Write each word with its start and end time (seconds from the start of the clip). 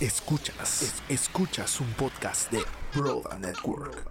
Escuchas, 0.00 0.82
es- 0.82 1.02
escuchas 1.08 1.80
un 1.80 1.88
podcast 1.94 2.50
de 2.52 2.60
Broda 2.94 3.38
Network. 3.38 4.06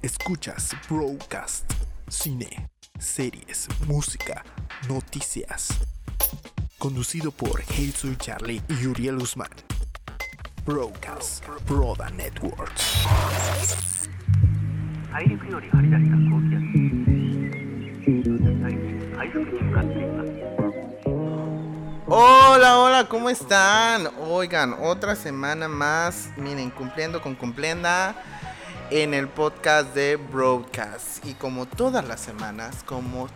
Escuchas 0.00 0.74
Broadcast, 0.88 1.70
cine, 2.08 2.70
series, 2.98 3.68
música, 3.86 4.42
noticias. 4.88 5.68
Conducido 6.78 7.30
por 7.30 7.60
Hazel 7.60 8.16
Charlie 8.18 8.62
y 8.68 8.86
Uriel 8.86 9.18
Guzmán. 9.18 9.50
Broadcast, 10.64 11.44
Broda 11.68 12.08
Network. 12.10 12.72
Hola, 22.14 22.76
hola, 22.76 23.08
¿cómo 23.08 23.30
están? 23.30 24.06
Oigan, 24.20 24.76
otra 24.82 25.16
semana 25.16 25.66
más, 25.66 26.28
miren, 26.36 26.68
cumpliendo 26.68 27.22
con 27.22 27.34
cumplienda 27.34 28.14
en 28.90 29.14
el 29.14 29.28
podcast 29.28 29.94
de 29.94 30.16
Broadcast. 30.16 31.24
Y 31.24 31.32
como 31.32 31.64
todas 31.64 32.06
las 32.06 32.20
semanas, 32.20 32.84
como 32.84 33.28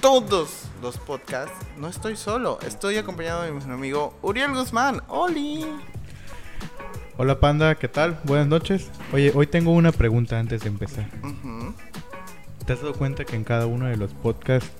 todos 0.00 0.64
los 0.82 0.98
podcasts, 0.98 1.56
no 1.76 1.86
estoy 1.86 2.16
solo, 2.16 2.58
estoy 2.66 2.96
acompañado 2.96 3.42
de 3.42 3.52
mi 3.52 3.62
amigo 3.72 4.18
Uriel 4.20 4.50
Guzmán. 4.50 5.00
¡Oli! 5.06 5.64
Hola 7.16 7.38
Panda, 7.38 7.76
¿qué 7.76 7.86
tal? 7.86 8.18
Buenas 8.24 8.48
noches. 8.48 8.90
Oye, 9.12 9.30
hoy 9.32 9.46
tengo 9.46 9.70
una 9.70 9.92
pregunta 9.92 10.40
antes 10.40 10.62
de 10.62 10.70
empezar. 10.70 11.08
¿Te 12.66 12.72
has 12.72 12.80
dado 12.80 12.94
cuenta 12.94 13.24
que 13.24 13.36
en 13.36 13.44
cada 13.44 13.66
uno 13.66 13.86
de 13.86 13.96
los 13.96 14.12
podcasts 14.12 14.72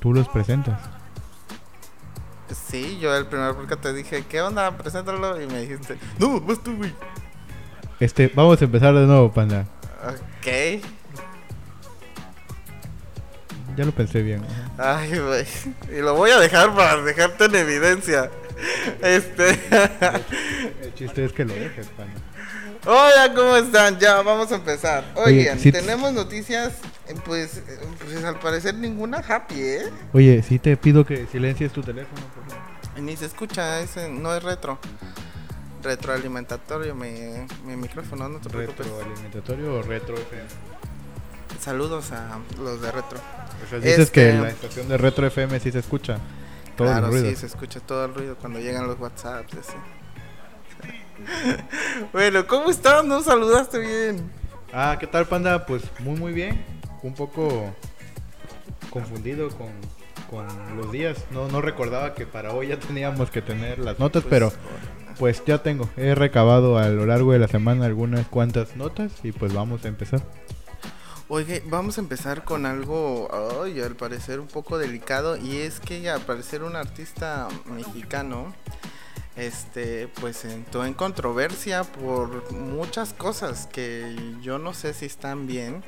tú 0.00 0.14
los 0.14 0.26
presentas? 0.30 0.95
Sí, 2.68 2.98
yo 3.00 3.14
el 3.16 3.26
primer 3.26 3.54
podcast 3.54 3.82
te 3.82 3.92
dije, 3.92 4.24
¿qué 4.28 4.40
onda? 4.40 4.76
Preséntalo. 4.76 5.40
Y 5.40 5.46
me 5.46 5.60
dijiste, 5.62 5.96
no, 6.18 6.40
vas 6.40 6.62
tú, 6.62 6.76
güey. 6.76 6.92
Este, 7.98 8.30
vamos 8.34 8.60
a 8.60 8.64
empezar 8.64 8.94
de 8.94 9.06
nuevo, 9.06 9.32
Panda. 9.32 9.66
Ok. 10.06 10.82
Ya 13.76 13.84
lo 13.84 13.92
pensé 13.92 14.22
bien. 14.22 14.42
Ay, 14.78 15.18
güey. 15.18 15.44
Y 15.90 16.00
lo 16.00 16.14
voy 16.14 16.30
a 16.30 16.38
dejar 16.38 16.74
para 16.74 17.02
dejarte 17.02 17.44
en 17.46 17.54
evidencia. 17.56 18.30
Este. 19.02 19.50
El 20.82 20.94
chiste 20.94 21.24
es 21.26 21.32
que 21.32 21.44
lo 21.44 21.52
dejes, 21.54 21.86
Panda. 21.88 22.14
Hola, 22.86 23.32
¿cómo 23.34 23.56
están? 23.56 23.98
Ya, 23.98 24.22
vamos 24.22 24.50
a 24.52 24.54
empezar. 24.56 25.04
Oye, 25.16 25.40
Oigan, 25.40 25.58
sí- 25.58 25.72
tenemos 25.72 26.12
noticias, 26.12 26.74
pues, 27.24 27.58
eh, 27.58 27.78
pues 28.04 28.24
al 28.24 28.38
parecer 28.38 28.74
ninguna 28.74 29.18
happy, 29.18 29.60
¿eh? 29.60 29.90
Oye, 30.12 30.42
sí 30.42 30.58
te 30.58 30.76
pido 30.76 31.04
que 31.06 31.26
silencies 31.26 31.72
tu 31.72 31.82
teléfono, 31.82 32.20
por 32.34 32.44
favor. 32.44 33.02
Ni 33.02 33.16
se 33.16 33.26
escucha, 33.26 33.80
ese 33.80 34.08
no 34.08 34.34
es 34.34 34.42
retro. 34.42 34.78
Retroalimentatorio 35.82 36.94
mi, 36.94 37.10
mi 37.64 37.76
micrófono, 37.76 38.28
no 38.28 38.38
te 38.38 38.48
preocupes. 38.48 38.86
¿Retroalimentatorio 38.86 39.74
o 39.76 39.82
retro 39.82 40.16
FM? 40.16 40.42
Saludos 41.60 42.10
a 42.12 42.38
los 42.58 42.80
de 42.80 42.90
retro. 42.92 43.18
O 43.64 43.68
sea, 43.70 43.78
dices 43.78 43.98
Este- 44.00 44.12
que 44.12 44.32
la 44.38 44.48
estación 44.48 44.88
de 44.88 44.96
retro 44.96 45.26
FM 45.26 45.60
sí 45.60 45.70
se 45.70 45.78
escucha. 45.78 46.18
Todo 46.76 46.88
claro, 46.88 47.06
el 47.06 47.12
ruido. 47.12 47.30
sí, 47.30 47.36
se 47.36 47.46
escucha 47.46 47.80
todo 47.80 48.04
el 48.04 48.14
ruido 48.14 48.36
cuando 48.36 48.58
llegan 48.58 48.86
los 48.86 48.98
WhatsApps, 48.98 49.54
así. 49.54 49.72
bueno, 52.12 52.46
¿cómo 52.46 52.70
estás? 52.70 53.04
No 53.04 53.22
saludaste 53.22 53.78
bien. 53.78 54.30
Ah, 54.72 54.96
¿qué 54.98 55.06
tal, 55.06 55.26
Panda? 55.26 55.64
Pues 55.64 55.82
muy, 56.00 56.18
muy 56.18 56.32
bien. 56.32 56.64
Un 57.06 57.14
poco 57.14 57.72
confundido 58.90 59.48
con, 59.50 59.68
con 60.28 60.76
los 60.76 60.90
días. 60.90 61.24
No, 61.30 61.46
no 61.48 61.60
recordaba 61.60 62.14
que 62.14 62.26
para 62.26 62.52
hoy 62.52 62.68
ya 62.68 62.80
teníamos 62.80 63.30
que 63.30 63.42
tener 63.42 63.78
las 63.78 63.98
notas, 64.00 64.24
Pues, 64.24 64.30
pero 64.30 64.52
pues 65.18 65.42
ya 65.46 65.62
tengo. 65.62 65.88
He 65.96 66.16
recabado 66.16 66.78
a 66.78 66.88
lo 66.88 67.06
largo 67.06 67.32
de 67.32 67.38
la 67.38 67.46
semana 67.48 67.86
algunas 67.86 68.26
cuantas 68.26 68.76
notas 68.76 69.12
y 69.22 69.30
pues 69.30 69.54
vamos 69.54 69.84
a 69.84 69.88
empezar. 69.88 70.20
Oye, 71.28 71.62
vamos 71.66 71.98
a 71.98 72.00
empezar 72.00 72.44
con 72.44 72.66
algo, 72.66 73.28
ay, 73.62 73.80
al 73.80 73.94
parecer 73.96 74.38
un 74.40 74.46
poco 74.46 74.78
delicado, 74.78 75.36
y 75.36 75.56
es 75.56 75.80
que 75.80 76.08
al 76.08 76.20
parecer 76.20 76.62
un 76.62 76.76
artista 76.76 77.48
mexicano, 77.66 78.54
este, 79.36 80.06
pues 80.20 80.44
entró 80.44 80.86
en 80.86 80.94
controversia 80.94 81.82
por 81.82 82.52
muchas 82.52 83.12
cosas 83.12 83.66
que 83.66 84.14
yo 84.40 84.58
no 84.58 84.72
sé 84.72 84.94
si 84.94 85.06
están 85.06 85.48
bien, 85.48 85.82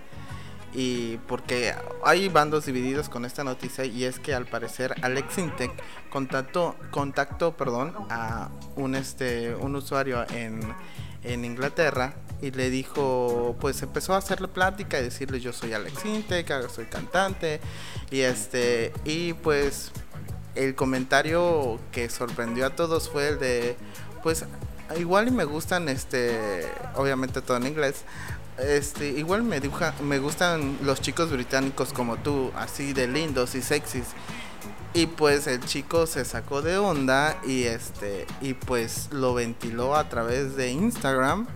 y 0.75 1.17
porque 1.29 1.75
hay 2.05 2.29
bandos 2.29 2.67
divididos 2.67 3.09
con 3.09 3.25
esta 3.25 3.45
noticia, 3.45 3.85
y 3.85 4.05
es 4.05 4.19
que 4.19 4.35
al 4.35 4.47
parecer 4.47 4.95
Alex 5.03 5.39
Intec 5.39 5.73
contactó, 6.11 7.57
perdón, 7.57 7.95
a 8.11 8.49
un 8.77 8.95
este, 8.95 9.55
un 9.55 9.77
usuario 9.77 10.25
en 10.31 10.61
en 11.25 11.45
Inglaterra 11.45 12.15
y 12.41 12.51
le 12.53 12.71
dijo, 12.71 13.57
pues 13.61 13.83
empezó 13.83 14.15
a 14.15 14.19
hacerle 14.19 14.49
plática 14.49 14.99
y 15.01 15.03
decirle 15.03 15.41
yo 15.41 15.53
soy 15.53 15.73
Alex 15.73 16.05
Intec, 16.05 16.69
soy 16.71 16.87
cantante 16.87 17.61
y 18.11 18.21
este 18.21 18.93
y 19.05 19.33
pues 19.33 19.91
el 20.55 20.75
comentario 20.75 21.79
que 21.93 22.09
sorprendió 22.09 22.67
a 22.67 22.71
todos 22.71 23.09
fue 23.09 23.29
el 23.29 23.39
de 23.39 23.77
pues 24.23 24.45
igual 24.99 25.29
y 25.29 25.31
me 25.33 25.45
gustan 25.45 25.89
este 25.89 26.67
obviamente 26.95 27.43
todo 27.43 27.57
en 27.57 27.67
inglés 27.67 28.05
este 28.59 29.09
igual 29.11 29.43
me 29.43 29.61
dibuja- 29.61 29.95
me 30.03 30.19
gustan 30.19 30.79
los 30.83 31.01
chicos 31.01 31.31
británicos 31.31 31.93
como 31.93 32.17
tú 32.17 32.51
así 32.57 32.93
de 32.93 33.07
lindos 33.07 33.55
y 33.55 33.63
sexys. 33.63 34.07
Y 34.95 35.07
pues 35.07 35.47
el 35.47 35.65
chico 35.65 36.07
se 36.07 36.25
sacó 36.25 36.63
de 36.63 36.79
onda 36.79 37.39
y 37.47 37.65
este 37.65 38.27
y 38.41 38.55
pues 38.55 39.09
lo 39.13 39.35
ventiló 39.35 39.95
a 39.95 40.09
través 40.09 40.57
de 40.57 40.71
Instagram 40.71 41.47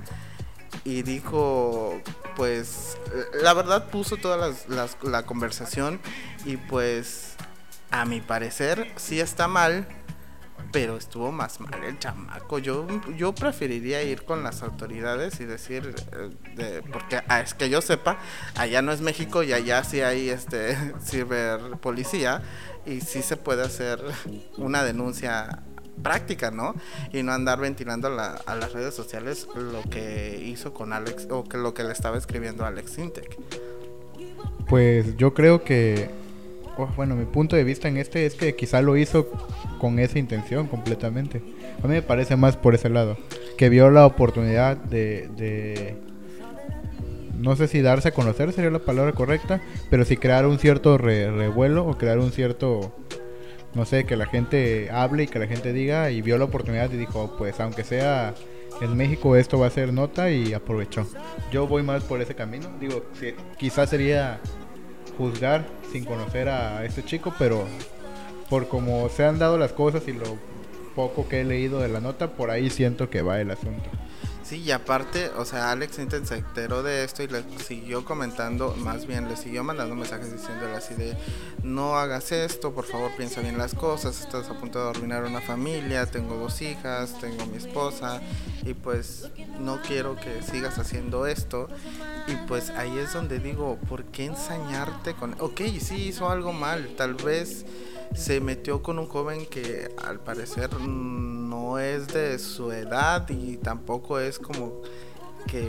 y 0.85 1.03
dijo 1.03 2.01
pues 2.37 2.97
la 3.43 3.53
verdad 3.55 3.89
puso 3.91 4.17
toda 4.17 4.53
la 5.03 5.23
conversación 5.25 5.99
y 6.45 6.57
pues 6.57 7.35
a 7.91 8.05
mi 8.05 8.21
parecer 8.21 8.91
sí 8.97 9.21
está 9.21 9.49
mal 9.49 9.87
pero 10.73 10.97
estuvo 10.97 11.31
más 11.31 11.61
mal 11.61 11.85
el 11.85 11.99
chamaco. 11.99 12.59
Yo, 12.59 12.87
yo 13.17 13.35
preferiría 13.35 14.03
ir 14.03 14.25
con 14.25 14.43
las 14.43 14.63
autoridades 14.63 15.39
y 15.41 15.45
decir, 15.45 15.95
eh, 16.13 16.31
de- 16.57 16.83
porque 16.83 17.21
ah, 17.29 17.41
es 17.41 17.53
que 17.55 17.69
yo 17.69 17.83
sepa, 17.83 18.19
allá 18.57 18.81
no 18.83 18.91
es 18.93 19.01
México 19.03 19.43
y 19.43 19.53
allá 19.53 19.85
sí 19.85 20.01
hay 20.01 20.31
este 20.31 20.77
ciberpolicía 21.05 22.43
y 22.87 23.01
sí 23.03 23.23
se 23.23 23.37
puede 23.37 23.63
hacer 23.63 24.01
una 24.57 24.83
denuncia 24.83 25.63
práctica, 26.03 26.51
¿no? 26.51 26.75
Y 27.13 27.23
no 27.23 27.33
andar 27.33 27.61
ventilando 27.61 28.09
a, 28.09 28.11
la- 28.11 28.41
a 28.47 28.55
las 28.57 28.73
redes 28.73 28.95
sociales 28.95 29.47
lo 29.55 29.83
que 29.91 30.41
hizo 30.43 30.73
con 30.73 30.93
Alex 30.95 31.29
o 31.31 31.45
que 31.45 31.59
lo 31.59 31.75
que 31.75 31.85
le 31.85 31.93
estaba 31.93 32.17
escribiendo 32.17 32.65
Alex 32.65 32.97
Intec. 32.99 33.37
Pues 34.69 35.17
yo 35.17 35.35
creo 35.35 35.65
que, 35.65 36.11
bueno, 36.97 37.15
mi 37.15 37.25
punto 37.25 37.57
de 37.57 37.65
vista 37.65 37.89
en 37.89 37.97
este 37.97 38.27
es 38.27 38.35
que 38.35 38.55
quizá 38.55 38.81
lo 38.83 38.97
hizo 38.97 39.31
con 39.79 39.99
esa 39.99 40.19
intención 40.19 40.67
completamente. 40.67 41.43
A 41.83 41.87
mí 41.87 41.95
me 41.95 42.03
parece 42.03 42.37
más 42.37 42.57
por 42.57 42.75
ese 42.75 42.89
lado, 42.89 43.17
que 43.57 43.69
vio 43.69 43.91
la 43.91 44.07
oportunidad 44.07 44.77
de, 44.77 45.97
no 47.39 47.57
sé 47.57 47.69
si 47.69 47.83
darse 47.83 48.09
a 48.09 48.13
conocer 48.13 48.53
sería 48.53 48.71
la 48.71 48.79
palabra 48.79 49.13
correcta, 49.13 49.61
pero 49.91 50.05
si 50.05 50.17
crear 50.17 50.47
un 50.47 50.59
cierto 50.59 50.97
re- 50.99 51.31
revuelo 51.31 51.87
o 51.87 51.99
crear 51.99 52.19
un 52.19 52.31
cierto, 52.33 52.95
no 53.75 53.85
sé, 53.85 54.05
que 54.05 54.17
la 54.17 54.27
gente 54.27 54.89
hable 54.91 55.25
y 55.25 55.27
que 55.27 55.39
la 55.39 55.47
gente 55.47 55.73
diga 55.73 56.11
y 56.11 56.23
vio 56.23 56.39
la 56.39 56.45
oportunidad 56.45 56.91
y 56.93 56.97
dijo, 56.97 57.35
pues 57.37 57.59
aunque 57.61 57.85
sea 57.85 58.35
en 58.81 58.97
México 58.97 59.37
esto 59.37 59.59
va 59.59 59.67
a 59.67 59.71
ser 59.71 59.93
nota 59.93 60.31
y 60.31 60.55
aprovechó. 60.55 61.07
Yo 61.53 61.67
voy 61.67 61.83
más 61.83 62.03
por 62.05 62.21
ese 62.23 62.35
camino, 62.35 62.71
digo, 62.81 63.05
sí, 63.21 63.35
quizás 63.59 63.91
sería 63.91 64.41
juzgar 65.17 65.65
sin 65.93 66.05
conocer 66.05 66.49
a 66.49 66.85
este 66.85 67.05
chico, 67.05 67.35
pero 67.39 67.67
por 68.49 68.69
como 68.69 69.09
se 69.09 69.25
han 69.25 69.39
dado 69.39 69.59
las 69.59 69.73
cosas 69.73 70.07
y 70.09 70.13
lo 70.13 70.37
poco 70.95 71.29
que 71.29 71.41
he 71.41 71.45
leído 71.45 71.81
de 71.81 71.89
la 71.89 72.01
nota, 72.01 72.33
por 72.33 72.51
ahí 72.51 72.71
siento 72.71 73.09
que 73.09 73.23
va 73.23 73.41
el 73.41 73.51
asunto. 73.51 73.89
Sí, 74.45 74.57
y 74.57 74.73
aparte, 74.73 75.31
o 75.37 75.45
sea, 75.45 75.71
Alex 75.71 75.99
Inten 75.99 76.27
se 76.27 76.37
enteró 76.37 76.83
de 76.83 77.05
esto 77.05 77.23
y 77.23 77.29
le 77.29 77.45
siguió 77.59 78.05
comentando, 78.05 78.75
más 78.77 79.07
bien 79.07 79.29
le 79.29 79.37
siguió 79.37 79.63
mandando 79.63 79.95
mensajes 79.95 80.33
diciéndole 80.33 80.75
así 80.75 80.95
de, 80.95 81.17
no 81.63 81.97
hagas 81.97 82.33
esto, 82.33 82.75
por 82.75 82.85
favor 82.85 83.13
piensa 83.17 83.41
bien 83.41 83.57
las 83.57 83.75
cosas, 83.75 84.21
estás 84.21 84.51
a 84.51 84.55
punto 84.55 84.83
de 84.83 84.91
arruinar 84.91 85.25
una 85.25 85.41
familia, 85.41 86.07
tengo 86.07 86.37
dos 86.37 86.61
hijas, 86.61 87.19
tengo 87.21 87.47
mi 87.47 87.57
esposa 87.57 88.21
y 88.65 88.75
pues 88.75 89.31
no 89.61 89.81
quiero 89.81 90.17
que 90.17 90.43
sigas 90.43 90.79
haciendo 90.79 91.27
esto. 91.27 91.69
Y 92.27 92.35
pues 92.47 92.71
ahí 92.71 92.99
es 92.99 93.13
donde 93.13 93.39
digo, 93.39 93.79
¿por 93.89 94.05
qué 94.05 94.27
ensañarte 94.27 95.15
con... 95.15 95.35
Ok, 95.41 95.61
sí 95.81 96.09
hizo 96.09 96.29
algo 96.29 96.53
mal, 96.53 96.95
tal 96.97 97.15
vez 97.15 97.65
se 98.15 98.41
metió 98.41 98.83
con 98.83 98.99
un 98.99 99.07
joven 99.07 99.47
que 99.47 99.91
al 100.05 100.21
parecer 100.21 100.73
no 100.81 101.79
es 101.79 102.09
de 102.09 102.39
su 102.39 102.71
edad 102.73 103.29
y 103.31 103.57
tampoco 103.57 104.19
es 104.19 104.39
como 104.39 104.83
que 105.47 105.67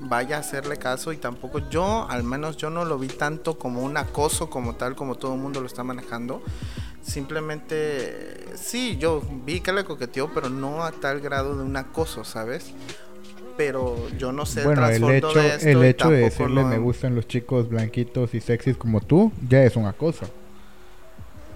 vaya 0.00 0.36
a 0.36 0.40
hacerle 0.40 0.76
caso 0.76 1.12
y 1.12 1.16
tampoco 1.16 1.60
yo, 1.70 2.06
al 2.08 2.22
menos 2.24 2.56
yo 2.56 2.70
no 2.70 2.84
lo 2.84 2.98
vi 2.98 3.08
tanto 3.08 3.58
como 3.58 3.82
un 3.82 3.96
acoso 3.96 4.50
como 4.50 4.74
tal, 4.76 4.94
como 4.94 5.16
todo 5.16 5.34
el 5.34 5.40
mundo 5.40 5.60
lo 5.60 5.66
está 5.66 5.82
manejando. 5.82 6.42
Simplemente 7.02 8.44
sí, 8.54 8.96
yo 8.98 9.22
vi 9.46 9.60
que 9.60 9.72
le 9.72 9.84
coqueteó, 9.84 10.32
pero 10.34 10.50
no 10.50 10.84
a 10.84 10.92
tal 10.92 11.20
grado 11.20 11.56
de 11.56 11.62
un 11.62 11.76
acoso, 11.76 12.24
¿sabes? 12.24 12.72
Pero 13.56 13.96
yo 14.18 14.30
no 14.30 14.46
sé 14.46 14.62
Bueno, 14.64 14.86
el 14.88 15.02
hecho, 15.10 15.32
de 15.32 15.48
esto 15.48 15.68
el 15.68 15.84
hecho 15.84 16.10
de 16.10 16.18
decirle 16.18 16.64
me 16.64 16.78
gustan 16.78 17.14
los 17.14 17.26
chicos 17.26 17.68
blanquitos 17.68 18.34
y 18.34 18.40
sexys 18.40 18.76
como 18.76 19.00
tú, 19.00 19.32
ya 19.48 19.64
es 19.64 19.74
un 19.76 19.86
acoso. 19.86 20.26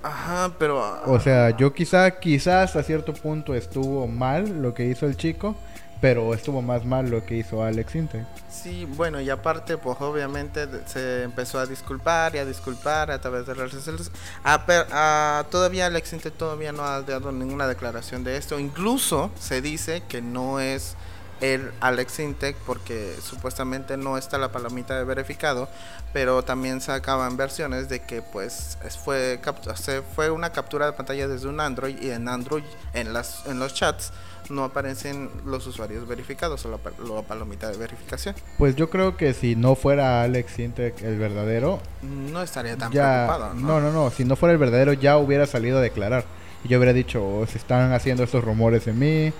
Ajá, 0.02 0.52
pero... 0.58 0.82
ah, 0.82 1.02
O 1.06 1.20
sea, 1.20 1.56
yo 1.56 1.72
quizá, 1.72 2.18
quizás 2.18 2.76
a 2.76 2.82
cierto 2.82 3.12
punto 3.14 3.54
estuvo 3.54 4.06
mal 4.08 4.60
lo 4.62 4.74
que 4.74 4.84
hizo 4.86 5.06
el 5.06 5.16
chico, 5.16 5.54
pero 6.00 6.34
estuvo 6.34 6.60
más 6.62 6.84
mal 6.84 7.08
lo 7.08 7.24
que 7.24 7.36
hizo 7.36 7.62
Alex 7.62 7.94
Intec. 7.94 8.24
Sí, 8.50 8.86
bueno, 8.96 9.20
y 9.20 9.30
aparte, 9.30 9.78
pues 9.78 9.96
obviamente 10.00 10.66
se 10.86 11.22
empezó 11.22 11.58
a 11.60 11.66
disculpar 11.66 12.34
y 12.34 12.38
a 12.38 12.44
disculpar 12.44 13.10
a 13.12 13.20
través 13.20 13.46
de 13.46 13.54
redes 13.54 13.72
sociales. 13.72 14.10
Ah, 14.42 14.66
per- 14.66 14.86
ah, 14.90 15.44
todavía 15.50 15.86
Alex 15.86 16.12
Intec 16.12 16.34
todavía 16.34 16.72
no 16.72 16.84
ha 16.84 17.02
dado 17.02 17.30
ninguna 17.32 17.66
declaración 17.68 18.24
de 18.24 18.36
esto. 18.36 18.58
Incluso 18.58 19.30
se 19.38 19.60
dice 19.62 20.02
que 20.08 20.20
no 20.20 20.58
es 20.60 20.96
el 21.42 21.70
Alex 21.80 22.20
Intec 22.20 22.56
porque 22.64 23.14
supuestamente 23.22 23.96
no 23.98 24.16
está 24.16 24.38
la 24.38 24.50
palomita 24.52 24.96
de 24.96 25.04
verificado, 25.04 25.68
pero 26.14 26.42
también 26.42 26.80
sacaban 26.80 27.36
versiones 27.36 27.88
de 27.90 28.00
que 28.00 28.22
pues 28.22 28.78
es- 28.84 28.96
fue 28.96 29.38
se 29.74 30.02
fue 30.02 30.30
una 30.30 30.50
captura 30.52 30.86
de 30.86 30.92
pantalla 30.92 31.28
desde 31.28 31.48
un 31.48 31.60
Android 31.60 32.00
y 32.00 32.10
en 32.10 32.28
Android 32.28 32.62
en 32.94 33.12
las 33.12 33.44
en 33.46 33.58
los 33.58 33.74
chats 33.74 34.12
no 34.50 34.64
aparecen 34.64 35.30
los 35.44 35.66
usuarios 35.66 36.06
verificados 36.06 36.64
o 36.66 36.70
la, 36.70 36.76
pa- 36.76 36.90
la 37.02 37.22
palomita 37.22 37.70
de 37.70 37.76
verificación. 37.76 38.34
Pues 38.58 38.74
yo 38.76 38.90
creo 38.90 39.16
que 39.16 39.34
si 39.34 39.54
no 39.56 39.74
fuera 39.76 40.22
Alex 40.22 40.58
Intec 40.58 41.00
el 41.02 41.18
verdadero, 41.18 41.80
No 42.02 42.42
estaría 42.42 42.76
tan 42.76 42.90
ya 42.92 43.26
preocupado, 43.28 43.54
no, 43.54 43.80
¿no? 43.80 43.80
no, 43.80 43.92
no, 43.92 44.10
si 44.10 44.24
no 44.24 44.36
fuera 44.36 44.52
el 44.52 44.58
verdadero 44.58 44.92
ya 44.94 45.16
hubiera 45.16 45.46
salido 45.46 45.78
a 45.78 45.80
declarar. 45.80 46.24
Y 46.64 46.68
yo 46.68 46.78
hubiera 46.78 46.92
dicho, 46.92 47.24
"Oh, 47.24 47.46
se 47.46 47.56
están 47.58 47.92
haciendo 47.92 48.22
estos 48.24 48.44
rumores 48.44 48.86
en 48.86 48.98
mí 48.98 49.32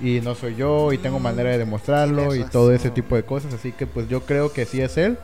y 0.00 0.20
no 0.20 0.34
soy 0.34 0.56
yo 0.56 0.92
y 0.92 0.98
tengo 0.98 1.18
Mm, 1.18 1.22
manera 1.22 1.50
de 1.50 1.58
demostrarlo 1.58 2.34
y 2.34 2.44
todo 2.44 2.72
ese 2.72 2.90
tipo 2.90 3.16
de 3.16 3.24
cosas, 3.24 3.54
así 3.54 3.72
que 3.72 3.86
pues 3.86 4.08
yo 4.08 4.22
creo 4.22 4.52
que 4.52 4.66
sí 4.66 4.80
es 4.80 4.96
él. 4.96 5.18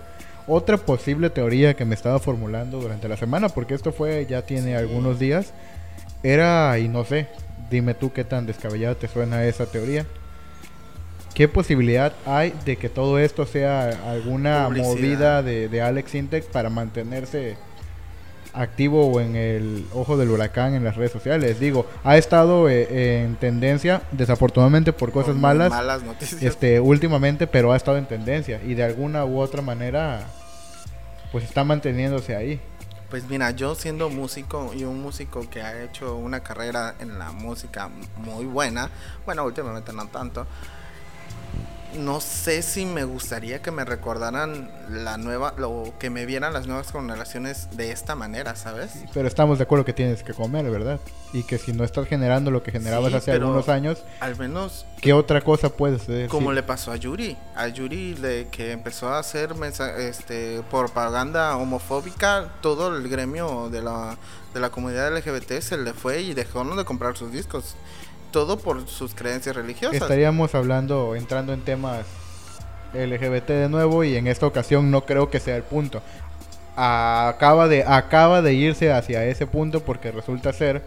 Otra 0.46 0.78
posible 0.78 1.30
teoría 1.30 1.74
que 1.74 1.84
me 1.84 1.94
estaba 1.94 2.18
formulando 2.18 2.80
durante 2.80 3.08
la 3.08 3.16
semana, 3.16 3.48
porque 3.50 3.74
esto 3.74 3.92
fue 3.92 4.26
ya 4.28 4.42
tiene 4.42 4.76
algunos 4.76 5.18
días, 5.18 5.52
era, 6.22 6.78
y 6.78 6.88
no 6.88 7.04
sé, 7.04 7.28
dime 7.70 7.94
tú 7.94 8.12
qué 8.12 8.24
tan 8.24 8.46
descabellada 8.46 8.94
te 8.94 9.08
suena 9.08 9.44
esa 9.44 9.66
teoría. 9.66 10.06
¿Qué 11.34 11.46
posibilidad 11.46 12.12
hay 12.26 12.52
de 12.64 12.76
que 12.76 12.88
todo 12.88 13.18
esto 13.18 13.46
sea 13.46 13.90
alguna 14.10 14.66
Publicidad. 14.66 14.88
movida 14.88 15.42
de, 15.42 15.68
de 15.68 15.80
Alex 15.80 16.14
Intec 16.16 16.44
para 16.46 16.68
mantenerse 16.70 17.56
activo 18.52 19.06
o 19.06 19.20
en 19.20 19.36
el 19.36 19.86
ojo 19.92 20.16
del 20.16 20.30
huracán 20.30 20.74
en 20.74 20.84
las 20.84 20.96
redes 20.96 21.12
sociales? 21.12 21.60
Digo, 21.60 21.86
ha 22.04 22.16
estado 22.16 22.68
eh, 22.68 23.22
en 23.22 23.36
tendencia, 23.36 24.02
desafortunadamente 24.12 24.92
por 24.92 25.12
cosas 25.12 25.36
malas, 25.36 25.70
malas 25.70 26.02
noticias. 26.02 26.42
este 26.42 26.80
últimamente, 26.80 27.46
pero 27.46 27.72
ha 27.72 27.76
estado 27.76 27.98
en 27.98 28.06
tendencia 28.06 28.60
y 28.64 28.74
de 28.74 28.84
alguna 28.84 29.24
u 29.24 29.38
otra 29.40 29.62
manera 29.62 30.26
pues 31.32 31.44
está 31.44 31.64
manteniéndose 31.64 32.36
ahí. 32.36 32.60
Pues 33.08 33.28
mira, 33.28 33.50
yo 33.50 33.74
siendo 33.74 34.08
músico 34.08 34.72
y 34.72 34.84
un 34.84 35.02
músico 35.02 35.48
que 35.50 35.62
ha 35.62 35.82
hecho 35.82 36.14
una 36.14 36.40
carrera 36.40 36.94
en 37.00 37.18
la 37.18 37.32
música 37.32 37.90
muy 38.16 38.44
buena, 38.44 38.88
bueno, 39.26 39.44
últimamente 39.44 39.92
no 39.92 40.06
tanto, 40.06 40.46
no 41.94 42.20
sé 42.20 42.62
si 42.62 42.86
me 42.86 43.04
gustaría 43.04 43.62
que 43.62 43.70
me 43.70 43.84
recordaran 43.84 44.70
la 44.88 45.16
nueva, 45.16 45.54
lo 45.56 45.92
que 45.98 46.10
me 46.10 46.26
vieran 46.26 46.52
las 46.52 46.66
nuevas 46.66 46.92
generaciones 46.92 47.68
de 47.76 47.92
esta 47.92 48.14
manera, 48.14 48.56
¿sabes? 48.56 48.92
Pero 49.12 49.26
estamos 49.26 49.58
de 49.58 49.64
acuerdo 49.64 49.84
que 49.84 49.92
tienes 49.92 50.22
que 50.22 50.32
comer, 50.32 50.70
¿verdad? 50.70 51.00
Y 51.32 51.44
que 51.44 51.58
si 51.58 51.72
no 51.72 51.84
estás 51.84 52.06
generando 52.06 52.50
lo 52.50 52.62
que 52.62 52.72
generabas 52.72 53.10
Sí, 53.10 53.16
hace 53.18 53.32
algunos 53.32 53.68
años, 53.68 54.02
Al 54.20 54.36
menos 54.36 54.86
¿qué 55.00 55.12
otra 55.12 55.40
cosa 55.42 55.70
puedes 55.70 56.06
decir? 56.06 56.28
como 56.28 56.52
le 56.52 56.62
pasó 56.62 56.92
a 56.92 56.96
Yuri, 56.96 57.36
a 57.54 57.68
Yuri 57.68 58.14
le, 58.16 58.48
que 58.48 58.72
empezó 58.72 59.08
a 59.08 59.18
hacer 59.18 59.54
este, 59.98 60.62
propaganda 60.70 61.56
homofóbica, 61.56 62.48
todo 62.60 62.96
el 62.96 63.08
gremio 63.08 63.68
de 63.70 63.82
la, 63.82 64.16
de 64.54 64.60
la 64.60 64.70
comunidad 64.70 65.16
LGBT 65.16 65.60
se 65.60 65.76
le 65.76 65.92
fue 65.92 66.20
y 66.22 66.34
dejó 66.34 66.64
de 66.64 66.84
comprar 66.84 67.16
sus 67.16 67.32
discos. 67.32 67.76
Todo 68.30 68.58
por 68.58 68.86
sus 68.88 69.14
creencias 69.14 69.56
religiosas. 69.56 70.00
Estaríamos 70.00 70.54
hablando, 70.54 71.14
entrando 71.16 71.52
en 71.52 71.60
temas 71.62 72.06
LGBT 72.94 73.48
de 73.48 73.68
nuevo 73.68 74.04
y 74.04 74.16
en 74.16 74.26
esta 74.26 74.46
ocasión 74.46 74.90
no 74.90 75.04
creo 75.04 75.30
que 75.30 75.40
sea 75.40 75.56
el 75.56 75.62
punto. 75.62 76.02
Acaba 76.76 77.68
de, 77.68 77.84
acaba 77.86 78.42
de 78.42 78.54
irse 78.54 78.92
hacia 78.92 79.24
ese 79.24 79.46
punto 79.46 79.80
porque 79.82 80.10
resulta 80.12 80.52
ser 80.52 80.82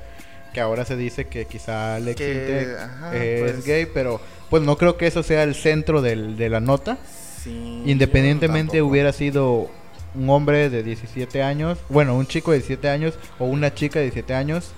que 0.53 0.61
ahora 0.61 0.85
se 0.85 0.95
dice 0.95 1.27
que 1.27 1.45
quizá 1.45 1.95
Alex 1.95 2.17
Que, 2.17 2.33
Intec 2.33 2.79
ajá, 2.79 3.15
es 3.15 3.51
pues- 3.53 3.65
gay, 3.65 3.87
pero 3.93 4.21
pues 4.49 4.63
no 4.63 4.77
creo 4.77 4.97
que 4.97 5.07
eso 5.07 5.23
sea 5.23 5.43
el 5.43 5.55
centro 5.55 6.01
del- 6.01 6.37
de 6.37 6.49
la 6.49 6.59
nota. 6.59 6.97
Sí, 7.43 7.83
Independientemente 7.85 8.81
hubiera 8.81 9.11
sido 9.11 9.69
un 10.15 10.29
hombre 10.29 10.69
de 10.69 10.83
17 10.83 11.41
años, 11.43 11.77
bueno, 11.89 12.15
un 12.15 12.27
chico 12.27 12.51
de 12.51 12.57
17 12.59 12.87
años 12.89 13.15
o 13.39 13.45
una 13.45 13.73
chica 13.73 13.99
de 13.99 14.05
17 14.05 14.33
años, 14.35 14.71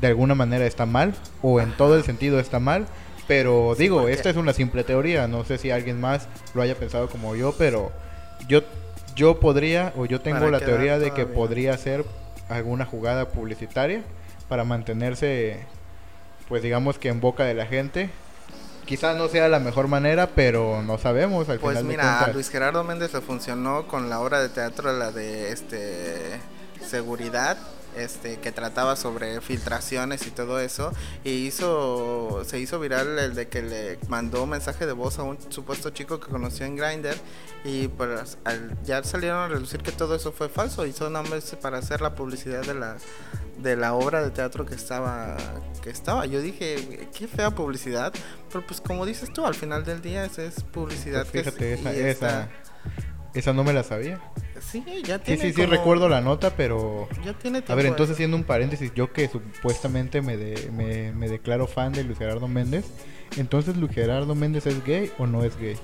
de 0.00 0.06
alguna 0.08 0.34
manera 0.34 0.66
está 0.66 0.86
mal, 0.86 1.14
o 1.42 1.60
en 1.60 1.72
todo 1.76 1.96
el 1.96 2.04
sentido 2.04 2.38
está 2.40 2.58
mal. 2.60 2.86
Pero 3.28 3.74
Sí, 3.76 3.82
digo, 3.84 3.98
porque- 4.00 4.12
esta 4.12 4.30
es 4.30 4.36
una 4.36 4.52
simple 4.52 4.84
teoría, 4.84 5.26
no 5.26 5.44
sé 5.44 5.58
si 5.58 5.70
alguien 5.70 6.00
más 6.00 6.28
lo 6.54 6.62
haya 6.62 6.76
pensado 6.76 7.08
como 7.08 7.34
yo, 7.34 7.54
pero 7.58 7.90
yo, 8.46 8.60
yo 9.16 9.40
podría, 9.40 9.92
o 9.96 10.06
yo 10.06 10.20
tengo 10.20 10.38
Para 10.38 10.50
la 10.52 10.60
teoría 10.60 10.98
de 11.00 11.10
que 11.12 11.26
podría 11.26 11.76
ser 11.76 12.04
alguna 12.48 12.84
jugada 12.86 13.28
publicitaria 13.28 14.02
para 14.48 14.62
mantenerse, 14.62 15.58
pues 16.48 16.62
digamos 16.62 16.98
que 17.00 17.08
en 17.08 17.20
boca 17.20 17.42
de 17.44 17.54
la 17.54 17.66
gente. 17.66 18.10
Quizás 18.84 19.16
no 19.16 19.26
sea 19.26 19.48
la 19.48 19.58
mejor 19.58 19.88
manera, 19.88 20.28
pero 20.28 20.80
no 20.82 20.96
sabemos 20.96 21.48
al 21.48 21.58
Pues 21.58 21.78
final 21.78 21.88
mira, 21.90 22.20
a. 22.20 22.28
Luis 22.32 22.48
Gerardo 22.50 22.84
Méndez 22.84 23.12
le 23.12 23.20
funcionó 23.20 23.88
con 23.88 24.08
la 24.08 24.20
obra 24.20 24.38
de 24.40 24.48
teatro, 24.50 24.92
la 24.96 25.10
de 25.10 25.50
este 25.50 26.38
seguridad, 26.88 27.56
este 27.96 28.38
que 28.38 28.52
trataba 28.52 28.96
sobre 28.96 29.40
filtraciones 29.40 30.26
y 30.26 30.30
todo 30.30 30.58
eso, 30.60 30.92
y 31.24 31.46
hizo 31.46 32.42
se 32.46 32.58
hizo 32.58 32.78
viral 32.80 33.18
el 33.18 33.34
de 33.34 33.48
que 33.48 33.62
le 33.62 33.98
mandó 34.08 34.46
mensaje 34.46 34.86
de 34.86 34.92
voz 34.92 35.18
a 35.18 35.22
un 35.22 35.38
supuesto 35.50 35.90
chico 35.90 36.18
que 36.20 36.28
conoció 36.30 36.66
en 36.66 36.76
Grindr 36.76 37.16
y 37.64 37.88
pues 37.88 38.38
al- 38.44 38.76
ya 38.84 39.02
salieron 39.04 39.38
a 39.38 39.48
relucir 39.48 39.82
que 39.82 39.92
todo 39.92 40.14
eso 40.14 40.32
fue 40.32 40.48
falso 40.48 40.84
son 40.92 41.12
nombres 41.12 41.56
para 41.60 41.78
hacer 41.78 42.00
la 42.00 42.14
publicidad 42.14 42.62
de 42.62 42.74
la 42.74 42.96
de 43.58 43.74
la 43.76 43.94
obra 43.94 44.22
de 44.22 44.30
teatro 44.30 44.66
que 44.66 44.74
estaba 44.74 45.36
que 45.82 45.90
estaba. 45.90 46.26
Yo 46.26 46.40
dije, 46.42 47.08
qué 47.16 47.26
fea 47.26 47.50
publicidad, 47.50 48.12
pero 48.52 48.66
pues 48.66 48.80
como 48.80 49.06
dices 49.06 49.32
tú, 49.32 49.46
al 49.46 49.54
final 49.54 49.84
del 49.84 50.02
día 50.02 50.26
es 50.26 50.62
publicidad 50.72 51.26
Pues 51.32 51.54
que 51.54 51.72
es- 51.74 51.80
esa, 51.80 51.92
y 51.94 51.98
esa, 52.00 52.08
está- 52.10 52.48
esa 53.38 53.52
no 53.52 53.62
me 53.64 53.72
la 53.72 53.82
sabía. 53.84 54.20
Sí, 54.60 54.82
ya 55.04 55.16
Sí, 55.18 55.22
tiene 55.24 55.42
sí, 55.42 55.48
sí, 55.52 55.54
como- 55.62 55.68
recuerdo 55.68 56.08
la 56.08 56.20
nota, 56.20 56.50
pero... 56.56 57.08
Ya 57.24 57.32
tiene 57.34 57.58
A 57.58 57.60
ver, 57.60 57.66
tiempo 57.66 57.86
entonces 57.88 58.14
haciendo 58.14 58.36
un 58.36 58.44
paréntesis, 58.44 58.92
yo 58.94 59.12
que 59.12 59.28
supuestamente 59.28 60.22
me, 60.22 60.36
de- 60.36 60.70
me, 60.72 61.12
me 61.12 61.28
declaro 61.28 61.66
fan 61.66 61.92
de 61.92 62.04
Luis 62.04 62.18
Gerardo 62.18 62.48
Méndez, 62.48 62.84
entonces 63.36 63.76
Luis 63.76 63.92
Gerardo 63.92 64.34
Méndez 64.34 64.66
es 64.66 64.82
gay 64.84 65.12
o 65.18 65.26
no 65.26 65.44
es 65.44 65.56
gay? 65.58 65.76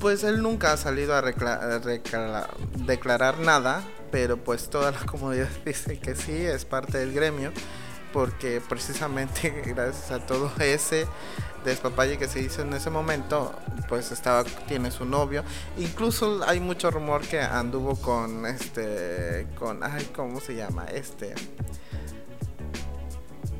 Pues 0.00 0.24
él 0.24 0.42
nunca 0.42 0.72
ha 0.72 0.76
salido 0.76 1.14
a, 1.14 1.22
recla- 1.22 1.60
a 1.60 2.48
declarar 2.84 3.38
nada, 3.38 3.82
pero 4.10 4.36
pues 4.36 4.68
toda 4.70 4.90
la 4.90 4.98
comunidad 5.00 5.48
dice 5.64 5.98
que 5.98 6.14
sí, 6.14 6.32
es 6.32 6.64
parte 6.64 6.98
del 6.98 7.12
gremio, 7.12 7.52
porque 8.12 8.60
precisamente 8.68 9.50
gracias 9.66 10.10
a 10.10 10.26
todo 10.26 10.50
ese 10.60 11.06
despapalle 11.68 12.18
que 12.18 12.28
se 12.28 12.40
hizo 12.40 12.62
en 12.62 12.72
ese 12.72 12.90
momento, 12.90 13.54
pues 13.88 14.10
estaba 14.12 14.44
tiene 14.66 14.90
su 14.90 15.04
novio. 15.04 15.44
Incluso 15.78 16.40
hay 16.46 16.60
mucho 16.60 16.90
rumor 16.90 17.22
que 17.22 17.40
anduvo 17.40 17.96
con 17.96 18.46
este 18.46 19.46
con 19.58 19.82
ay, 19.82 20.10
¿cómo 20.14 20.40
se 20.40 20.54
llama? 20.54 20.84
Este 20.86 21.34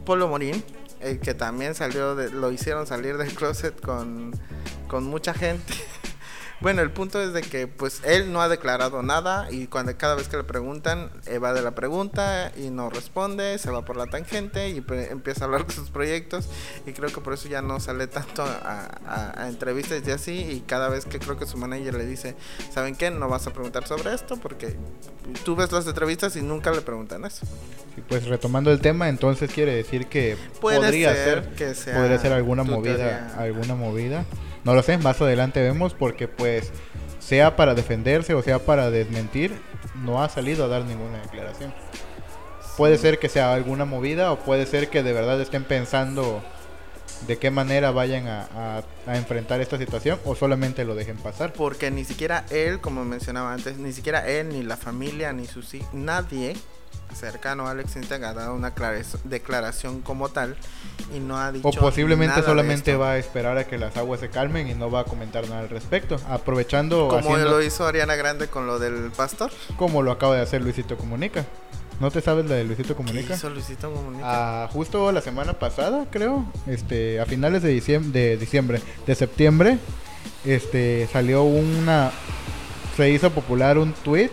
Polo 0.04 0.28
Morín, 0.28 0.64
el 1.00 1.20
que 1.20 1.34
también 1.34 1.74
salió 1.74 2.14
de, 2.14 2.30
lo 2.30 2.50
hicieron 2.50 2.86
salir 2.86 3.18
del 3.18 3.34
closet 3.34 3.78
con, 3.80 4.32
con 4.88 5.04
mucha 5.04 5.34
gente. 5.34 5.74
Bueno, 6.60 6.82
el 6.82 6.90
punto 6.90 7.22
es 7.22 7.32
de 7.32 7.42
que 7.42 7.68
pues 7.68 8.00
él 8.04 8.32
no 8.32 8.42
ha 8.42 8.48
declarado 8.48 9.00
nada 9.04 9.46
y 9.50 9.68
cuando 9.68 9.96
cada 9.96 10.16
vez 10.16 10.26
que 10.26 10.36
le 10.36 10.42
preguntan 10.42 11.08
evade 11.26 11.62
la 11.62 11.70
pregunta 11.70 12.50
y 12.56 12.70
no 12.70 12.90
responde, 12.90 13.58
se 13.58 13.70
va 13.70 13.84
por 13.84 13.96
la 13.96 14.06
tangente 14.06 14.68
y 14.70 14.80
pre- 14.80 15.12
empieza 15.12 15.42
a 15.42 15.44
hablar 15.44 15.66
de 15.68 15.72
sus 15.72 15.90
proyectos 15.90 16.48
y 16.84 16.92
creo 16.94 17.10
que 17.10 17.20
por 17.20 17.32
eso 17.34 17.48
ya 17.48 17.62
no 17.62 17.78
sale 17.78 18.08
tanto 18.08 18.42
a, 18.42 18.88
a- 19.06 19.42
a 19.44 19.48
entrevistas 19.48 20.02
y 20.04 20.10
así 20.10 20.32
y 20.32 20.60
cada 20.66 20.88
vez 20.88 21.04
que 21.04 21.20
creo 21.20 21.38
que 21.38 21.46
su 21.46 21.56
manager 21.58 21.94
le 21.94 22.06
dice, 22.06 22.34
¿saben 22.74 22.96
qué? 22.96 23.12
No 23.12 23.28
vas 23.28 23.46
a 23.46 23.52
preguntar 23.52 23.86
sobre 23.86 24.12
esto 24.12 24.36
porque 24.36 24.74
tú 25.44 25.54
ves 25.54 25.70
las 25.70 25.86
entrevistas 25.86 26.34
y 26.34 26.42
nunca 26.42 26.72
le 26.72 26.80
preguntan 26.80 27.24
eso. 27.24 27.46
Y 27.96 28.00
pues 28.00 28.26
retomando 28.26 28.72
el 28.72 28.80
tema, 28.80 29.08
entonces 29.08 29.52
quiere 29.52 29.74
decir 29.76 30.06
que 30.08 30.36
Puede 30.60 30.78
podría 30.78 31.14
ser 31.14 31.44
ser, 31.44 31.54
que 31.54 31.74
sea 31.76 31.94
podría 31.96 32.18
ser 32.18 32.32
alguna 32.32 32.64
movida, 32.64 33.32
alguna 33.38 33.74
movida. 33.76 34.24
No 34.64 34.74
lo 34.74 34.82
sé, 34.82 34.98
más 34.98 35.20
adelante 35.20 35.60
vemos 35.62 35.94
porque 35.94 36.28
pues 36.28 36.70
sea 37.18 37.56
para 37.56 37.74
defenderse 37.74 38.34
o 38.34 38.42
sea 38.42 38.58
para 38.58 38.90
desmentir, 38.90 39.52
no 40.04 40.22
ha 40.22 40.28
salido 40.28 40.64
a 40.64 40.68
dar 40.68 40.84
ninguna 40.84 41.18
declaración. 41.22 41.72
Puede 42.76 42.96
ser 42.98 43.18
que 43.18 43.28
sea 43.28 43.52
alguna 43.54 43.84
movida 43.84 44.30
o 44.32 44.38
puede 44.38 44.64
ser 44.66 44.88
que 44.88 45.02
de 45.02 45.12
verdad 45.12 45.40
estén 45.40 45.64
pensando 45.64 46.42
de 47.26 47.36
qué 47.36 47.50
manera 47.50 47.90
vayan 47.90 48.28
a, 48.28 48.42
a- 48.54 48.82
a 49.10 49.16
enfrentar 49.16 49.60
esta 49.60 49.76
situación 49.78 50.20
o 50.24 50.36
solamente 50.36 50.84
lo 50.84 50.94
dejen 50.94 51.16
pasar. 51.16 51.52
Porque 51.52 51.90
ni 51.90 52.04
siquiera 52.04 52.44
él, 52.50 52.80
como 52.80 53.04
mencionaba 53.04 53.52
antes, 53.52 53.78
ni 53.78 53.92
siquiera 53.92 54.28
él, 54.28 54.50
ni 54.50 54.62
la 54.62 54.76
familia, 54.76 55.32
ni 55.32 55.46
sus 55.46 55.74
hijos, 55.74 55.92
nadie 55.92 56.56
cercano 57.14 57.66
a 57.66 57.72
Alex 57.72 57.96
Integ 57.96 58.22
ha 58.24 58.32
dado 58.34 58.54
una 58.54 58.72
declaración 59.24 60.02
como 60.02 60.28
tal 60.28 60.56
y 61.14 61.18
no 61.20 61.38
ha 61.38 61.50
dicho 61.50 61.66
O 61.66 61.72
posiblemente 61.72 62.36
nada 62.36 62.46
solamente 62.46 62.94
va 62.96 63.12
a 63.12 63.18
esperar 63.18 63.58
a 63.58 63.64
que 63.66 63.78
las 63.78 63.96
aguas 63.96 64.20
se 64.20 64.28
calmen 64.28 64.68
y 64.68 64.74
no 64.74 64.90
va 64.90 65.00
a 65.00 65.04
comentar 65.04 65.48
nada 65.48 65.60
al 65.62 65.68
respecto. 65.68 66.16
Aprovechando 66.28 67.08
como 67.08 67.18
haciendo- 67.34 67.50
lo 67.50 67.62
hizo 67.62 67.86
Ariana 67.86 68.14
Grande 68.14 68.48
con 68.48 68.66
lo 68.66 68.78
del 68.78 69.10
pastor. 69.16 69.50
como 69.76 70.02
lo 70.02 70.12
acaba 70.12 70.36
de 70.36 70.42
hacer 70.42 70.62
Luisito 70.62 70.96
Comunica. 70.96 71.44
¿No 71.98 72.12
te 72.12 72.20
sabes 72.20 72.46
la 72.46 72.54
de 72.54 72.62
Luisito 72.64 72.90
¿Qué 72.90 72.94
Comunica? 72.94 73.34
hizo 73.34 73.50
Luisito 73.50 73.92
Comunica? 73.92 74.24
Ah, 74.64 74.68
justo 74.72 75.10
la 75.10 75.20
semana 75.20 75.54
pasada, 75.54 76.06
creo, 76.12 76.44
este, 76.68 77.18
a 77.20 77.26
finales 77.26 77.62
de 77.64 77.70
diciembre, 77.70 78.20
de 78.20 78.36
diciembre, 78.36 78.80
de 79.04 79.14
septiembre, 79.16 79.78
este, 80.44 81.08
salió 81.12 81.42
una, 81.42 82.12
se 82.96 83.10
hizo 83.10 83.30
popular 83.30 83.78
un 83.78 83.92
tweet, 83.94 84.30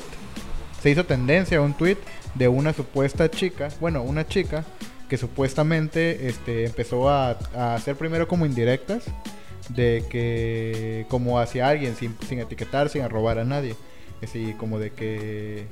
se 0.84 0.92
hizo 0.92 1.06
tendencia 1.06 1.60
un 1.62 1.74
tweet 1.74 1.98
de 2.36 2.48
una 2.48 2.74
supuesta 2.74 3.30
chica, 3.30 3.70
bueno, 3.80 4.04
una 4.04 4.28
chica 4.28 4.64
que 5.10 5.18
supuestamente, 5.18 6.28
este, 6.28 6.66
empezó 6.66 7.10
a, 7.10 7.38
a 7.56 7.76
hacer 7.76 7.96
primero 7.96 8.28
como 8.28 8.46
indirectas 8.46 9.04
de 9.70 10.04
que, 10.10 11.06
como 11.10 11.40
hacia 11.40 11.68
alguien 11.68 11.96
sin, 11.96 12.16
sin 12.28 12.40
etiquetar, 12.40 12.90
sin 12.90 13.02
arrobar 13.02 13.40
a 13.40 13.46
nadie, 13.46 13.76
así 14.22 14.54
como 14.58 14.80
de 14.80 14.92
que 14.92 15.68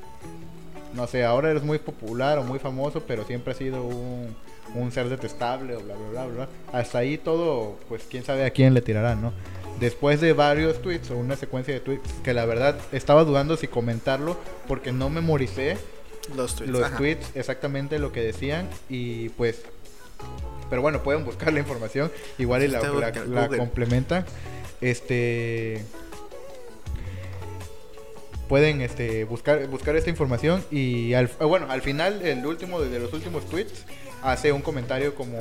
no 0.94 1.08
sé, 1.08 1.24
ahora 1.26 1.50
eres 1.52 1.64
muy 1.64 1.80
popular 1.80 2.38
o 2.38 2.44
muy 2.44 2.60
famoso, 2.60 3.04
pero 3.06 3.26
siempre 3.26 3.52
has 3.52 3.58
sido 3.58 3.84
un, 3.84 4.36
un 4.76 4.92
ser 4.92 5.10
detestable 5.10 5.76
o 5.76 5.82
bla, 5.82 5.96
bla, 5.96 6.26
bla, 6.26 6.36
bla. 6.36 6.50
Hasta 6.72 7.00
ahí 7.00 7.18
todo, 7.18 7.78
pues 7.90 8.04
quién 8.10 8.24
sabe 8.24 8.46
a 8.46 8.52
quién 8.52 8.74
le 8.74 8.82
tirarán, 8.82 9.22
¿no? 9.22 9.34
Después 9.80 10.22
de 10.22 10.34
varios 10.34 10.82
tweets 10.82 11.10
o 11.10 11.18
una 11.18 11.36
secuencia 11.36 11.74
de 11.74 11.80
tweets 11.80 12.14
que 12.24 12.34
la 12.34 12.46
verdad 12.46 12.78
estaba 12.92 13.24
dudando 13.24 13.58
si 13.58 13.68
comentarlo 13.68 14.38
porque 14.68 14.92
no 14.92 15.10
memoricé 15.10 15.78
los 16.36 16.56
tweets. 16.56 16.72
los 16.72 16.84
ajá. 16.84 16.98
tweets 16.98 17.28
exactamente 17.36 18.00
lo 18.00 18.12
que 18.12 18.22
decían 18.22 18.70
y 18.90 19.30
pues 19.30 19.62
pero 20.70 20.82
bueno 20.82 21.04
pueden 21.04 21.26
buscar 21.26 21.52
la 21.54 21.60
información 21.60 22.12
igual 22.38 22.64
y 22.64 22.68
la, 22.68 22.82
la- 22.82 23.48
complementan 23.58 24.26
este 24.82 25.84
pueden 28.48 28.82
este 28.82 29.24
buscar 29.24 29.68
buscar 29.68 29.96
esta 29.96 30.10
información 30.10 30.64
y 30.72 31.14
al, 31.14 31.26
eh, 31.26 31.44
bueno 31.46 31.68
al 31.70 31.82
final 31.82 32.22
el 32.22 32.46
último 32.46 32.82
de 32.82 33.00
los 33.00 33.14
últimos 33.14 33.46
tweets 33.50 33.86
hace 34.22 34.52
un 34.52 34.62
comentario 34.62 35.16
como 35.16 35.38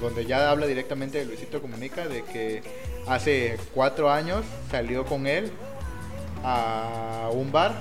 donde 0.00 0.26
ya 0.26 0.50
habla 0.50 0.66
directamente 0.66 1.18
de 1.18 1.24
Luisito 1.26 1.60
Comunica 1.62 2.06
de 2.08 2.22
que 2.24 2.62
hace 3.06 3.56
cuatro 3.74 4.10
años 4.10 4.44
salió 4.70 5.04
con 5.06 5.26
él 5.26 5.50
a 6.44 7.30
un 7.32 7.50
bar 7.52 7.74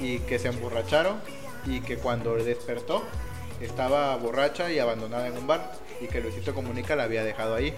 y 0.00 0.18
que 0.20 0.38
se 0.38 0.48
emborracharon 0.48 1.16
y 1.66 1.80
que 1.80 1.96
cuando 1.96 2.34
despertó 2.36 3.02
estaba 3.60 4.14
borracha 4.16 4.70
y 4.70 4.78
abandonada 4.78 5.26
en 5.28 5.36
un 5.38 5.46
bar 5.46 5.72
y 6.00 6.06
que 6.06 6.20
Luisito 6.20 6.54
Comunica 6.54 6.94
la 6.96 7.04
había 7.04 7.24
dejado 7.24 7.54
ahí. 7.54 7.72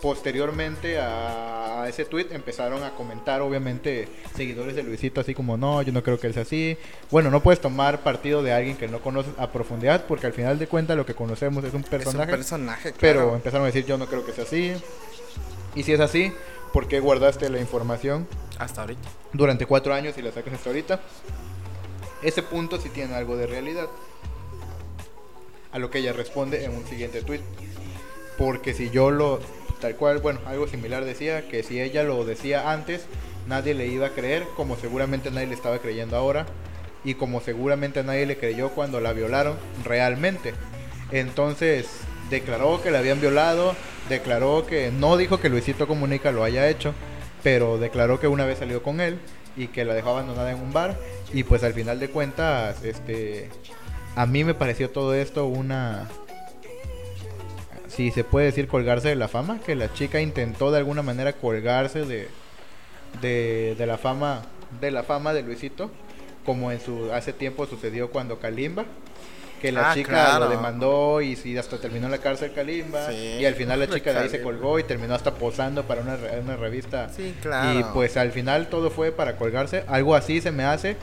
Posteriormente 0.00 0.98
a, 1.00 1.86
ese 1.88 2.04
tweet 2.04 2.26
empezaron 2.30 2.82
a 2.82 2.90
comentar 2.94 3.40
obviamente 3.40 4.08
seguidores 4.36 4.74
de 4.76 4.82
Luisito 4.82 5.20
así 5.20 5.34
como 5.34 5.56
no, 5.56 5.80
yo 5.82 5.92
no 5.92 6.02
creo 6.02 6.18
que 6.18 6.26
él 6.26 6.34
sea 6.34 6.42
así. 6.42 6.76
Bueno, 7.10 7.30
no 7.30 7.42
puedes 7.42 7.60
tomar 7.60 8.00
partido 8.00 8.42
de 8.42 8.52
alguien 8.52 8.76
que 8.76 8.88
no 8.88 9.00
conoces 9.00 9.32
a 9.38 9.50
profundidad 9.50 10.04
porque 10.06 10.26
al 10.26 10.32
final 10.32 10.58
de 10.58 10.66
cuentas 10.66 10.96
lo 10.96 11.06
que 11.06 11.14
conocemos 11.14 11.64
es 11.64 11.72
un 11.74 11.80
Es 11.80 11.84
un 11.84 11.90
personaje. 11.90 12.30
personaje, 12.32 12.94
Pero 13.00 13.20
claro. 13.20 13.34
empezaron 13.36 13.64
a 13.64 13.66
decir 13.66 13.86
yo 13.86 13.96
no 13.98 14.06
creo 14.06 14.24
que 14.26 14.32
sea 14.32 14.44
así. 14.44 14.72
Y 15.74 15.82
si 15.82 15.92
es 15.92 16.00
así, 16.00 16.32
¿por 16.72 16.86
qué 16.88 17.00
guardaste 17.00 17.48
la 17.50 17.58
información 17.58 18.26
Hasta 18.58 18.82
ahorita. 18.82 19.08
durante 19.32 19.66
cuatro 19.66 19.94
años 19.94 20.16
y 20.18 20.22
la 20.22 20.32
sacas 20.32 20.54
hasta 20.54 20.70
ahorita. 20.70 21.00
Ese 22.24 22.42
punto 22.42 22.80
sí 22.80 22.88
tiene 22.88 23.14
algo 23.14 23.36
de 23.36 23.46
realidad. 23.46 23.86
A 25.72 25.78
lo 25.78 25.90
que 25.90 25.98
ella 25.98 26.14
responde 26.14 26.64
en 26.64 26.74
un 26.74 26.86
siguiente 26.86 27.20
tweet. 27.20 27.42
Porque 28.38 28.72
si 28.72 28.88
yo 28.88 29.10
lo, 29.10 29.40
tal 29.80 29.96
cual, 29.96 30.20
bueno, 30.20 30.40
algo 30.46 30.66
similar 30.66 31.04
decía, 31.04 31.46
que 31.48 31.62
si 31.62 31.82
ella 31.82 32.02
lo 32.02 32.24
decía 32.24 32.72
antes, 32.72 33.04
nadie 33.46 33.74
le 33.74 33.88
iba 33.88 34.06
a 34.06 34.14
creer, 34.14 34.46
como 34.56 34.76
seguramente 34.76 35.30
nadie 35.30 35.48
le 35.48 35.54
estaba 35.54 35.78
creyendo 35.80 36.16
ahora, 36.16 36.46
y 37.04 37.14
como 37.14 37.42
seguramente 37.42 38.02
nadie 38.02 38.24
le 38.24 38.38
creyó 38.38 38.70
cuando 38.70 39.00
la 39.00 39.12
violaron 39.12 39.58
realmente. 39.84 40.54
Entonces, 41.12 41.86
declaró 42.30 42.82
que 42.82 42.90
la 42.90 43.00
habían 43.00 43.20
violado, 43.20 43.76
declaró 44.08 44.66
que 44.66 44.90
no 44.90 45.18
dijo 45.18 45.40
que 45.40 45.50
Luisito 45.50 45.86
Comunica 45.86 46.32
lo 46.32 46.42
haya 46.42 46.70
hecho, 46.70 46.94
pero 47.42 47.76
declaró 47.76 48.18
que 48.18 48.28
una 48.28 48.46
vez 48.46 48.60
salió 48.60 48.82
con 48.82 49.02
él 49.02 49.18
y 49.56 49.68
que 49.68 49.84
la 49.84 49.94
dejó 49.94 50.10
abandonada 50.10 50.50
en 50.52 50.60
un 50.60 50.72
bar. 50.72 50.98
Y 51.32 51.44
pues 51.44 51.62
al 51.62 51.74
final 51.74 52.00
de 52.00 52.10
cuentas 52.10 52.82
este 52.84 53.50
a 54.16 54.26
mí 54.26 54.44
me 54.44 54.54
pareció 54.54 54.90
todo 54.90 55.14
esto 55.14 55.46
una 55.46 56.08
si 57.88 58.10
se 58.10 58.24
puede 58.24 58.46
decir 58.46 58.68
colgarse 58.68 59.08
de 59.08 59.16
la 59.16 59.28
fama 59.28 59.60
que 59.64 59.74
la 59.74 59.92
chica 59.92 60.20
intentó 60.20 60.70
de 60.70 60.78
alguna 60.78 61.02
manera 61.02 61.32
colgarse 61.32 62.04
de 62.04 62.28
de, 63.20 63.74
de 63.76 63.86
la 63.86 63.98
fama 63.98 64.42
de 64.80 64.90
la 64.90 65.02
fama 65.02 65.32
de 65.32 65.42
Luisito 65.42 65.90
como 66.44 66.70
en 66.70 66.80
su 66.80 67.12
hace 67.12 67.32
tiempo 67.32 67.66
sucedió 67.66 68.10
cuando 68.10 68.38
Kalimba 68.38 68.84
que 69.60 69.72
la 69.72 69.90
Ah, 69.90 69.94
chica 69.94 70.08
claro. 70.10 70.44
lo 70.44 70.50
demandó 70.50 71.20
y 71.22 71.36
sí, 71.36 71.56
hasta 71.56 71.78
terminó 71.78 72.06
en 72.06 72.12
la 72.12 72.18
cárcel 72.18 72.52
Kalimba 72.52 73.08
Sí. 73.10 73.36
y 73.40 73.44
al 73.46 73.54
final 73.54 73.80
la 73.80 73.88
chica 73.90 74.12
de 74.12 74.18
ahí 74.18 74.28
se 74.28 74.42
colgó 74.42 74.78
y 74.78 74.82
terminó 74.84 75.14
hasta 75.14 75.34
posando 75.34 75.84
para 75.84 76.02
una, 76.02 76.16
una 76.42 76.56
revista 76.56 77.08
Sí, 77.16 77.34
claro. 77.40 77.80
y 77.80 77.84
pues 77.94 78.16
al 78.16 78.30
final 78.32 78.68
todo 78.68 78.90
fue 78.90 79.10
para 79.12 79.36
colgarse. 79.36 79.84
Algo 79.88 80.14
así 80.14 80.40
se 80.40 80.50
me 80.50 80.64
hace. 80.64 80.96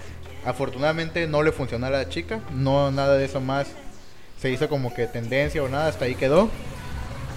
Afortunadamente 0.46 1.28
no 1.28 1.44
le 1.44 1.52
funcionó 1.52 1.86
a 1.88 1.90
la 1.90 2.10
chica. 2.10 2.40
No 2.54 2.92
nada 2.92 3.16
de 3.18 3.26
eso 3.26 3.40
más 3.42 3.68
se 4.40 4.50
hizo 4.52 4.68
como 4.70 4.94
que 4.94 5.08
tendencia 5.08 5.62
o 5.64 5.70
nada. 5.70 5.88
Hasta 5.88 6.06
ahí 6.06 6.16
quedó. 6.16 6.50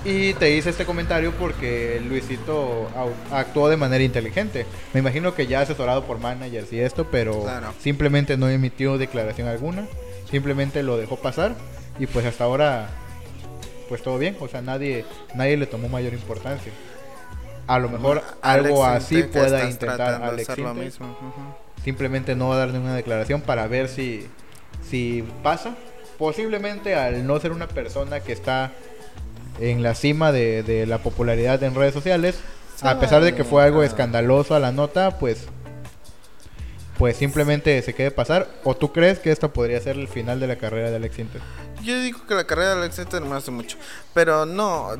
Y 0.06 0.34
te 0.34 0.50
hice 0.54 0.68
este 0.68 0.84
comentario 0.84 1.32
porque 1.32 1.98
Luisito 2.06 2.88
actuó 3.32 3.70
de 3.70 3.78
manera 3.78 4.04
inteligente. 4.04 4.66
Me 4.92 5.00
imagino 5.00 5.34
que 5.34 5.46
ya 5.46 5.60
asesorado 5.62 6.04
por 6.04 6.18
managers 6.18 6.70
y 6.74 6.80
esto, 6.80 7.06
pero 7.10 7.42
Claro. 7.42 7.72
simplemente 7.80 8.36
no 8.36 8.50
emitió 8.50 8.98
declaración 8.98 9.48
alguna. 9.48 9.86
Simplemente 10.34 10.82
lo 10.82 10.96
dejó 10.96 11.14
pasar. 11.14 11.54
Y 12.00 12.08
pues 12.08 12.26
hasta 12.26 12.42
ahora, 12.42 12.88
pues 13.88 14.02
todo 14.02 14.18
bien. 14.18 14.36
O 14.40 14.48
sea, 14.48 14.62
nadie, 14.62 15.04
nadie 15.36 15.56
le 15.56 15.66
tomó 15.66 15.88
mayor 15.88 16.12
importancia. 16.12 16.72
A 17.68 17.78
lo 17.78 17.88
mejor 17.88 18.20
algo 18.42 18.84
Alex 18.84 19.04
así 19.04 19.22
pueda 19.22 19.70
intentar 19.70 20.20
Alex 20.24 20.50
hacer 20.50 20.64
lo. 20.64 20.74
Simplemente 21.84 22.34
no 22.34 22.52
darle 22.52 22.80
una 22.80 22.96
declaración 22.96 23.42
para 23.42 23.68
ver 23.68 23.88
si, 23.88 24.26
si 24.90 25.24
pasa. 25.44 25.76
Posiblemente 26.18 26.96
al 26.96 27.24
no 27.24 27.38
ser 27.38 27.52
una 27.52 27.68
persona 27.68 28.18
que 28.18 28.32
está 28.32 28.72
en 29.60 29.84
la 29.84 29.94
cima 29.94 30.32
de, 30.32 30.64
de 30.64 30.84
la 30.84 30.98
popularidad 30.98 31.62
en 31.62 31.76
redes 31.76 31.94
sociales, 31.94 32.40
a 32.82 32.98
pesar 32.98 33.22
de 33.22 33.36
que 33.36 33.44
fue 33.44 33.62
algo 33.62 33.78
Claro. 33.78 33.88
escandaloso 33.88 34.56
a 34.56 34.58
la 34.58 34.72
nota, 34.72 35.16
pues 35.20 35.46
pues 37.04 37.18
simplemente 37.18 37.82
se 37.82 37.94
quede 37.94 38.10
pasar. 38.10 38.48
¿O 38.64 38.74
tú 38.74 38.90
crees 38.90 39.18
que 39.18 39.30
esto 39.30 39.52
podría 39.52 39.78
ser 39.78 39.98
el 39.98 40.08
final 40.08 40.40
de 40.40 40.46
la 40.46 40.56
carrera 40.56 40.88
de 40.88 40.96
Alex 40.96 41.18
Intec? 41.18 41.42
Yo 41.82 42.00
digo 42.00 42.26
que 42.26 42.34
la 42.34 42.44
carrera 42.44 42.76
de 42.76 42.80
Alex 42.80 42.98
Intec 42.98 43.22
no 43.22 43.34
hace 43.34 43.50
mucho. 43.50 43.76
Pero 44.14 44.46
no, 44.46 44.92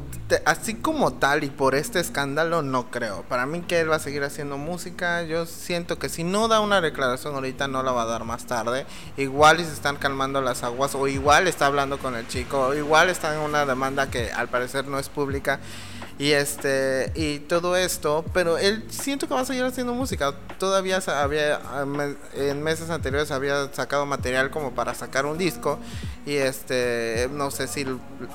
así 0.44 0.74
como 0.74 1.14
tal 1.14 1.44
y 1.44 1.48
por 1.48 1.74
este 1.74 2.00
escándalo, 2.00 2.60
no 2.60 2.90
creo. 2.90 3.22
Para 3.22 3.46
mí 3.46 3.62
que 3.62 3.80
él 3.80 3.90
va 3.90 3.96
a 3.96 4.00
seguir 4.00 4.22
haciendo 4.22 4.58
música. 4.58 5.22
Yo 5.22 5.46
siento 5.46 5.98
que 5.98 6.10
si 6.10 6.24
no 6.24 6.46
da 6.46 6.60
una 6.60 6.82
declaración 6.82 7.36
ahorita, 7.36 7.68
no 7.68 7.82
la 7.82 7.92
va 7.92 8.02
a 8.02 8.04
dar 8.04 8.24
más 8.24 8.44
tarde. 8.44 8.84
Igual 9.16 9.60
y 9.60 9.64
se 9.64 9.72
están 9.72 9.96
calmando 9.96 10.42
las 10.42 10.62
aguas. 10.62 10.94
O 10.94 11.08
igual 11.08 11.48
está 11.48 11.64
hablando 11.64 11.98
con 11.98 12.16
el 12.16 12.28
chico. 12.28 12.66
O 12.66 12.74
igual 12.74 13.08
está 13.08 13.34
en 13.34 13.40
una 13.40 13.64
demanda 13.64 14.10
que 14.10 14.30
al 14.30 14.50
parecer 14.50 14.86
no 14.88 14.98
es 14.98 15.08
pública. 15.08 15.58
Y 16.16 16.30
este 16.30 17.10
y 17.16 17.40
todo 17.40 17.76
esto, 17.76 18.24
pero 18.32 18.56
él 18.56 18.84
siento 18.88 19.26
que 19.26 19.34
va 19.34 19.40
a 19.40 19.44
seguir 19.44 19.64
haciendo 19.64 19.94
música. 19.94 20.32
Todavía 20.58 21.02
había 21.08 21.60
en 22.34 22.62
meses 22.62 22.90
anteriores 22.90 23.30
había 23.30 23.72
sacado 23.72 24.06
material 24.06 24.50
como 24.50 24.72
para 24.72 24.94
sacar 24.94 25.26
un 25.26 25.38
disco 25.38 25.78
y 26.26 26.34
este 26.34 27.28
no 27.32 27.50
sé 27.50 27.66
si 27.66 27.86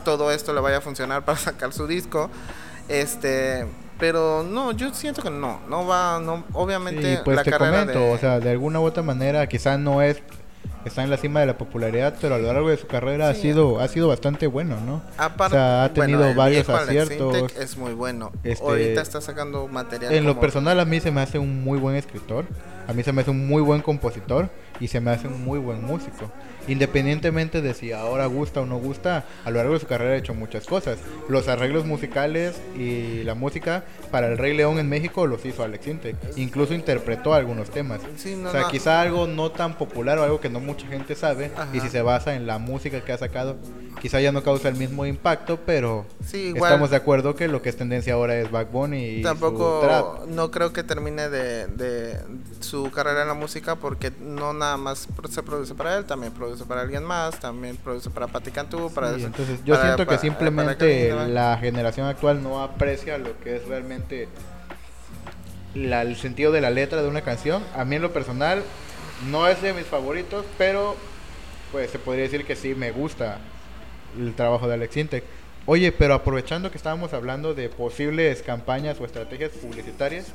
todo 0.03 0.31
esto 0.31 0.53
le 0.53 0.61
vaya 0.61 0.77
a 0.77 0.81
funcionar 0.81 1.25
para 1.25 1.37
sacar 1.37 1.73
su 1.73 1.87
disco. 1.87 2.29
Este, 2.87 3.67
pero 3.99 4.43
no, 4.43 4.71
yo 4.71 4.93
siento 4.93 5.21
que 5.21 5.29
no, 5.29 5.59
no 5.69 5.85
va 5.85 6.19
no 6.19 6.43
obviamente 6.53 7.13
Y 7.13 7.17
pues 7.17 7.35
la 7.37 7.43
te 7.43 7.51
carrera 7.51 7.81
comento, 7.81 7.99
de 7.99 8.13
o 8.13 8.17
sea, 8.17 8.39
de 8.39 8.49
alguna 8.49 8.79
u 8.79 8.83
otra 8.83 9.03
manera, 9.03 9.47
quizá 9.47 9.77
no 9.77 10.01
es 10.01 10.21
está 10.89 11.03
en 11.03 11.09
la 11.09 11.17
cima 11.17 11.39
de 11.39 11.45
la 11.45 11.57
popularidad, 11.57 12.15
pero 12.19 12.35
a 12.35 12.37
lo 12.37 12.51
largo 12.51 12.69
de 12.69 12.77
su 12.77 12.87
carrera 12.87 13.29
ha 13.29 13.33
sido 13.33 13.79
ha 13.79 13.87
sido 13.87 14.07
bastante 14.07 14.47
bueno, 14.47 14.77
¿no? 14.85 15.01
Aparte, 15.17 15.55
o 15.55 15.59
sea, 15.59 15.83
ha 15.85 15.93
tenido 15.93 16.19
bueno, 16.19 16.35
varios 16.35 16.67
aciertos. 16.69 17.55
Es 17.57 17.77
muy 17.77 17.93
bueno. 17.93 18.31
Este, 18.43 18.65
Ahorita 18.65 19.01
está 19.01 19.21
sacando 19.21 19.67
material. 19.67 20.13
En 20.13 20.25
lo 20.25 20.39
personal 20.39 20.79
a 20.79 20.85
mí 20.85 20.99
se 20.99 21.11
me 21.11 21.21
hace 21.21 21.39
un 21.39 21.63
muy 21.63 21.79
buen 21.79 21.95
escritor, 21.95 22.45
a 22.87 22.93
mí 22.93 23.03
se 23.03 23.13
me 23.13 23.21
hace 23.21 23.31
un 23.31 23.47
muy 23.47 23.61
buen 23.61 23.81
compositor 23.81 24.49
y 24.79 24.87
se 24.87 24.99
me 24.99 25.11
hace 25.11 25.27
un 25.27 25.43
muy 25.43 25.59
buen 25.59 25.83
músico. 25.83 26.31
Independientemente 26.69 27.61
de 27.61 27.73
si 27.73 27.91
ahora 27.91 28.25
gusta 28.27 28.61
o 28.61 28.65
no 28.65 28.77
gusta, 28.77 29.25
a 29.43 29.49
lo 29.51 29.57
largo 29.57 29.73
de 29.73 29.79
su 29.79 29.87
carrera 29.87 30.13
ha 30.13 30.17
hecho 30.17 30.33
muchas 30.33 30.65
cosas. 30.65 30.97
Los 31.27 31.47
arreglos 31.47 31.85
musicales 31.85 32.55
y 32.77 33.23
la 33.23 33.35
música 33.35 33.83
para 34.11 34.27
el 34.27 34.37
Rey 34.37 34.55
León 34.55 34.79
en 34.79 34.87
México 34.87 35.27
los 35.27 35.45
hizo 35.45 35.63
Alex 35.63 35.87
Intec. 35.87 36.15
Incluso 36.37 36.73
interpretó 36.73 37.33
algunos 37.33 37.69
temas. 37.69 38.01
Sí, 38.17 38.35
no, 38.35 38.49
o 38.49 38.51
sea, 38.51 38.61
no. 38.61 38.67
quizá 38.69 39.01
algo 39.01 39.27
no 39.27 39.51
tan 39.51 39.77
popular 39.77 40.17
o 40.19 40.23
algo 40.23 40.39
que 40.39 40.49
no 40.49 40.59
mucha 40.59 40.87
gente 40.87 41.15
sabe 41.15 41.51
Ajá. 41.55 41.67
y 41.75 41.79
si 41.79 41.89
se 41.89 42.01
basa 42.01 42.35
en 42.35 42.47
la 42.47 42.57
música 42.59 43.01
que 43.01 43.11
ha 43.11 43.17
sacado, 43.17 43.57
quizá 44.01 44.21
ya 44.21 44.31
no 44.31 44.43
causa 44.43 44.69
el 44.69 44.75
mismo 44.75 45.05
impacto, 45.05 45.59
pero 45.65 46.05
Sí, 46.25 46.37
igual. 46.49 46.71
estamos 46.71 46.89
de 46.91 46.95
acuerdo 46.97 47.35
que 47.35 47.47
lo 47.47 47.61
que 47.61 47.69
es 47.69 47.75
tendencia 47.77 48.13
ahora 48.13 48.35
es 48.39 48.51
Backbone 48.51 48.99
y 48.99 49.15
su 49.17 49.21
trap. 49.23 49.33
Tampoco, 49.39 50.25
no 50.27 50.51
creo 50.51 50.71
que 50.71 50.83
termine 50.83 51.29
de, 51.29 51.67
de 51.67 52.17
su 52.59 52.91
carrera 52.91 53.23
en 53.23 53.27
la 53.27 53.33
música 53.33 53.75
porque 53.75 54.11
no 54.21 54.53
nada 54.53 54.77
más 54.77 55.07
se 55.29 55.43
produce 55.43 55.73
para 55.75 55.97
él, 55.97 56.05
también 56.05 56.31
produce 56.33 56.58
para 56.65 56.81
alguien 56.81 57.03
más, 57.03 57.39
también 57.39 57.77
produce 57.77 58.09
para 58.09 58.27
Patti 58.27 58.51
Cantú, 58.51 58.91
para... 58.93 59.15
Sí, 59.15 59.23
entonces 59.23 59.59
yo 59.65 59.75
para- 59.75 59.87
siento 59.95 60.07
que 60.07 60.17
simplemente 60.17 61.09
para 61.09 61.27
la 61.27 61.57
generación 61.57 62.07
actual 62.07 62.41
no 62.43 62.61
aprecia 62.63 63.17
lo 63.17 63.39
que 63.39 63.57
es 63.57 63.67
realmente 63.67 64.27
la- 65.75 66.01
el 66.01 66.15
sentido 66.15 66.51
de 66.51 66.61
la 66.61 66.69
letra 66.69 67.01
de 67.01 67.07
una 67.07 67.21
canción. 67.21 67.63
A 67.75 67.85
mí 67.85 67.95
en 67.97 68.01
lo 68.01 68.11
personal 68.11 68.63
no 69.29 69.47
es 69.47 69.61
de 69.61 69.73
mis 69.73 69.85
favoritos, 69.85 70.45
pero 70.57 70.95
pues 71.71 71.91
se 71.91 71.99
podría 71.99 72.23
decir 72.23 72.45
que 72.45 72.55
sí 72.55 72.73
me 72.75 72.91
gusta 72.91 73.37
el 74.17 74.33
trabajo 74.33 74.67
de 74.67 74.73
Alex 74.75 74.97
Intec. 74.97 75.23
Oye, 75.65 75.91
pero 75.91 76.15
aprovechando 76.15 76.71
que 76.71 76.77
estábamos 76.77 77.13
hablando 77.13 77.53
de 77.53 77.69
posibles 77.69 78.41
campañas 78.41 78.99
o 78.99 79.05
estrategias 79.05 79.51
publicitarias, 79.51 80.27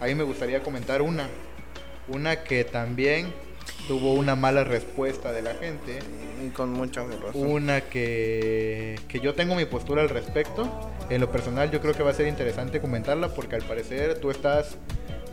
a 0.00 0.04
mí 0.06 0.14
me 0.14 0.24
gustaría 0.24 0.62
comentar 0.62 1.00
una. 1.00 1.28
Una 2.08 2.42
que 2.44 2.62
también 2.64 3.32
tuvo 3.88 4.14
una 4.14 4.36
mala 4.36 4.64
respuesta 4.64 5.32
de 5.32 5.42
la 5.42 5.54
gente. 5.54 5.98
Y 6.44 6.50
con 6.50 6.72
mucha 6.72 7.02
razón. 7.04 7.32
Una 7.34 7.80
que, 7.80 8.98
que 9.08 9.20
yo 9.20 9.34
tengo 9.34 9.54
mi 9.54 9.64
postura 9.64 10.02
al 10.02 10.08
respecto. 10.08 10.68
En 11.08 11.20
lo 11.20 11.30
personal 11.30 11.70
yo 11.70 11.80
creo 11.80 11.94
que 11.94 12.02
va 12.02 12.10
a 12.10 12.14
ser 12.14 12.26
interesante 12.26 12.80
comentarla 12.80 13.28
porque 13.28 13.56
al 13.56 13.62
parecer 13.62 14.18
tú 14.18 14.30
estás 14.30 14.76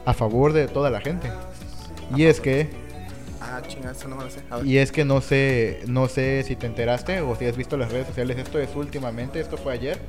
a 0.05 0.13
favor 0.13 0.53
de 0.53 0.67
toda 0.67 0.89
la 0.89 1.01
gente. 1.01 1.29
Y 2.15 2.25
es 2.25 2.39
que, 2.39 2.69
Ah, 3.41 3.61
chinga, 3.67 3.91
eso 3.91 4.07
no 4.07 4.15
me 4.15 4.23
lo 4.23 4.29
sé. 4.29 4.39
A 4.49 4.57
ver. 4.57 4.65
y 4.65 4.77
es 4.77 4.91
que 4.91 5.03
no 5.03 5.19
sé, 5.19 5.81
no 5.87 6.07
sé 6.07 6.43
si 6.43 6.55
te 6.55 6.65
enteraste 6.65 7.19
o 7.21 7.35
si 7.35 7.45
has 7.45 7.57
visto 7.57 7.75
las 7.75 7.91
redes 7.91 8.07
sociales. 8.07 8.37
Esto 8.37 8.59
es 8.59 8.69
últimamente, 8.75 9.39
esto 9.41 9.57
fue 9.57 9.73
ayer. 9.73 9.99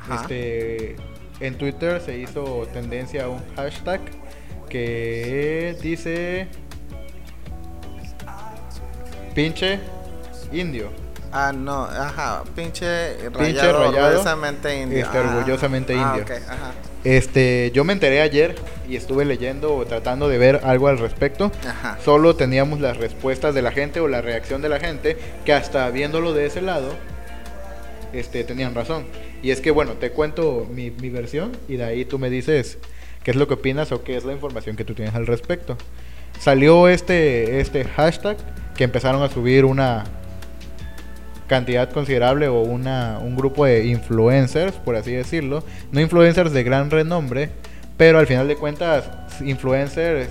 Ajá. 0.00 0.22
Este, 0.22 0.96
en 1.40 1.58
Twitter 1.58 2.00
se 2.00 2.16
hizo 2.18 2.66
tendencia 2.72 3.24
a 3.24 3.28
un 3.28 3.42
hashtag 3.56 4.00
que 4.70 5.76
dice 5.82 6.48
pinche 9.34 9.78
indio. 10.52 10.90
Ah, 11.32 11.52
no, 11.54 11.84
ajá, 11.84 12.42
pinche 12.56 13.14
rayado, 13.28 13.38
Pinche 13.38 13.72
rayado, 13.72 13.88
orgullosamente 14.08 14.80
indio. 14.82 14.98
este, 14.98 15.18
Ah, 15.18 15.36
orgullosamente 15.36 15.94
ah, 15.94 15.96
indio. 16.18 16.22
ok, 16.24 16.30
ajá, 16.48 16.72
Este, 17.04 17.70
yo 17.72 17.84
me 17.84 17.92
enteré 17.92 18.20
ayer 18.20 18.56
y 18.88 18.96
estuve 18.96 19.24
leyendo 19.24 19.74
o 19.76 19.86
tratando 19.86 20.28
de 20.28 20.38
ver 20.38 20.60
algo 20.64 20.88
al 20.88 20.98
respecto. 20.98 21.52
ajá. 21.68 21.98
Solo 22.04 22.34
teníamos 22.34 22.80
las 22.80 22.96
respuestas 22.96 23.54
de 23.54 23.62
la 23.62 23.70
gente 23.70 24.00
o 24.00 24.08
la 24.08 24.20
reacción 24.22 24.60
de 24.60 24.68
la 24.70 24.80
gente 24.80 25.16
que 25.44 25.52
hasta 25.52 25.88
viéndolo 25.90 26.32
de 26.34 26.46
ese 26.46 26.62
lado, 26.62 26.94
este, 28.12 28.42
tenían 28.42 28.74
razón. 28.74 29.04
Y 29.40 29.52
es 29.52 29.60
que 29.60 29.70
bueno, 29.70 29.92
te 29.92 30.10
cuento 30.10 30.66
mi, 30.68 30.90
mi 30.90 31.10
versión 31.10 31.52
y 31.68 31.76
de 31.76 31.84
ahí 31.84 32.04
tú 32.04 32.18
me 32.18 32.28
dices 32.28 32.78
qué 33.22 33.30
es 33.30 33.36
lo 33.36 33.46
que 33.46 33.54
opinas 33.54 33.92
o 33.92 34.02
qué 34.02 34.16
es 34.16 34.24
la 34.24 34.32
información 34.32 34.74
que 34.74 34.84
tú 34.84 34.94
tienes 34.94 35.14
al 35.14 35.28
respecto. 35.28 35.76
Salió 36.40 36.88
este, 36.88 37.60
este 37.60 37.84
hashtag 37.84 38.36
que 38.80 38.84
empezaron 38.84 39.22
a 39.22 39.28
subir 39.28 39.66
una 39.66 40.04
cantidad 41.46 41.90
considerable 41.90 42.48
o 42.48 42.62
una, 42.62 43.18
un 43.18 43.36
grupo 43.36 43.66
de 43.66 43.84
influencers, 43.84 44.72
por 44.76 44.96
así 44.96 45.12
decirlo. 45.12 45.62
No 45.92 46.00
influencers 46.00 46.50
de 46.54 46.62
gran 46.62 46.90
renombre, 46.90 47.50
pero 47.98 48.18
al 48.18 48.26
final 48.26 48.48
de 48.48 48.56
cuentas, 48.56 49.04
influencers 49.42 50.30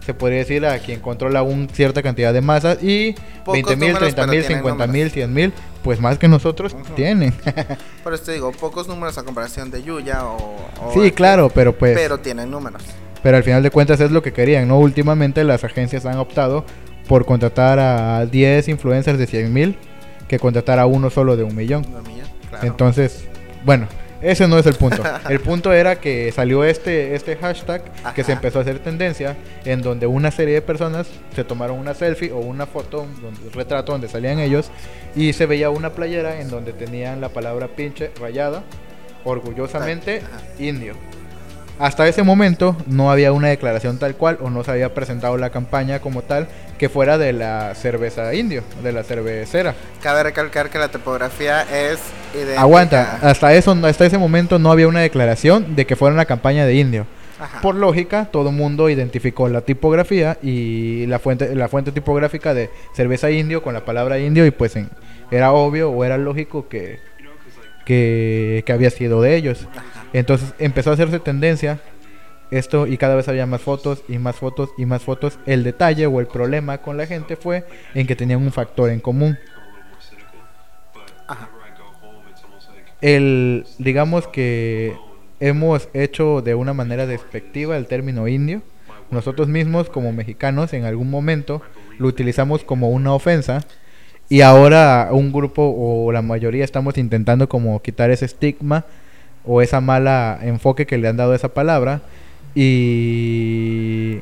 se 0.00 0.14
podría 0.14 0.38
decir 0.38 0.64
a 0.64 0.78
quien 0.78 1.00
controla 1.00 1.42
un 1.42 1.68
cierta 1.68 2.02
cantidad 2.02 2.32
de 2.32 2.40
masas 2.40 2.82
y 2.82 3.12
Pocos 3.44 3.52
20 3.52 3.76
mil, 3.76 3.88
números, 3.92 3.98
30 3.98 4.16
pero 4.22 4.32
mil, 4.32 4.40
tienen 4.40 4.58
50 4.60 4.86
mil, 4.86 4.92
números. 4.94 5.12
100 5.12 5.34
mil, 5.34 5.52
pues 5.82 6.00
más 6.00 6.16
que 6.16 6.26
nosotros 6.26 6.74
tienen. 6.96 7.34
Por 8.02 8.14
eso 8.14 8.24
te 8.24 8.32
digo, 8.32 8.50
pocos 8.52 8.88
números 8.88 9.18
a 9.18 9.24
comparación 9.24 9.70
de 9.70 9.82
Yuya 9.82 10.24
o... 10.24 10.56
o 10.80 10.92
sí, 10.94 11.00
este, 11.00 11.12
claro, 11.12 11.50
pero 11.50 11.76
pues... 11.76 11.94
Pero 11.94 12.16
tienen 12.16 12.50
números. 12.50 12.82
Pero 13.22 13.36
al 13.36 13.42
final 13.42 13.62
de 13.62 13.70
cuentas 13.70 14.00
es 14.00 14.10
lo 14.10 14.22
que 14.22 14.32
querían, 14.32 14.68
¿no? 14.68 14.78
Últimamente 14.78 15.44
las 15.44 15.64
agencias 15.64 16.06
han 16.06 16.16
optado 16.16 16.64
por 17.08 17.24
contratar 17.24 17.78
a 17.78 18.26
10 18.26 18.68
influencers 18.68 19.18
de 19.18 19.26
100 19.26 19.52
mil 19.52 19.76
que 20.28 20.38
contratar 20.38 20.78
a 20.78 20.86
uno 20.86 21.10
solo 21.10 21.36
de 21.36 21.44
un 21.44 21.54
millón. 21.54 21.84
Claro. 22.50 22.66
Entonces, 22.66 23.26
bueno, 23.64 23.88
ese 24.24 24.48
no 24.48 24.58
es 24.58 24.64
el 24.64 24.74
punto. 24.74 25.02
El 25.28 25.38
punto 25.40 25.72
era 25.72 25.96
que 25.96 26.32
salió 26.32 26.64
este, 26.64 27.14
este 27.14 27.36
hashtag 27.36 27.82
que 28.14 28.24
se 28.24 28.32
Ajá. 28.32 28.40
empezó 28.40 28.58
a 28.58 28.62
hacer 28.62 28.78
tendencia 28.78 29.36
en 29.66 29.82
donde 29.82 30.06
una 30.06 30.30
serie 30.30 30.54
de 30.54 30.62
personas 30.62 31.08
se 31.34 31.44
tomaron 31.44 31.78
una 31.78 31.92
selfie 31.92 32.32
o 32.32 32.38
una 32.38 32.64
foto, 32.64 33.02
un 33.02 33.52
retrato 33.52 33.92
donde 33.92 34.08
salían 34.08 34.38
ellos 34.38 34.70
y 35.14 35.34
se 35.34 35.44
veía 35.44 35.68
una 35.68 35.90
playera 35.90 36.40
en 36.40 36.48
donde 36.48 36.72
tenían 36.72 37.20
la 37.20 37.28
palabra 37.28 37.68
pinche 37.68 38.12
rayada, 38.18 38.62
orgullosamente 39.24 40.22
Ajá. 40.24 40.42
indio. 40.58 40.94
Hasta 41.78 42.06
ese 42.06 42.22
momento 42.22 42.76
no 42.86 43.10
había 43.10 43.32
una 43.32 43.48
declaración 43.48 43.98
tal 43.98 44.14
cual 44.14 44.38
o 44.40 44.48
no 44.48 44.62
se 44.64 44.70
había 44.70 44.94
presentado 44.94 45.36
la 45.36 45.50
campaña 45.50 45.98
como 46.00 46.22
tal 46.22 46.46
que 46.78 46.88
fuera 46.88 47.18
de 47.18 47.32
la 47.32 47.74
cerveza 47.74 48.34
indio, 48.34 48.62
de 48.82 48.92
la 48.92 49.02
cervecera. 49.04 49.74
Cabe 50.02 50.22
recalcar 50.24 50.70
que 50.70 50.78
la 50.78 50.88
topografía 50.88 51.62
es 51.62 51.98
idéntica. 52.34 52.60
Aguanta, 52.60 53.18
hasta 53.22 53.54
eso, 53.54 53.72
hasta 53.84 54.06
ese 54.06 54.18
momento 54.18 54.58
no 54.58 54.70
había 54.72 54.88
una 54.88 55.00
declaración 55.00 55.76
de 55.76 55.86
que 55.86 55.96
fuera 55.96 56.14
una 56.14 56.24
campaña 56.24 56.66
de 56.66 56.74
indio. 56.74 57.06
Ajá. 57.40 57.60
Por 57.60 57.74
lógica, 57.74 58.26
todo 58.26 58.50
el 58.50 58.54
mundo 58.56 58.88
identificó 58.88 59.48
la 59.48 59.60
tipografía 59.60 60.38
y 60.42 61.04
la 61.06 61.18
fuente, 61.18 61.54
la 61.54 61.68
fuente 61.68 61.90
tipográfica 61.92 62.54
de 62.54 62.70
cerveza 62.94 63.30
indio 63.30 63.62
con 63.62 63.74
la 63.74 63.84
palabra 63.84 64.18
indio 64.18 64.46
y 64.46 64.50
pues 64.52 64.76
en- 64.76 64.88
era 65.30 65.52
obvio 65.52 65.90
o 65.90 66.04
era 66.04 66.16
lógico 66.16 66.68
que, 66.68 67.00
que, 67.84 68.62
que 68.64 68.72
había 68.72 68.90
sido 68.90 69.20
de 69.20 69.36
ellos. 69.36 69.66
Ajá. 69.72 69.84
Entonces 70.12 70.54
empezó 70.58 70.90
a 70.90 70.94
hacerse 70.94 71.18
tendencia 71.18 71.80
esto 72.50 72.86
y 72.86 72.96
cada 72.96 73.14
vez 73.14 73.28
había 73.28 73.46
más 73.46 73.60
fotos 73.60 74.02
y 74.08 74.18
más 74.18 74.36
fotos 74.36 74.70
y 74.78 74.86
más 74.86 75.02
fotos. 75.02 75.38
El 75.46 75.64
detalle 75.64 76.06
o 76.06 76.20
el 76.20 76.26
problema 76.26 76.78
con 76.78 76.96
la 76.96 77.06
gente 77.06 77.36
fue 77.36 77.64
en 77.94 78.06
que 78.06 78.16
tenían 78.16 78.42
un 78.42 78.52
factor 78.52 78.90
en 78.90 79.00
común. 79.00 79.38
Ajá. 81.26 81.48
el 83.00 83.66
digamos 83.78 84.28
que 84.28 84.94
hemos 85.40 85.88
hecho 85.94 86.42
de 86.42 86.54
una 86.54 86.74
manera 86.74 87.06
despectiva 87.06 87.76
el 87.76 87.86
término 87.86 88.28
indio. 88.28 88.62
Nosotros 89.10 89.48
mismos 89.48 89.90
como 89.90 90.12
mexicanos 90.12 90.72
en 90.72 90.84
algún 90.84 91.10
momento 91.10 91.62
lo 91.98 92.08
utilizamos 92.08 92.64
como 92.64 92.90
una 92.90 93.12
ofensa 93.12 93.64
y 94.28 94.40
ahora 94.40 95.08
un 95.12 95.32
grupo 95.32 95.74
o 95.76 96.10
la 96.12 96.22
mayoría 96.22 96.64
estamos 96.64 96.96
intentando 96.96 97.48
como 97.48 97.80
quitar 97.82 98.10
ese 98.10 98.24
estigma 98.24 98.84
o 99.44 99.60
esa 99.60 99.80
mala 99.80 100.38
enfoque 100.42 100.86
que 100.86 100.98
le 100.98 101.08
han 101.08 101.16
dado 101.16 101.32
a 101.32 101.36
esa 101.36 101.52
palabra 101.52 102.00
y 102.54 104.20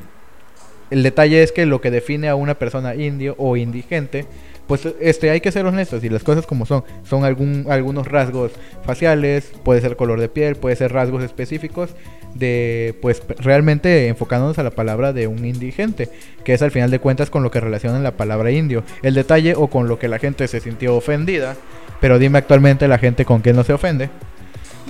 el 0.89 1.03
detalle 1.03 1.43
es 1.43 1.51
que 1.51 1.65
lo 1.65 1.81
que 1.81 1.91
define 1.91 2.29
a 2.29 2.35
una 2.35 2.55
persona 2.55 2.95
indio 2.95 3.35
o 3.37 3.57
indigente 3.57 4.25
pues 4.67 4.87
este 5.01 5.29
hay 5.29 5.41
que 5.41 5.51
ser 5.51 5.65
honestos 5.65 6.03
y 6.03 6.09
las 6.09 6.23
cosas 6.23 6.45
como 6.45 6.65
son. 6.65 6.83
Son 7.03 7.25
algún 7.25 7.65
algunos 7.69 8.07
rasgos 8.07 8.51
faciales 8.85 9.51
puede 9.63 9.81
ser 9.81 9.95
color 9.95 10.19
de 10.19 10.29
piel 10.29 10.55
puede 10.55 10.75
ser 10.75 10.93
rasgos 10.93 11.23
específicos 11.23 11.91
de 12.33 12.95
pues 13.01 13.21
realmente 13.39 14.07
enfocándonos 14.07 14.57
a 14.59 14.63
la 14.63 14.71
palabra 14.71 15.11
de 15.13 15.27
un 15.27 15.45
indigente 15.45 16.09
que 16.43 16.53
es 16.53 16.61
al 16.61 16.71
final 16.71 16.91
de 16.91 16.99
cuentas 16.99 17.29
con 17.29 17.43
lo 17.43 17.51
que 17.51 17.59
relacionan 17.59 18.03
la 18.03 18.15
palabra 18.15 18.51
indio. 18.51 18.83
El 19.01 19.15
detalle 19.15 19.53
o 19.55 19.67
con 19.67 19.87
lo 19.87 19.99
que 19.99 20.07
la 20.07 20.19
gente 20.19 20.47
se 20.47 20.59
sintió 20.59 20.95
ofendida 20.95 21.55
pero 21.99 22.19
dime 22.19 22.37
actualmente 22.37 22.87
la 22.87 22.97
gente 22.97 23.25
con 23.25 23.41
quién 23.41 23.55
no 23.55 23.63
se 23.63 23.73
ofende. 23.73 24.09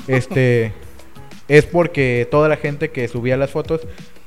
Este 0.07 0.71
es 1.53 1.67
porque 1.67 2.27
toda 2.31 2.49
la 2.49 2.57
gente 2.57 2.89
que 2.89 3.07
subía 3.07 3.37
las 3.37 3.51
fotos 3.51 3.81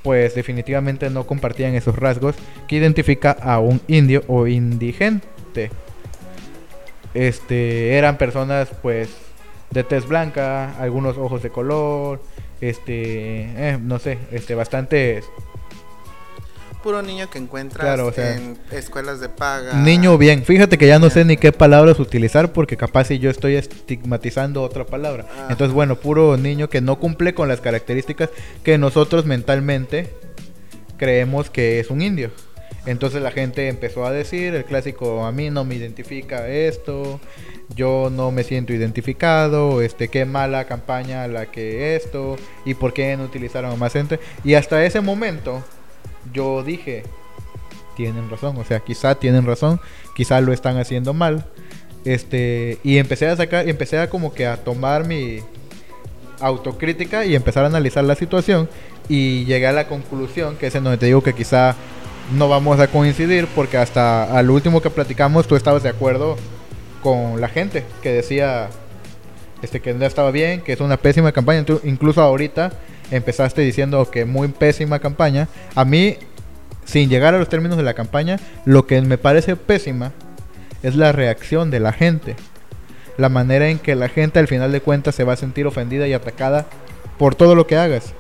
pues 0.04 0.36
definitivamente 0.36 1.10
no 1.10 1.26
compartían 1.26 1.74
esos 1.74 1.96
rasgos 1.96 2.36
que 2.68 2.76
identifica 2.76 3.32
a 3.32 3.58
un 3.58 3.80
indio 3.88 4.22
o 4.28 4.46
indigente. 4.46 5.72
Este 7.14 7.96
eran 7.96 8.16
personas 8.16 8.68
pues 8.80 9.08
de 9.72 9.82
tez 9.82 10.06
blanca, 10.06 10.78
algunos 10.78 11.18
ojos 11.18 11.42
de 11.42 11.50
color, 11.50 12.22
este, 12.60 12.92
eh, 13.56 13.78
no 13.82 13.98
sé, 13.98 14.18
este 14.30 14.54
bastante 14.54 15.24
puro 16.86 17.02
niño 17.02 17.28
que 17.28 17.38
encuentras 17.38 17.84
Claro, 17.84 18.06
o 18.06 18.12
sea, 18.12 18.36
en 18.36 18.56
escuelas 18.70 19.18
de 19.18 19.28
paga. 19.28 19.72
Niño 19.72 20.16
bien, 20.18 20.44
fíjate 20.44 20.78
que 20.78 20.86
ya 20.86 21.00
no 21.00 21.10
sé 21.10 21.24
ni 21.24 21.36
qué 21.36 21.50
palabras 21.50 21.98
utilizar 21.98 22.52
porque 22.52 22.76
capaz 22.76 23.06
si 23.06 23.18
yo 23.18 23.28
estoy 23.28 23.56
estigmatizando 23.56 24.62
otra 24.62 24.86
palabra. 24.86 25.26
Ajá. 25.28 25.48
Entonces, 25.50 25.74
bueno, 25.74 25.96
puro 25.96 26.36
niño 26.36 26.68
que 26.68 26.80
no 26.80 27.00
cumple 27.00 27.34
con 27.34 27.48
las 27.48 27.60
características 27.60 28.30
que 28.62 28.78
nosotros 28.78 29.26
mentalmente 29.26 30.14
creemos 30.96 31.50
que 31.50 31.80
es 31.80 31.90
un 31.90 32.02
indio. 32.02 32.30
Entonces 32.86 33.20
la 33.20 33.32
gente 33.32 33.66
empezó 33.66 34.06
a 34.06 34.12
decir, 34.12 34.54
el 34.54 34.64
clásico, 34.64 35.26
a 35.26 35.32
mí 35.32 35.50
no 35.50 35.64
me 35.64 35.74
identifica 35.74 36.46
esto, 36.46 37.18
yo 37.74 38.10
no 38.12 38.30
me 38.30 38.44
siento 38.44 38.72
identificado, 38.72 39.82
este, 39.82 40.06
qué 40.06 40.24
mala 40.24 40.66
campaña 40.66 41.26
la 41.26 41.46
que 41.46 41.96
esto, 41.96 42.36
y 42.64 42.74
por 42.74 42.92
qué 42.92 43.16
no 43.16 43.24
utilizaron 43.24 43.72
a 43.72 43.74
más 43.74 43.92
gente. 43.92 44.20
Y 44.44 44.54
hasta 44.54 44.84
ese 44.84 45.00
momento 45.00 45.64
yo 46.32 46.62
dije, 46.62 47.04
tienen 47.96 48.30
razón, 48.30 48.56
o 48.58 48.64
sea, 48.64 48.80
quizá 48.80 49.14
tienen 49.16 49.46
razón, 49.46 49.80
quizá 50.14 50.40
lo 50.40 50.52
están 50.52 50.78
haciendo 50.78 51.14
mal. 51.14 51.44
Este, 52.04 52.78
y 52.84 52.98
empecé 52.98 53.26
a 53.26 53.36
sacar, 53.36 53.68
empecé 53.68 53.98
a 53.98 54.08
como 54.08 54.32
que 54.32 54.46
a 54.46 54.58
tomar 54.58 55.06
mi 55.06 55.40
autocrítica 56.40 57.24
y 57.24 57.34
empezar 57.34 57.64
a 57.64 57.66
analizar 57.66 58.04
la 58.04 58.14
situación 58.14 58.68
y 59.08 59.44
llegué 59.44 59.66
a 59.66 59.72
la 59.72 59.88
conclusión 59.88 60.56
que 60.56 60.66
es 60.66 60.74
en 60.74 60.84
donde 60.84 60.98
te 60.98 61.06
digo 61.06 61.22
que 61.22 61.32
quizá 61.32 61.74
no 62.36 62.48
vamos 62.48 62.78
a 62.80 62.88
coincidir 62.88 63.46
porque 63.54 63.78
hasta 63.78 64.36
al 64.36 64.50
último 64.50 64.80
que 64.80 64.90
platicamos 64.90 65.46
tú 65.46 65.56
estabas 65.56 65.82
de 65.82 65.88
acuerdo 65.88 66.36
con 67.02 67.40
la 67.40 67.48
gente 67.48 67.84
que 68.02 68.12
decía 68.12 68.68
este 69.62 69.80
que 69.80 69.94
no 69.94 70.04
estaba 70.04 70.30
bien, 70.30 70.60
que 70.60 70.72
es 70.72 70.80
una 70.80 70.96
pésima 70.96 71.32
campaña, 71.32 71.64
tú 71.64 71.80
incluso 71.84 72.20
ahorita 72.20 72.72
empezaste 73.10 73.62
diciendo 73.62 74.10
que 74.10 74.24
muy 74.24 74.48
pésima 74.48 74.98
campaña. 74.98 75.48
A 75.74 75.84
mí 75.84 76.16
sin 76.86 77.10
llegar 77.10 77.34
a 77.34 77.38
los 77.38 77.48
términos 77.48 77.76
de 77.76 77.82
la 77.82 77.94
campaña, 77.94 78.38
lo 78.64 78.86
que 78.86 79.02
me 79.02 79.18
parece 79.18 79.56
pésima 79.56 80.12
es 80.82 80.94
la 80.94 81.12
reacción 81.12 81.70
de 81.70 81.80
la 81.80 81.92
gente. 81.92 82.36
La 83.18 83.28
manera 83.28 83.68
en 83.68 83.78
que 83.78 83.94
la 83.94 84.08
gente 84.08 84.38
al 84.38 84.46
final 84.46 84.72
de 84.72 84.80
cuentas 84.80 85.14
se 85.14 85.24
va 85.24 85.34
a 85.34 85.36
sentir 85.36 85.66
ofendida 85.66 86.06
y 86.06 86.12
atacada 86.12 86.66
por 87.18 87.34
todo 87.34 87.54
lo 87.54 87.66
que 87.66 87.76
hagas. 87.76 88.14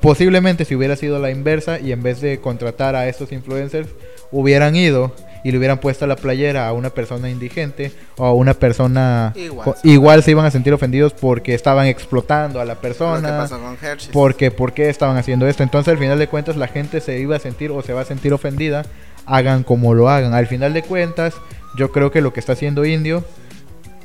Posiblemente 0.00 0.64
si 0.64 0.74
hubiera 0.74 0.96
sido 0.96 1.18
la 1.20 1.30
inversa 1.30 1.80
y 1.80 1.92
en 1.92 2.02
vez 2.02 2.20
de 2.20 2.38
contratar 2.40 2.96
a 2.96 3.08
estos 3.08 3.32
influencers, 3.32 3.88
hubieran 4.32 4.74
ido 4.74 5.14
y 5.44 5.50
le 5.50 5.58
hubieran 5.58 5.78
puesto 5.78 6.06
la 6.06 6.14
playera 6.16 6.68
a 6.68 6.72
una 6.72 6.90
persona 6.90 7.28
indigente 7.28 7.92
o 8.16 8.24
a 8.26 8.32
una 8.32 8.54
persona 8.54 9.32
Igual 9.36 9.74
se- 9.76 9.88
igual 9.88 10.22
se 10.22 10.30
iban 10.30 10.46
a 10.46 10.50
sentir 10.52 10.72
ofendidos 10.72 11.12
porque 11.14 11.54
estaban 11.54 11.86
explotando 11.86 12.60
a 12.60 12.64
la 12.64 12.74
Lo 12.74 12.80
que 12.80 12.88
persona 12.88 13.28
pasó 13.38 13.58
con 13.60 13.76
porque 14.12 14.50
por 14.52 14.72
qué 14.72 14.88
estaban 14.88 15.16
haciendo 15.16 15.46
esto. 15.48 15.62
Entonces 15.64 15.90
al 15.92 15.98
final 15.98 16.18
de 16.18 16.28
cuentas 16.28 16.56
la 16.56 16.68
gente 16.68 17.00
se 17.00 17.18
iba 17.18 17.36
a 17.36 17.40
sentir 17.40 17.70
o 17.72 17.82
se 17.82 17.92
va 17.92 18.02
a 18.02 18.04
sentir 18.04 18.32
ofendida, 18.32 18.84
hagan 19.26 19.64
como 19.64 19.94
lo 19.94 20.08
hagan. 20.08 20.32
Al 20.32 20.46
final 20.46 20.74
de 20.74 20.82
cuentas 20.82 21.34
yo 21.76 21.90
creo 21.90 22.10
que 22.12 22.20
lo 22.20 22.32
que 22.32 22.38
está 22.40 22.52
haciendo 22.52 22.84
Indio 22.84 23.24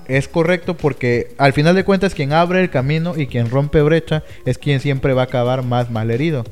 es 0.07 0.27
correcto 0.27 0.75
porque 0.75 1.35
al 1.37 1.53
final 1.53 1.75
de 1.75 1.83
cuentas 1.83 2.13
quien 2.15 2.33
abre 2.33 2.61
el 2.61 2.69
camino 2.69 3.13
y 3.17 3.27
quien 3.27 3.49
rompe 3.51 3.81
brecha 3.81 4.23
es 4.45 4.57
quien 4.57 4.79
siempre 4.79 5.13
va 5.13 5.21
a 5.21 5.25
acabar 5.25 5.63
más 5.63 5.91
mal 5.91 6.09
herido. 6.11 6.45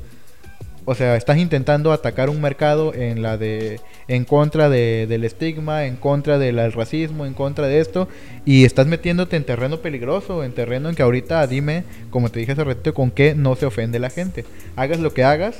O 0.85 0.93
sea, 0.93 1.15
estás 1.15 1.37
intentando 1.37 1.91
atacar 1.91 2.29
un 2.29 2.39
mercado 2.39 2.93
en 2.93 3.23
la 3.23 3.37
de 3.37 3.81
en 4.07 4.23
contra 4.23 4.69
de, 4.69 5.07
del 5.07 5.23
estigma, 5.23 5.85
en 5.85 5.95
contra 5.95 6.37
del 6.37 6.71
racismo, 6.71 7.25
en 7.25 7.33
contra 7.33 7.67
de 7.67 7.79
esto 7.79 8.07
y 8.45 8.65
estás 8.65 8.85
metiéndote 8.85 9.35
en 9.35 9.43
terreno 9.43 9.79
peligroso, 9.79 10.43
en 10.43 10.53
terreno 10.53 10.89
en 10.89 10.95
que 10.95 11.01
ahorita 11.01 11.45
dime, 11.47 11.83
como 12.11 12.29
te 12.29 12.39
dije 12.39 12.51
hace 12.51 12.63
rato, 12.63 12.93
con 12.93 13.09
qué 13.09 13.33
no 13.33 13.55
se 13.55 13.65
ofende 13.65 13.97
la 13.97 14.11
gente. 14.11 14.45
Hagas 14.75 14.99
lo 14.99 15.11
que 15.11 15.23
hagas, 15.23 15.55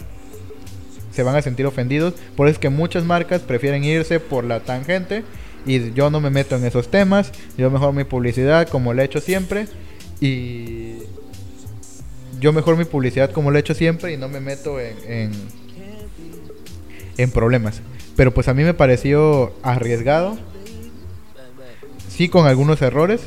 se 1.11 1.23
van 1.23 1.35
a 1.35 1.41
sentir 1.41 1.65
ofendidos. 1.65 2.13
Por 2.35 2.47
eso 2.47 2.53
es 2.53 2.59
que 2.59 2.69
muchas 2.69 3.03
marcas 3.03 3.41
prefieren 3.41 3.83
irse 3.83 4.19
por 4.19 4.43
la 4.43 4.59
tangente 4.59 5.23
y 5.65 5.91
yo 5.93 6.11
no 6.11 6.21
me 6.21 6.29
meto 6.29 6.55
en 6.55 6.65
esos 6.65 6.89
temas. 6.89 7.31
Yo 7.57 7.71
mejor 7.71 7.93
mi 7.93 8.03
publicidad 8.03 8.67
como 8.67 8.93
lo 8.93 9.01
he 9.01 9.05
hecho 9.05 9.21
siempre 9.21 9.65
y 10.21 10.97
yo 12.39 12.53
mejor 12.53 12.77
mi 12.77 12.85
publicidad 12.85 13.31
como 13.31 13.51
lo 13.51 13.57
he 13.57 13.59
hecho 13.61 13.73
siempre 13.73 14.13
y 14.13 14.17
no 14.17 14.27
me 14.29 14.39
meto 14.39 14.79
en, 14.79 14.95
en, 15.07 15.31
en 17.17 17.31
problemas. 17.31 17.81
Pero 18.15 18.33
pues 18.33 18.47
a 18.47 18.53
mí 18.53 18.63
me 18.63 18.73
pareció 18.73 19.53
arriesgado. 19.61 20.37
Sí 22.09 22.29
con 22.29 22.47
algunos 22.47 22.81
errores. 22.81 23.21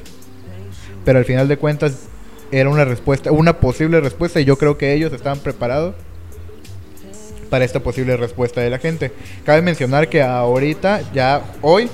Pero 1.05 1.19
al 1.19 1.25
final 1.25 1.49
de 1.49 1.57
cuentas 1.57 2.09
era 2.51 2.69
una 2.71 2.85
respuesta, 2.85 3.31
una 3.31 3.61
posible 3.61 4.01
respuesta 4.01 4.41
y 4.41 4.45
yo 4.45 4.57
creo 4.57 4.79
que 4.79 4.93
ellos 4.93 5.13
estaban 5.13 5.39
preparados 5.39 5.95
para 7.51 7.65
esta 7.65 7.81
posible 7.81 8.17
respuesta 8.17 8.61
de 8.61 8.71
la 8.71 8.79
gente. 8.79 9.13
Cabe 9.45 9.63
mencionar 9.63 10.09
que 10.09 10.23
ahorita, 10.23 11.13
ya 11.13 11.43
hoy, 11.63 11.89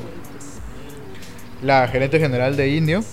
la 1.62 1.86
gerente 1.88 2.18
general 2.18 2.56
de 2.56 2.68
Indio 2.68 3.04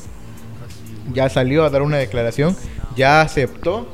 ya 1.14 1.30
salió 1.30 1.64
a 1.64 1.70
dar 1.70 1.82
una 1.82 1.98
declaración, 1.98 2.56
ya 2.96 3.22
aceptó 3.22 3.88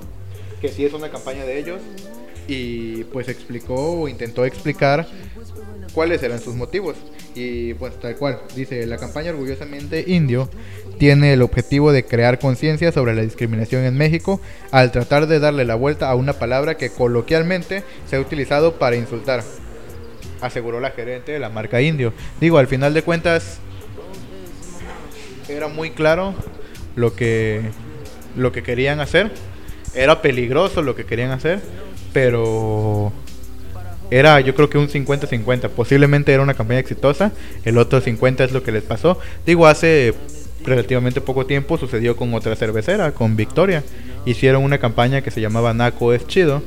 que 0.61 0.69
sí 0.69 0.85
es 0.85 0.93
una 0.93 1.09
campaña 1.09 1.45
de 1.45 1.59
ellos 1.59 1.81
y 2.47 3.03
pues 3.05 3.27
explicó 3.27 4.01
o 4.01 4.07
intentó 4.07 4.45
explicar 4.45 5.07
cuáles 5.93 6.23
eran 6.23 6.39
sus 6.39 6.55
motivos. 6.55 6.95
Y 7.35 7.75
pues 7.75 7.99
tal 7.99 8.15
cual, 8.15 8.39
dice, 8.55 8.85
la 8.87 8.97
campaña 8.97 9.31
orgullosamente 9.31 10.03
indio 10.07 10.49
tiene 10.97 11.33
el 11.33 11.43
objetivo 11.43 11.91
de 11.91 12.03
crear 12.03 12.39
conciencia 12.39 12.91
sobre 12.91 13.13
la 13.13 13.21
discriminación 13.21 13.83
en 13.83 13.95
México 13.95 14.41
al 14.71 14.91
tratar 14.91 15.27
de 15.27 15.39
darle 15.39 15.63
la 15.65 15.75
vuelta 15.75 16.09
a 16.09 16.15
una 16.15 16.33
palabra 16.33 16.77
que 16.77 16.89
coloquialmente 16.89 17.83
se 18.09 18.15
ha 18.15 18.19
utilizado 18.19 18.79
para 18.79 18.95
insultar, 18.95 19.43
aseguró 20.41 20.79
la 20.79 20.91
gerente 20.91 21.31
de 21.31 21.39
la 21.39 21.49
marca 21.49 21.81
indio. 21.81 22.13
Digo, 22.41 22.57
al 22.57 22.67
final 22.67 22.95
de 22.95 23.03
cuentas 23.03 23.59
era 25.47 25.67
muy 25.67 25.91
claro 25.91 26.33
lo 26.95 27.15
que 27.15 27.61
lo 28.37 28.51
que 28.51 28.63
querían 28.63 28.99
hacer. 28.99 29.31
Era 29.93 30.21
peligroso 30.21 30.81
lo 30.81 30.95
que 30.95 31.05
querían 31.05 31.31
hacer, 31.31 31.59
pero 32.13 33.11
era 34.09 34.39
yo 34.39 34.55
creo 34.55 34.69
que 34.69 34.77
un 34.77 34.87
50-50. 34.87 35.69
Posiblemente 35.69 36.31
era 36.31 36.43
una 36.43 36.53
campaña 36.53 36.79
exitosa, 36.79 37.31
el 37.65 37.77
otro 37.77 37.99
50 37.99 38.43
es 38.43 38.51
lo 38.51 38.63
que 38.63 38.71
les 38.71 38.83
pasó. 38.83 39.19
Digo, 39.45 39.67
hace 39.67 40.13
relativamente 40.63 41.21
poco 41.21 41.45
tiempo 41.45 41.77
sucedió 41.77 42.15
con 42.15 42.33
otra 42.33 42.55
cervecera, 42.55 43.11
con 43.11 43.35
Victoria. 43.35 43.83
Hicieron 44.25 44.63
una 44.63 44.77
campaña 44.77 45.21
que 45.21 45.31
se 45.31 45.41
llamaba 45.41 45.73
Naco 45.73 46.13
es 46.13 46.27
chido, 46.27 46.61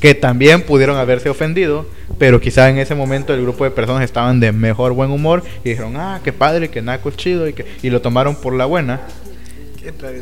que 0.00 0.14
también 0.14 0.62
pudieron 0.62 0.96
haberse 0.96 1.30
ofendido, 1.30 1.86
pero 2.18 2.40
quizá 2.40 2.68
en 2.68 2.78
ese 2.78 2.94
momento 2.94 3.34
el 3.34 3.42
grupo 3.42 3.64
de 3.64 3.70
personas 3.70 4.02
estaban 4.02 4.40
de 4.40 4.52
mejor 4.52 4.92
buen 4.92 5.10
humor 5.10 5.42
y 5.64 5.70
dijeron, 5.70 5.96
ah, 5.96 6.20
qué 6.22 6.32
padre, 6.32 6.68
que 6.68 6.82
Naco 6.82 7.08
es 7.08 7.16
chido, 7.16 7.48
y, 7.48 7.54
que, 7.54 7.66
y 7.82 7.90
lo 7.90 8.00
tomaron 8.02 8.36
por 8.36 8.54
la 8.54 8.66
buena. 8.66 9.00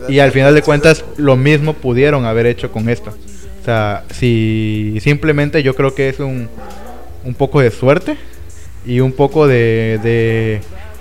Y 0.08 0.18
al 0.20 0.32
final 0.32 0.54
de 0.54 0.62
cuentas, 0.62 1.04
lo 1.16 1.36
mismo 1.36 1.74
pudieron 1.74 2.24
haber 2.24 2.46
hecho 2.46 2.70
con 2.70 2.88
esto. 2.88 3.14
O 3.60 3.64
sea, 3.64 4.04
si 4.12 4.98
simplemente 5.00 5.62
yo 5.62 5.74
creo 5.74 5.94
que 5.94 6.08
es 6.08 6.20
un, 6.20 6.48
un 7.24 7.34
poco 7.34 7.60
de 7.60 7.70
suerte 7.70 8.16
y 8.86 9.00
un 9.00 9.12
poco 9.12 9.46
de, 9.46 10.00
de, 10.02 10.60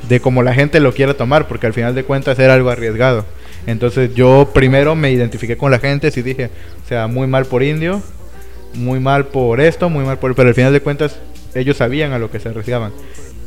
de 0.10 0.20
como 0.20 0.44
la 0.44 0.54
gente 0.54 0.80
lo 0.80 0.94
quiera 0.94 1.14
tomar, 1.14 1.48
porque 1.48 1.68
al 1.68 1.74
final 1.74 1.96
de 1.96 2.04
cuentas 2.04 2.38
era 2.40 2.56
algo 2.56 2.70
arriesgado. 2.70 3.26
Entonces 3.68 4.14
yo 4.16 4.50
primero 4.54 4.96
me 4.96 5.12
identifiqué 5.12 5.58
con 5.58 5.72
la 5.72 5.80
gente, 5.80 6.12
y 6.14 6.22
dije, 6.22 6.50
o 6.84 6.88
sea, 6.88 7.08
muy 7.08 7.28
mal 7.28 7.46
por 7.46 7.64
indio, 7.64 8.02
muy 8.74 9.00
mal 9.00 9.28
por 9.28 9.62
esto, 9.62 9.90
muy 9.90 10.04
mal 10.04 10.18
por... 10.20 10.36
Pero 10.36 10.50
al 10.50 10.56
final 10.56 10.74
de 10.74 10.82
cuentas 10.82 11.20
ellos 11.54 11.78
sabían 11.78 12.12
a 12.14 12.20
lo 12.20 12.32
que 12.32 12.40
se 12.40 12.50
arriesgaban. 12.50 12.92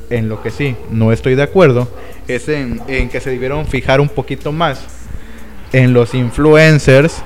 En 0.08 0.28
lo 0.28 0.42
que 0.42 0.50
sí, 0.50 0.76
no 0.90 1.12
estoy 1.12 1.36
de 1.36 1.42
acuerdo, 1.42 1.88
es 2.26 2.48
en, 2.48 2.80
en 2.88 3.08
que 3.08 3.20
se 3.20 3.30
debieron 3.30 3.66
fijar 3.66 4.00
un 4.00 4.08
poquito 4.08 4.50
más 4.50 4.99
en 5.72 5.92
los 5.92 6.14
influencers 6.14 7.22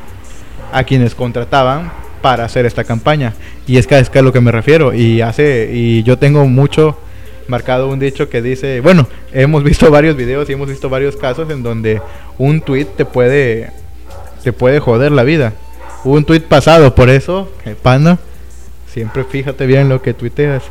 a 0.72 0.84
quienes 0.84 1.14
contrataban 1.14 1.92
para 2.20 2.44
hacer 2.44 2.66
esta 2.66 2.84
campaña. 2.84 3.34
Y 3.66 3.78
es 3.78 3.86
que 3.86 3.98
es 3.98 4.10
a 4.14 4.22
lo 4.22 4.32
que 4.32 4.40
me 4.40 4.52
refiero. 4.52 4.94
Y 4.94 5.20
hace 5.20 5.70
y 5.72 6.02
yo 6.02 6.18
tengo 6.18 6.46
mucho 6.46 6.98
marcado 7.48 7.88
un 7.88 7.98
dicho 7.98 8.28
que 8.28 8.42
dice, 8.42 8.80
bueno, 8.80 9.06
hemos 9.32 9.62
visto 9.62 9.90
varios 9.90 10.16
videos 10.16 10.48
y 10.48 10.54
hemos 10.54 10.68
visto 10.68 10.88
varios 10.88 11.16
casos 11.16 11.50
en 11.50 11.62
donde 11.62 12.00
un 12.38 12.60
tweet 12.60 12.86
te 12.96 13.04
puede 13.04 13.70
te 14.42 14.52
puede 14.52 14.80
joder 14.80 15.12
la 15.12 15.22
vida. 15.22 15.54
Un 16.04 16.24
tweet 16.24 16.40
pasado, 16.40 16.94
por 16.94 17.08
eso, 17.08 17.50
eh, 17.64 17.74
pana, 17.80 18.18
siempre 18.92 19.24
fíjate 19.24 19.66
bien 19.66 19.88
lo 19.88 20.02
que 20.02 20.12
tuiteas. 20.12 20.62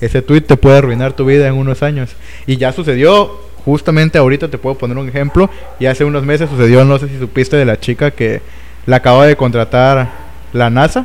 Ese 0.00 0.22
tweet 0.22 0.42
te 0.42 0.56
puede 0.56 0.78
arruinar 0.78 1.12
tu 1.12 1.24
vida 1.26 1.48
en 1.48 1.54
unos 1.54 1.82
años. 1.82 2.10
Y 2.46 2.56
ya 2.56 2.72
sucedió, 2.72 3.47
justamente 3.68 4.16
ahorita 4.16 4.48
te 4.48 4.56
puedo 4.56 4.76
poner 4.78 4.96
un 4.96 5.08
ejemplo. 5.08 5.50
Y 5.78 5.86
hace 5.86 6.04
unos 6.04 6.24
meses 6.24 6.48
sucedió, 6.48 6.84
no 6.84 6.98
sé 6.98 7.08
si 7.08 7.18
supiste 7.18 7.56
de 7.56 7.66
la 7.66 7.78
chica 7.78 8.10
que 8.10 8.40
la 8.86 8.96
acaba 8.96 9.26
de 9.26 9.36
contratar 9.36 10.08
la 10.54 10.70
NASA 10.70 11.04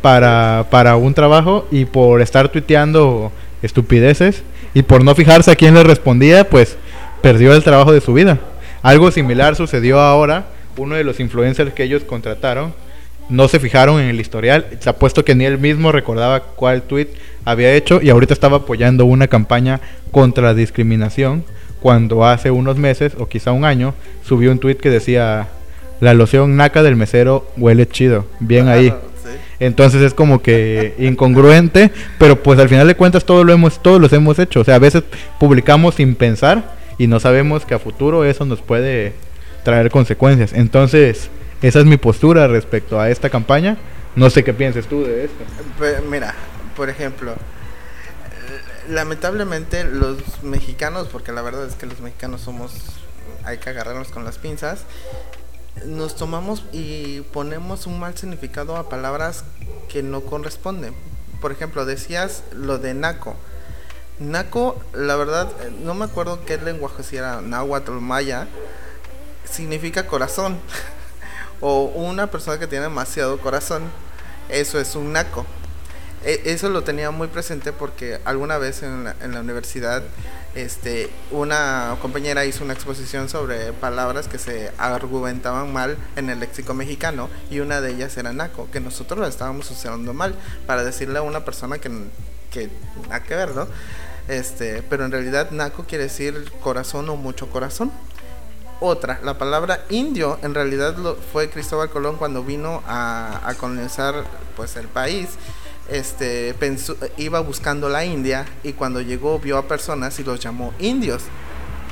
para, 0.00 0.66
para 0.70 0.96
un 0.96 1.14
trabajo 1.14 1.68
y 1.70 1.84
por 1.84 2.20
estar 2.20 2.48
tuiteando 2.48 3.30
estupideces 3.62 4.42
y 4.74 4.82
por 4.82 5.04
no 5.04 5.14
fijarse 5.14 5.52
a 5.52 5.54
quién 5.56 5.74
le 5.74 5.84
respondía, 5.84 6.48
pues 6.48 6.76
perdió 7.20 7.54
el 7.54 7.62
trabajo 7.62 7.92
de 7.92 8.00
su 8.00 8.12
vida. 8.12 8.38
Algo 8.82 9.12
similar 9.12 9.54
sucedió 9.54 10.00
ahora. 10.00 10.46
Uno 10.76 10.96
de 10.96 11.04
los 11.04 11.20
influencers 11.20 11.72
que 11.74 11.84
ellos 11.84 12.02
contrataron 12.02 12.74
no 13.28 13.46
se 13.46 13.60
fijaron 13.60 14.00
en 14.00 14.08
el 14.08 14.20
historial. 14.20 14.66
Se 14.80 14.90
ha 14.90 14.96
que 15.24 15.34
ni 15.36 15.44
él 15.44 15.58
mismo 15.58 15.92
recordaba 15.92 16.40
cuál 16.40 16.82
tweet 16.82 17.08
había 17.44 17.72
hecho 17.74 18.00
y 18.02 18.10
ahorita 18.10 18.32
estaba 18.34 18.58
apoyando 18.58 19.04
una 19.04 19.26
campaña 19.28 19.80
contra 20.10 20.44
la 20.44 20.54
discriminación 20.54 21.44
cuando 21.80 22.24
hace 22.24 22.50
unos 22.50 22.76
meses 22.76 23.14
o 23.18 23.26
quizá 23.28 23.52
un 23.52 23.64
año 23.64 23.94
subió 24.24 24.52
un 24.52 24.58
tweet 24.58 24.76
que 24.76 24.90
decía 24.90 25.48
la 26.00 26.14
loción 26.14 26.56
naca 26.56 26.82
del 26.82 26.96
mesero 26.96 27.46
huele 27.56 27.86
chido, 27.88 28.26
bien 28.40 28.68
ahí. 28.68 28.90
Sí. 28.90 29.30
Entonces 29.60 30.02
es 30.02 30.14
como 30.14 30.42
que 30.42 30.94
incongruente, 30.98 31.90
pero 32.18 32.42
pues 32.42 32.58
al 32.58 32.68
final 32.68 32.86
de 32.86 32.94
cuentas 32.96 33.24
todo 33.24 33.44
lo 33.44 33.52
hemos, 33.52 33.80
todos 33.82 34.00
los 34.00 34.12
hemos 34.12 34.38
hecho. 34.38 34.60
O 34.60 34.64
sea, 34.64 34.76
a 34.76 34.80
veces 34.80 35.02
publicamos 35.38 35.96
sin 35.96 36.14
pensar 36.14 36.74
y 36.98 37.06
no 37.06 37.20
sabemos 37.20 37.64
que 37.64 37.74
a 37.74 37.78
futuro 37.78 38.24
eso 38.24 38.44
nos 38.44 38.60
puede 38.60 39.12
traer 39.64 39.90
consecuencias. 39.90 40.52
Entonces, 40.52 41.30
esa 41.62 41.78
es 41.78 41.84
mi 41.84 41.96
postura 41.96 42.48
respecto 42.48 43.00
a 43.00 43.10
esta 43.10 43.28
campaña. 43.30 43.76
No 44.16 44.28
sé 44.30 44.42
qué 44.44 44.52
pienses 44.52 44.86
tú 44.86 45.04
de 45.04 45.24
esto. 45.24 45.44
Pe- 45.78 46.02
Mira, 46.10 46.34
por 46.82 46.90
ejemplo, 46.90 47.30
eh, 47.30 48.60
lamentablemente 48.88 49.84
los 49.84 50.42
mexicanos, 50.42 51.06
porque 51.06 51.30
la 51.30 51.40
verdad 51.40 51.64
es 51.64 51.76
que 51.76 51.86
los 51.86 52.00
mexicanos 52.00 52.40
somos, 52.40 52.72
hay 53.44 53.58
que 53.58 53.70
agarrarnos 53.70 54.08
con 54.08 54.24
las 54.24 54.38
pinzas, 54.38 54.80
nos 55.86 56.16
tomamos 56.16 56.64
y 56.72 57.20
ponemos 57.32 57.86
un 57.86 58.00
mal 58.00 58.18
significado 58.18 58.74
a 58.74 58.88
palabras 58.88 59.44
que 59.88 60.02
no 60.02 60.22
corresponden. 60.22 60.92
Por 61.40 61.52
ejemplo, 61.52 61.84
decías 61.84 62.42
lo 62.50 62.78
de 62.78 62.94
naco. 62.94 63.36
Naco, 64.18 64.82
la 64.92 65.14
verdad, 65.14 65.52
eh, 65.62 65.70
no 65.84 65.94
me 65.94 66.06
acuerdo 66.06 66.44
qué 66.44 66.58
lenguaje, 66.58 67.04
si 67.04 67.16
era 67.16 67.40
náhuatl 67.40 67.92
maya, 67.92 68.48
significa 69.48 70.08
corazón. 70.08 70.58
o 71.60 71.84
una 71.84 72.26
persona 72.26 72.58
que 72.58 72.66
tiene 72.66 72.86
demasiado 72.86 73.38
corazón. 73.38 73.84
Eso 74.48 74.80
es 74.80 74.96
un 74.96 75.12
naco. 75.12 75.46
E- 76.24 76.42
Eso 76.46 76.68
lo 76.68 76.82
tenía 76.84 77.10
muy 77.10 77.28
presente 77.28 77.72
porque 77.72 78.20
alguna 78.24 78.58
vez 78.58 78.82
en 78.82 79.04
la, 79.04 79.40
universidad 79.40 80.02
este, 80.54 81.10
una 81.30 81.96
compañera 82.00 82.44
hizo 82.44 82.62
una 82.64 82.74
exposición 82.74 83.28
sobre 83.28 83.72
palabras 83.72 84.28
que 84.28 84.38
se 84.38 84.70
argumentaban 84.78 85.72
mal 85.72 85.96
en 86.16 86.30
el 86.30 86.40
léxico 86.40 86.74
mexicano 86.74 87.28
y 87.50 87.60
una 87.60 87.80
de 87.80 87.92
ellas 87.92 88.16
era 88.16 88.32
naco, 88.32 88.68
que 88.70 88.80
nosotros 88.80 89.20
la 89.20 89.28
estábamos 89.28 89.70
usando 89.70 90.12
mal 90.12 90.34
para 90.66 90.84
decirle 90.84 91.18
a 91.18 91.22
una 91.22 91.44
persona 91.44 91.78
que, 91.78 91.90
que 92.50 92.68
nada 93.08 93.22
que 93.22 93.34
ver, 93.34 93.54
¿no? 93.54 93.66
Este, 94.28 94.82
pero 94.82 95.04
en 95.04 95.10
realidad 95.10 95.50
naco 95.50 95.84
quiere 95.84 96.04
decir 96.04 96.52
corazón 96.62 97.08
o 97.08 97.16
mucho 97.16 97.50
corazón. 97.50 97.90
Otra, 98.84 99.20
la 99.22 99.38
palabra 99.38 99.84
indio 99.90 100.40
en 100.42 100.54
realidad 100.54 100.96
lo, 100.96 101.14
fue 101.14 101.48
Cristóbal 101.48 101.88
Colón 101.88 102.16
cuando 102.16 102.42
vino 102.42 102.82
a, 102.86 103.40
a 103.48 103.54
colonizar 103.54 104.24
pues 104.56 104.76
el 104.76 104.88
país. 104.88 105.28
Este 105.92 106.54
pensó, 106.54 106.96
iba 107.18 107.40
buscando 107.40 107.88
la 107.88 108.04
India 108.04 108.46
y 108.62 108.72
cuando 108.72 109.00
llegó 109.00 109.38
vio 109.38 109.58
a 109.58 109.68
personas 109.68 110.18
y 110.18 110.24
los 110.24 110.40
llamó 110.40 110.72
indios. 110.78 111.22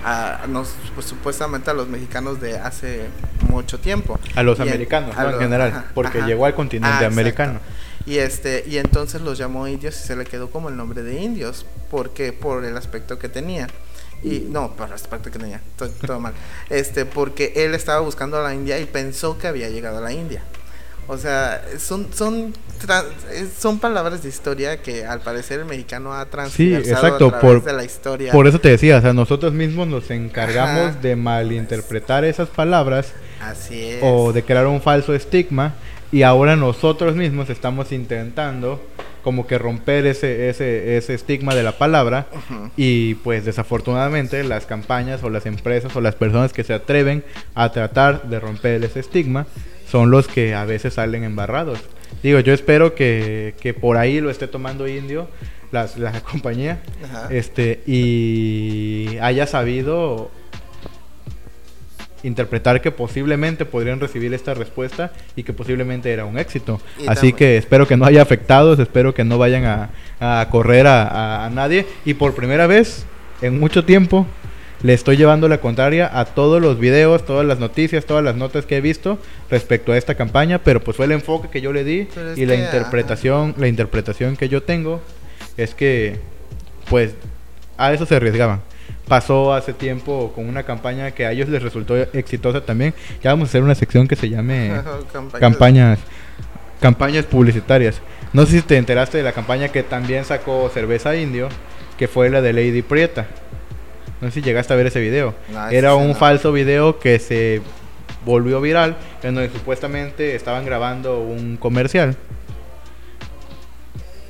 A, 0.03 0.47
nos, 0.49 0.71
pues, 0.95 1.05
supuestamente 1.07 1.71
a 1.71 1.75
los 1.75 1.87
mexicanos 1.87 2.41
de 2.41 2.57
hace 2.59 3.03
mucho 3.51 3.79
tiempo. 3.79 4.19
A 4.35 4.43
los 4.43 4.59
Y 4.59 4.63
americanos, 4.63 5.15
a 5.19 5.25
¿no? 5.25 5.31
en 5.33 5.39
general, 5.39 5.69
ajá, 5.69 5.85
porque 5.95 6.19
ajá. 6.19 6.27
llegó 6.27 6.47
al 6.47 6.55
continente 6.55 6.89
Ah, 6.91 6.97
exacto. 7.01 7.13
americano. 7.15 7.61
Y 8.07 8.17
este 8.17 8.65
y 8.67 8.79
entonces 8.79 9.21
los 9.21 9.37
llamó 9.37 9.69
indios 9.69 9.95
y 10.03 10.07
se 10.07 10.17
le 10.17 10.25
quedó 10.25 10.51
como 10.51 10.71
el 10.71 10.77
nombre 10.79 11.03
de 11.03 11.21
indios, 11.21 11.67
porque 11.91 12.33
por 12.33 12.65
el 12.65 12.77
aspecto 12.79 13.19
que 13.19 13.29
tenía. 13.29 13.67
Y 14.23 14.41
no, 14.51 14.75
por 14.75 14.89
el 14.89 14.95
aspecto 14.95 15.31
que 15.31 15.39
tenía, 15.39 15.61
to- 15.77 15.89
todo, 15.91 16.19
mal. 16.19 16.33
Este, 16.71 17.05
porque 17.05 17.53
él 17.57 17.75
estaba 17.75 18.01
buscando 18.01 18.39
a 18.39 18.43
la 18.43 18.55
India 18.55 18.79
y 18.79 18.87
pensó 18.87 19.37
que 19.39 19.49
había 19.49 19.69
llegado 19.69 19.99
a 19.99 20.01
la 20.01 20.13
India. 20.13 20.43
O 21.13 21.19
sea, 21.19 21.61
son 21.79 22.07
son 22.15 22.53
eh, 23.33 23.49
son 23.59 23.81
palabras 23.81 24.23
de 24.23 24.29
historia 24.29 24.81
que 24.81 25.05
al 25.05 25.21
parecer 25.21 25.59
el 25.59 25.67
mexicano 25.67 26.15
ha 26.15 26.25
transversado 26.27 26.89
exacto, 27.09 27.27
a 27.27 27.39
través 27.41 27.41
por- 27.61 27.65
de 27.65 27.73
la 27.73 27.85
historia. 27.85 28.33
Por 28.33 28.47
eso 28.47 28.61
te 28.61 28.69
decía, 28.71 28.99
o 28.99 29.01
sea, 29.01 29.13
nosotros 29.13 29.53
mismos 29.53 29.89
nos 29.89 30.09
encargamos 30.13 30.91
Ajá. 30.93 31.01
de 31.03 31.17
malinterpretar 31.17 32.25
esas 32.25 32.49
palabras 32.49 33.13
Así 33.41 33.83
es. 33.83 33.99
o 34.03 34.33
de 34.33 34.45
crear 34.45 34.67
un 34.69 34.81
falso 34.81 35.13
estigma 35.13 35.75
y 36.13 36.23
ahora 36.23 36.55
nosotros 36.55 37.17
mismos 37.17 37.51
estamos 37.51 37.91
intentando 37.91 38.81
como 39.25 39.47
que 39.49 39.59
romper 39.59 40.07
ese, 40.07 40.49
ese, 40.49 40.97
ese 40.97 41.15
estigma 41.15 41.55
de 41.57 41.63
la 41.65 41.73
palabra 41.77 42.27
y 42.77 43.15
pues 43.17 43.45
desafortunadamente 43.45 44.43
las 44.45 44.65
campañas 44.65 45.23
o 45.25 45.29
las 45.29 45.45
empresas 45.45 45.95
o 45.97 46.01
las 46.01 46.15
personas 46.15 46.53
que 46.53 46.63
se 46.65 46.73
atreven 46.73 47.25
a 47.55 47.71
tratar 47.73 48.23
de 48.31 48.41
romper 48.41 48.83
ese 48.85 49.01
estigma 49.01 49.47
son 49.91 50.11
los 50.11 50.29
que 50.29 50.55
a 50.55 50.65
veces 50.65 50.95
salen 50.95 51.25
embarrados. 51.25 51.79
Digo, 52.23 52.41
yo 52.41 52.53
espero 52.53 52.95
que, 52.95 53.55
que 53.61 53.75
por 53.75 53.97
ahí 53.97 54.21
lo 54.21 54.31
esté 54.31 54.47
tomando 54.47 54.87
Indio, 54.87 55.29
las- 55.73 55.97
la 55.99 56.21
compañía, 56.31 56.81
Ajá. 57.05 57.29
este, 57.31 57.83
y 57.87 59.17
haya 59.21 59.47
sabido 59.47 60.31
interpretar 62.23 62.83
que 62.83 62.91
posiblemente 62.91 63.65
podrían 63.65 63.99
recibir 63.99 64.35
esta 64.35 64.53
respuesta 64.53 65.11
y 65.37 65.43
que 65.43 65.55
posiblemente 65.55 66.13
era 66.13 66.27
un 66.27 66.39
éxito. 66.39 66.79
Y 66.99 67.03
Así 67.05 67.15
también- 67.15 67.37
que 67.37 67.57
espero 67.57 67.87
que 67.89 67.97
no 67.97 68.05
haya 68.05 68.21
afectados, 68.21 68.79
espero 68.79 69.15
que 69.15 69.25
no 69.25 69.39
vayan 69.39 69.65
a, 69.65 69.91
a 70.21 70.47
correr 70.51 70.87
a, 70.87 71.03
a- 71.09 71.47
a 71.47 71.51
nadie 71.51 71.87
y 72.05 72.13
por 72.15 72.35
primera 72.35 72.67
vez 72.67 73.07
en 73.41 73.59
mucho 73.59 73.85
tiempo 73.87 74.27
le 74.83 74.95
estoy 74.95 75.17
llevando 75.17 75.49
la 75.49 75.59
contraria 75.59 76.11
a 76.19 76.25
todos 76.25 76.61
los 76.63 76.79
videos, 76.79 77.25
todas 77.27 77.45
las 77.47 77.59
noticias, 77.59 78.05
todas 78.07 78.25
las 78.25 78.37
notas 78.37 78.65
que 78.67 78.77
he 78.79 78.81
visto 78.81 79.19
respecto 79.51 79.93
a 79.93 79.99
esta 79.99 80.15
campaña, 80.15 80.59
pero 80.65 80.81
pues 80.81 80.97
fue 80.97 81.07
el 81.07 81.13
enfoque 81.13 81.49
que 81.49 81.61
yo 81.61 81.73
le 81.73 81.85
di 81.85 82.09
Pero 82.15 82.35
y 82.37 82.47
la 82.47 82.55
que, 82.57 82.63
interpretación, 82.65 83.55
la 83.59 83.69
interpretación 83.69 84.37
que 84.37 84.49
yo 84.49 84.63
tengo 84.63 85.01
es 85.57 85.75
que 85.75 86.19
pues 86.89 87.15
a 87.77 87.93
eso 87.93 88.07
se 88.07 88.17
arriesgaban. 88.17 88.61
Pasó 89.07 89.53
hace 89.55 89.73
tiempo 89.73 90.33
con 90.35 90.49
una 90.49 90.63
campaña 90.63 91.11
que 91.11 91.27
a 91.27 91.33
ellos 91.33 91.49
les 91.49 91.63
resultó 91.63 91.97
exitosa 91.97 92.61
también. 92.65 92.95
Ya 93.23 93.31
vamos 93.31 93.49
a 93.49 93.51
hacer 93.51 93.63
una 93.63 93.75
sección 93.75 94.07
que 94.09 94.17
se 94.17 94.29
llame 94.29 94.71
Campañas- 95.13 95.41
campañas 95.41 95.99
campañas 96.81 97.25
publicitarias. 97.27 98.01
No 98.33 98.47
sé 98.47 98.53
si 98.53 98.63
te 98.63 98.77
enteraste 98.79 99.19
de 99.19 99.25
la 99.25 99.33
campaña 99.33 99.69
que 99.69 99.83
también 99.83 100.25
sacó 100.25 100.71
Cerveza 100.73 101.15
Indio, 101.17 101.49
que 101.99 102.09
fue 102.09 102.31
la 102.31 102.41
de 102.41 102.53
Lady 102.53 102.81
Prieta. 102.83 103.27
No 104.21 104.29
sé 104.29 104.35
si 104.35 104.43
llegaste 104.43 104.73
a 104.73 104.77
ver 104.77 104.87
ese 104.87 105.01
video. 105.01 105.35
No, 105.53 105.67
ese 105.67 105.79
Era 105.79 105.95
un 105.95 106.09
no. 106.09 106.15
falso 106.15 106.53
video 106.53 106.99
que 106.99 107.19
se 107.19 107.63
volvió 108.25 108.61
viral, 108.61 108.97
en 109.23 109.35
donde 109.35 109.51
supuestamente 109.51 110.35
estaban 110.35 110.65
grabando 110.65 111.21
un 111.21 111.57
comercial. 111.57 112.17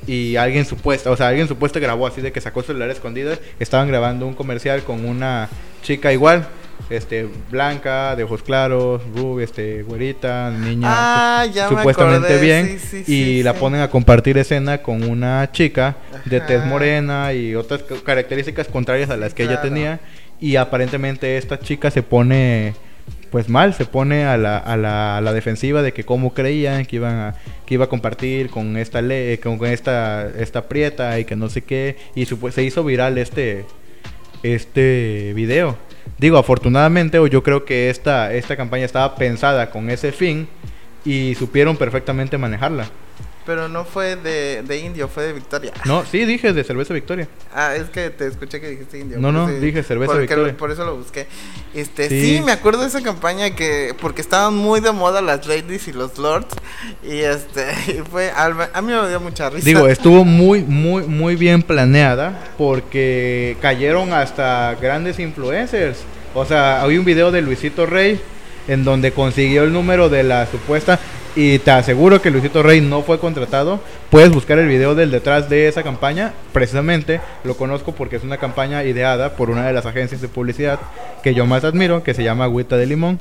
Y 0.07 0.35
alguien 0.35 0.65
supuesto, 0.65 1.11
o 1.11 1.17
sea, 1.17 1.27
alguien 1.27 1.47
supuesto 1.47 1.79
grabó 1.79 2.07
así 2.07 2.21
de 2.21 2.31
que 2.31 2.41
sacó 2.41 2.63
celular 2.63 2.89
escondido. 2.89 3.33
Estaban 3.59 3.87
grabando 3.87 4.25
un 4.25 4.33
comercial 4.33 4.83
con 4.83 5.05
una 5.05 5.47
chica 5.83 6.11
igual, 6.11 6.47
este, 6.89 7.27
blanca, 7.49 8.15
de 8.15 8.23
ojos 8.23 8.43
claros, 8.43 9.01
rubia, 9.15 9.45
este, 9.45 9.83
güerita, 9.83 10.49
niña, 10.51 10.87
Ah, 10.91 11.45
ya 11.45 11.69
me 11.69 11.77
supuestamente 11.77 12.27
acordé, 12.27 12.41
bien. 12.41 12.79
sí, 12.79 12.79
sí, 12.79 12.97
y 12.99 13.03
sí, 13.37 13.43
la 13.43 13.53
ponen 13.53 13.81
a 13.81 13.89
compartir 13.89 14.37
escena 14.37 14.79
con 14.79 15.03
una 15.09 15.49
chica 15.51 15.95
de 16.25 16.41
tez 16.41 16.65
morena 16.65 17.33
y 17.33 17.55
otras 17.55 17.83
ca- 17.83 17.95
características 18.03 18.67
contrarias 18.67 19.09
a 19.09 19.17
las 19.17 19.33
que 19.33 19.43
ella 19.43 19.61
tenía. 19.61 19.99
Y 20.39 20.55
aparentemente 20.55 21.37
esta 21.37 21.59
chica 21.59 21.91
se 21.91 22.01
pone 22.03 22.73
pues 23.29 23.47
mal, 23.47 23.73
se 23.73 23.85
pone 23.85 24.25
a 24.25 24.35
la, 24.37 24.57
a 24.57 24.75
la, 24.75 25.17
a 25.17 25.21
la 25.21 25.31
defensiva 25.31 25.81
de 25.81 25.93
que 25.93 26.03
cómo 26.03 26.33
creían 26.33 26.85
que 26.85 26.97
iban 26.97 27.15
a, 27.15 27.35
que 27.65 27.75
iba 27.75 27.85
a 27.85 27.87
compartir 27.87 28.49
con 28.49 28.75
esta 28.75 29.01
ley, 29.01 29.37
con 29.37 29.57
con 29.57 29.69
esta, 29.69 30.27
esta 30.37 30.63
prieta 30.67 31.17
y 31.17 31.23
que 31.25 31.37
no 31.37 31.47
sé 31.47 31.61
qué. 31.61 31.95
Y 32.15 32.25
se 32.25 32.63
hizo 32.63 32.83
viral 32.83 33.17
este, 33.17 33.65
este 34.43 35.31
video. 35.35 35.77
Digo, 36.17 36.37
afortunadamente, 36.37 37.19
o 37.19 37.27
yo 37.27 37.43
creo 37.43 37.65
que 37.65 37.89
esta, 37.89 38.33
esta 38.33 38.55
campaña 38.55 38.85
estaba 38.85 39.15
pensada 39.15 39.69
con 39.69 39.89
ese 39.89 40.11
fin 40.11 40.47
y 41.03 41.35
supieron 41.35 41.77
perfectamente 41.77 42.37
manejarla. 42.37 42.87
Pero 43.45 43.67
no 43.67 43.85
fue 43.85 44.15
de, 44.17 44.61
de 44.61 44.77
indio, 44.79 45.07
fue 45.07 45.23
de 45.23 45.33
Victoria. 45.33 45.73
No, 45.85 46.05
sí, 46.05 46.25
dije 46.25 46.53
de 46.53 46.63
cerveza 46.63 46.93
Victoria. 46.93 47.27
Ah, 47.53 47.75
es 47.75 47.89
que 47.89 48.11
te 48.11 48.27
escuché 48.27 48.61
que 48.61 48.69
dijiste 48.69 48.99
indio. 48.99 49.17
No, 49.19 49.31
no, 49.31 49.49
eso- 49.49 49.59
dije 49.59 49.81
cerveza 49.81 50.13
lo- 50.13 50.19
Victoria. 50.19 50.55
por 50.55 50.69
eso 50.71 50.85
lo 50.85 50.95
busqué. 50.97 51.25
Este, 51.73 52.07
Sí. 52.07 52.37
sí. 52.37 52.41
me 52.43 52.51
acuerdo 52.51 52.81
de 52.81 52.87
esa 52.89 53.01
campaña 53.01 53.55
que 53.55 53.95
porque 53.99 54.21
estaban 54.21 54.53
muy 54.55 54.79
de 54.79 54.91
moda 54.91 55.21
las 55.21 55.47
ladies 55.47 55.87
y 55.87 55.93
los 55.93 56.17
lords 56.19 56.53
y 57.03 57.17
este 57.19 57.65
y 57.87 57.93
fue 58.09 58.31
a 58.35 58.49
mí 58.81 58.91
me 58.93 59.09
dio 59.09 59.19
mucha 59.19 59.49
risa. 59.49 59.65
Digo, 59.65 59.87
estuvo 59.87 60.23
muy, 60.23 60.61
muy, 60.61 61.03
muy 61.07 61.35
bien 61.35 61.63
planeada 61.63 62.51
porque 62.57 63.57
cayeron 63.61 64.13
hasta 64.13 64.75
grandes 64.79 65.17
influencers. 65.19 65.97
O 66.33 66.45
sea, 66.45 66.83
hay 66.83 66.97
un 66.97 67.05
video 67.05 67.31
de 67.31 67.41
Luisito 67.41 67.85
Rey 67.85 68.21
en 68.67 68.83
donde 68.83 69.11
consiguió 69.11 69.63
el 69.63 69.73
número 69.73 70.09
de 70.09 70.23
la 70.23 70.45
supuesta 70.45 70.99
y 71.35 71.59
te 71.59 71.71
aseguro 71.71 72.21
que 72.21 72.29
Luisito 72.29 72.61
Rey 72.61 72.81
no 72.81 73.03
fue 73.03 73.19
contratado. 73.19 73.79
Puedes 74.09 74.31
buscar 74.31 74.59
el 74.59 74.67
video 74.67 74.95
del 74.95 75.11
detrás 75.11 75.49
de 75.49 75.67
esa 75.67 75.83
campaña. 75.83 76.33
Precisamente 76.51 77.21
lo 77.43 77.55
conozco 77.55 77.93
porque 77.93 78.17
es 78.17 78.23
una 78.23 78.37
campaña 78.37 78.83
ideada 78.83 79.35
por 79.35 79.49
una 79.49 79.65
de 79.65 79.73
las 79.73 79.85
agencias 79.85 80.21
de 80.21 80.27
publicidad 80.27 80.79
que 81.23 81.33
yo 81.33 81.45
más 81.45 81.63
admiro, 81.63 82.03
que 82.03 82.13
se 82.13 82.23
llama 82.23 82.45
Agüita 82.45 82.77
de 82.77 82.85
Limón. 82.85 83.19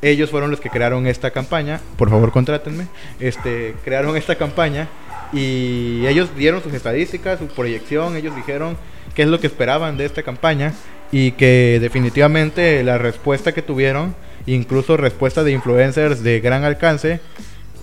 ellos 0.00 0.30
fueron 0.30 0.50
los 0.50 0.58
que 0.58 0.68
crearon 0.68 1.06
esta 1.06 1.30
campaña, 1.30 1.80
por 1.96 2.10
favor 2.10 2.32
contrátenme, 2.32 2.88
este, 3.20 3.76
crearon 3.84 4.16
esta 4.16 4.34
campaña 4.34 4.88
y 5.32 6.04
ellos 6.08 6.30
dieron 6.36 6.60
sus 6.60 6.74
estadísticas, 6.74 7.38
su 7.38 7.46
proyección, 7.46 8.16
ellos 8.16 8.34
dijeron 8.34 8.76
qué 9.14 9.22
es 9.22 9.28
lo 9.28 9.38
que 9.38 9.46
esperaban 9.46 9.96
de 9.96 10.04
esta 10.04 10.24
campaña 10.24 10.72
y 11.12 11.32
que 11.32 11.78
definitivamente 11.80 12.82
la 12.82 12.98
respuesta 12.98 13.52
que 13.52 13.62
tuvieron, 13.62 14.16
incluso 14.46 14.96
respuesta 14.96 15.44
de 15.44 15.52
influencers 15.52 16.22
de 16.22 16.40
gran 16.40 16.64
alcance, 16.64 17.20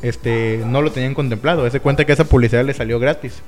este, 0.01 0.61
no 0.65 0.81
lo 0.81 0.91
tenían 0.91 1.13
contemplado. 1.13 1.65
Ese 1.65 1.79
cuenta 1.79 2.05
que 2.05 2.13
esa 2.13 2.25
publicidad 2.25 2.65
le 2.65 2.73
salió 2.73 2.99
gratis. 2.99 3.41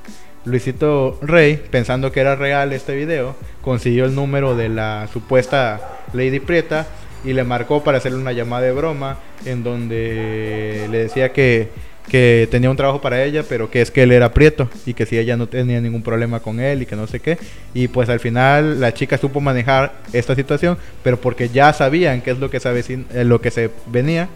Luisito 0.46 1.20
Rey, 1.22 1.62
pensando 1.70 2.12
que 2.12 2.20
era 2.20 2.36
real 2.36 2.74
este 2.74 2.96
video, 2.96 3.36
consiguió 3.62 4.06
el 4.06 4.16
número 4.16 4.56
de 4.56 4.70
la 4.70 5.08
supuesta 5.12 6.00
Lady 6.14 6.40
Prieta 6.40 6.88
y 7.24 7.34
le 7.34 7.44
marcó 7.44 7.84
para 7.84 8.00
hacerle 8.00 8.18
una 8.18 8.32
llamada 8.32 8.64
de 8.64 8.72
broma 8.72 9.18
en 9.46 9.64
donde 9.64 10.88
le 10.90 10.98
decía 10.98 11.32
que, 11.32 11.70
que 12.10 12.48
tenía 12.52 12.70
un 12.70 12.76
trabajo 12.78 13.00
para 13.00 13.24
ella, 13.24 13.44
pero 13.48 13.70
que 13.72 13.82
es 13.82 13.90
que 13.92 14.04
él 14.04 14.12
era 14.12 14.34
prieto 14.34 14.70
y 14.86 14.94
que 14.94 15.06
si 15.06 15.18
ella 15.18 15.38
no 15.38 15.48
tenía 15.48 15.80
ningún 15.80 16.02
problema 16.04 16.40
con 16.42 16.60
él 16.60 16.82
y 16.82 16.86
que 16.86 16.96
no 16.96 17.08
sé 17.08 17.20
qué. 17.20 17.38
Y 17.74 17.88
pues 17.88 18.10
al 18.10 18.20
final 18.20 18.80
la 18.82 18.94
chica 18.94 19.18
supo 19.18 19.40
manejar 19.40 19.94
esta 20.12 20.36
situación, 20.36 20.78
pero 21.04 21.20
porque 21.22 21.50
ya 21.50 21.72
sabían 21.74 22.22
qué 22.22 22.32
es 22.32 22.40
lo 22.40 22.50
que, 22.50 22.60
se 22.60 22.70
avecin- 22.70 23.06
eh, 23.14 23.24
lo 23.24 23.40
que 23.40 23.52
se 23.52 23.70
venía 23.88 24.28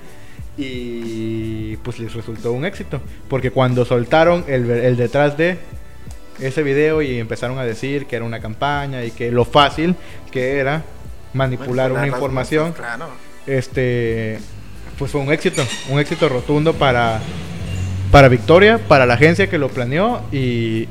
y 0.58 1.78
pues 1.78 2.00
les 2.00 2.14
resultó 2.14 2.52
un 2.54 2.66
éxito. 2.66 3.02
Porque 3.30 3.52
cuando 3.52 3.86
soltaron 3.86 4.46
el, 4.48 4.70
el 4.70 4.96
detrás 4.98 5.38
de 5.38 5.58
ese 6.40 6.64
video 6.64 7.02
y 7.02 7.20
empezaron 7.20 7.58
a 7.60 7.64
decir 7.64 8.06
que 8.06 8.16
era 8.16 8.26
una 8.26 8.40
campaña 8.40 9.04
y 9.04 9.12
que 9.12 9.32
lo 9.32 9.46
fácil 9.46 9.96
que 10.32 10.58
era 10.60 10.84
manipular 11.34 11.92
una 11.92 12.08
información, 12.08 12.74
Claro. 12.74 13.08
este 13.48 14.40
pues 14.98 15.12
fue 15.12 15.20
un 15.20 15.32
éxito, 15.32 15.62
un 15.90 16.00
éxito 16.00 16.30
rotundo 16.30 16.74
para 16.74 17.20
para 18.16 18.30
Victoria, 18.30 18.78
para 18.78 19.06
la 19.06 19.16
agencia 19.16 19.50
que 19.50 19.58
lo 19.58 19.68
planeó 19.68 20.22
y, 20.32 20.88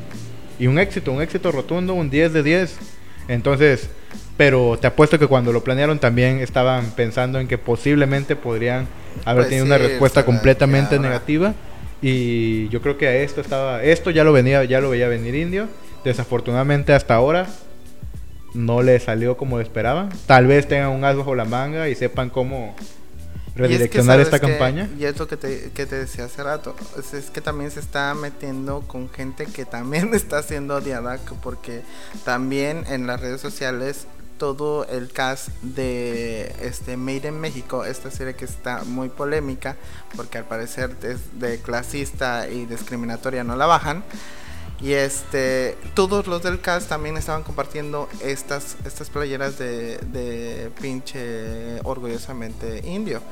y 0.59 0.67
un 0.67 0.79
éxito, 0.79 1.11
un 1.11 1.23
éxito 1.23 1.53
rotundo, 1.53 1.95
un 1.95 2.11
10 2.11 2.35
de 2.35 2.43
10. 2.43 2.77
Entonces, 3.29 3.89
pero 4.37 4.77
te 4.79 4.89
apuesto 4.89 5.19
que 5.19 5.27
cuando 5.27 5.51
lo 5.51 5.65
planearon 5.65 5.99
también 5.99 6.41
estaban 6.41 6.91
pensando 6.91 7.41
en 7.41 7.49
que 7.49 7.57
posiblemente 7.57 8.37
podrían 8.37 8.87
haber 9.25 9.45
Pues 9.45 9.49
tenido 9.49 9.65
sí, 9.65 9.73
una 9.73 9.79
respuesta 9.79 10.27
completamente 10.27 10.99
negativa 10.99 11.55
y 12.03 12.69
yo 12.69 12.83
creo 12.83 12.99
que 12.99 13.09
a 13.09 13.15
esto 13.15 13.41
estaba 13.41 13.83
esto 13.83 14.11
ya 14.11 14.23
lo 14.23 14.35
venía 14.35 14.63
ya 14.65 14.83
lo 14.83 14.91
veía 14.91 15.09
venir 15.09 15.35
Indio. 15.35 15.69
Desafortunadamente 16.05 16.93
hasta 16.93 17.15
ahora 17.15 17.47
no 18.53 18.83
le 18.83 19.01
salió 19.01 19.39
como 19.39 19.61
esperaban. 19.61 20.11
Tal 20.27 20.47
vez 20.47 20.69
tengan 20.69 20.91
un 20.91 21.03
as 21.07 21.17
bajo 21.17 21.35
la 21.35 21.47
manga 21.47 21.89
y 21.89 21.95
sepan 21.95 22.29
cómo 22.29 22.77
Y 23.57 23.63
es 23.63 23.89
que, 23.91 24.03
redireccionar 24.03 24.21
esta 24.21 24.39
¿sabes 24.39 24.41
qué? 24.41 24.59
campaña. 24.59 24.89
Y 24.99 25.05
es 25.05 25.19
lo 25.19 25.29
que 25.29 25.37
te, 25.37 25.71
que 25.73 25.87
te 25.87 25.97
decía 25.97 26.25
hace 26.25 26.43
rato. 26.43 26.75
Es, 26.99 27.15
es 27.15 27.31
que 27.31 27.41
también 27.41 27.71
se 27.71 27.81
está 27.81 28.13
metiendo 28.15 28.81
con 28.83 29.09
gente 29.11 29.47
que 29.47 29.65
también 29.65 30.13
está 30.15 30.43
siendo 30.43 30.77
odiada. 30.77 31.19
que- 31.19 31.35
Porque 31.43 31.83
también 32.25 32.85
en 32.89 33.07
las 33.07 33.21
redes 33.21 33.41
sociales 33.41 34.07
todo 34.39 34.85
el 34.89 35.13
cast 35.13 35.49
de 35.63 36.53
este 36.61 36.97
Made 36.97 37.29
in 37.29 37.41
México, 37.41 37.85
esta 37.85 38.11
serie 38.11 38.35
que 38.35 38.45
está 38.45 38.83
muy 38.83 39.09
polémica, 39.09 39.77
porque 40.17 40.39
al 40.39 40.45
parecer 40.45 40.97
es 41.03 41.39
de 41.39 41.61
clasista 41.61 42.49
y 42.49 42.67
discriminatoria 42.67 43.45
no 43.45 43.55
la 43.55 43.67
bajan. 43.67 44.03
Y 44.81 44.93
este, 44.93 45.77
todos 45.95 46.27
los 46.27 46.43
del 46.43 46.61
cast 46.61 46.89
también 46.89 47.17
estaban 47.17 47.43
compartiendo 47.43 48.09
estas, 48.23 48.77
estas 48.85 49.09
playeras 49.09 49.59
de, 49.59 50.71
pinche 50.81 51.81
orgullosamente 51.85 52.83
indio. 52.85 53.23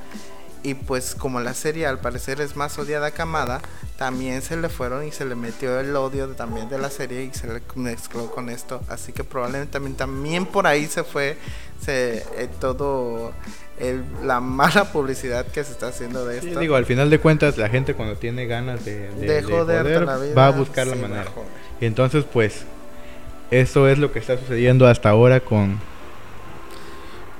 Y 0.65 0.75
pues 0.75 1.17
como 1.17 1.41
la 1.41 1.55
serie 1.55 1.87
al 1.87 1.99
parecer 1.99 2.41
es 2.41 2.55
más 2.55 2.79
odiada 2.79 3.11
que 3.11 3.21
amada, 3.21 3.61
también 3.99 4.43
se 4.43 4.57
le 4.57 4.69
fueron 4.69 5.05
y 5.05 5.11
se 5.11 5.25
le 5.25 5.35
metió 5.35 5.81
el 5.81 5.95
odio 5.97 6.29
también 6.29 6.69
de 6.69 6.79
la 6.79 6.89
serie 6.89 7.25
y 7.25 7.37
se 7.37 7.49
le 7.49 7.63
mezcló 7.75 8.31
con 8.31 8.49
esto. 8.49 8.81
Así 8.89 9.13
que 9.13 9.25
probablemente 9.25 9.73
también, 9.73 9.97
también 9.97 10.47
por 10.47 10.69
ahí 10.69 10.87
se 10.87 11.03
fue 11.03 11.37
se, 11.85 12.25
eh, 12.37 12.49
todo 12.61 13.33
el- 13.79 14.05
la 14.23 14.41
mala 14.41 14.85
publicidad 14.93 15.47
que 15.47 15.65
se 15.65 15.73
está 15.73 15.89
haciendo 15.89 16.25
de 16.27 16.41
Sí, 16.41 16.49
esto. 16.49 16.61
digo, 16.61 16.77
al 16.77 16.87
final 16.87 17.11
de 17.11 17.19
cuentas, 17.19 17.57
la 17.59 17.69
gente 17.69 17.95
cuando 17.95 18.17
tiene 18.17 18.47
ganas 18.47 18.85
de, 18.85 19.09
de- 19.11 19.27
de 19.27 19.27
de 19.35 19.43
joder, 19.43 20.03
la 20.03 20.17
vida, 20.19 20.35
va 20.35 20.47
a 20.49 20.51
buscar 20.51 20.87
la 20.87 20.95
sí, 20.95 21.01
manera. 21.01 21.25
joder. 21.35 21.49
Y 21.81 21.87
entonces, 21.87 22.25
pues, 22.33 22.65
eso 23.51 23.89
es 23.89 23.99
lo 23.99 24.13
que 24.13 24.19
está 24.19 24.39
sucediendo 24.39 24.87
hasta 24.87 25.11
ahora 25.11 25.41
con... 25.41 25.79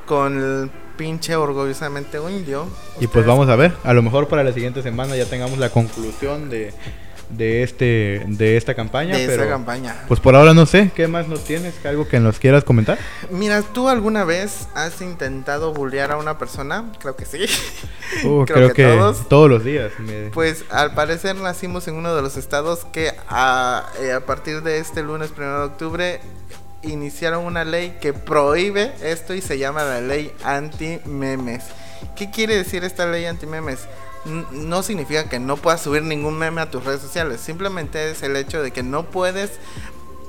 Con 0.07 0.37
el 0.39 0.71
pinche 0.97 1.35
orgullosamente 1.37 2.19
indio. 2.29 2.67
Y 3.01 3.07
pues 3.07 3.25
vamos 3.25 3.49
a 3.49 3.57
ver, 3.57 3.73
a 3.85 3.93
lo 3.95 4.03
mejor 4.03 4.29
para 4.29 4.43
la 4.45 4.53
siguiente 4.53 4.83
semana 4.83 5.17
ya 5.17 5.25
tengamos 5.27 5.59
la 5.59 5.71
conclusión 5.71 6.51
de, 6.51 6.73
de, 7.33 7.63
este, 7.63 8.23
de 8.29 8.57
esta 8.57 8.75
campaña. 8.75 9.17
de 9.17 9.27
pero, 9.27 9.43
esa 9.43 9.51
campaña. 9.53 9.97
Pues 10.09 10.21
por 10.21 10.35
ahora 10.37 10.55
no 10.55 10.67
sé, 10.67 10.91
¿qué 10.95 11.09
más 11.09 11.29
nos 11.29 11.45
tienes? 11.45 11.75
¿Algo 11.85 12.07
que 12.07 12.21
nos 12.21 12.39
quieras 12.39 12.63
comentar? 12.65 12.99
Mira, 13.31 13.63
¿tú 13.63 13.89
alguna 13.89 14.25
vez 14.25 14.69
has 14.75 15.01
intentado 15.01 15.73
bullear 15.73 16.13
a 16.13 16.17
una 16.19 16.39
persona? 16.39 16.93
Creo 17.01 17.17
que 17.17 17.25
sí. 17.25 17.47
Uh, 18.25 18.45
Creo 18.45 18.47
creo, 18.47 18.69
que 18.69 18.75
que, 18.75 18.85
todos. 18.97 19.29
todos. 19.29 19.51
los 19.51 19.65
días. 19.65 19.93
me- 19.99 20.31
Pues 20.31 20.65
al 20.71 20.95
parecer 20.95 21.37
nacimos 21.37 21.89
en 21.89 21.95
uno 21.95 22.15
de 22.15 22.23
los 22.23 22.37
estados 22.37 22.85
que 22.93 23.13
a, 23.29 23.87
eh, 24.01 24.13
a 24.13 24.21
partir 24.21 24.63
de 24.63 24.79
este 24.79 25.03
lunes 25.03 25.31
1 25.37 25.59
de 25.59 25.65
octubre 25.65 26.21
iniciaron 26.83 27.45
una 27.45 27.65
ley 27.65 27.97
que 28.01 28.13
prohíbe 28.13 28.93
esto 29.03 29.35
y 29.35 29.41
se 29.41 29.57
llama 29.59 29.85
la 29.85 30.01
ley 30.01 30.33
anti-memes. 30.45 31.63
¿Qué 32.17 32.31
quiere 32.31 32.57
decir 32.57 32.83
esta 32.85 33.07
ley 33.07 33.25
anti-memes? 33.25 33.81
No 34.25 34.83
significa 34.83 35.29
que 35.29 35.39
no 35.41 35.57
puedas 35.57 35.81
subir 35.83 36.03
ningún 36.03 36.39
meme 36.39 36.61
a 36.61 36.71
tus 36.71 36.85
redes 36.85 37.01
sociales, 37.01 37.41
simplemente 37.41 38.11
es 38.11 38.23
el 38.23 38.37
hecho 38.37 38.63
de 38.63 38.71
que 38.71 38.83
no 38.83 39.05
puedes 39.05 39.53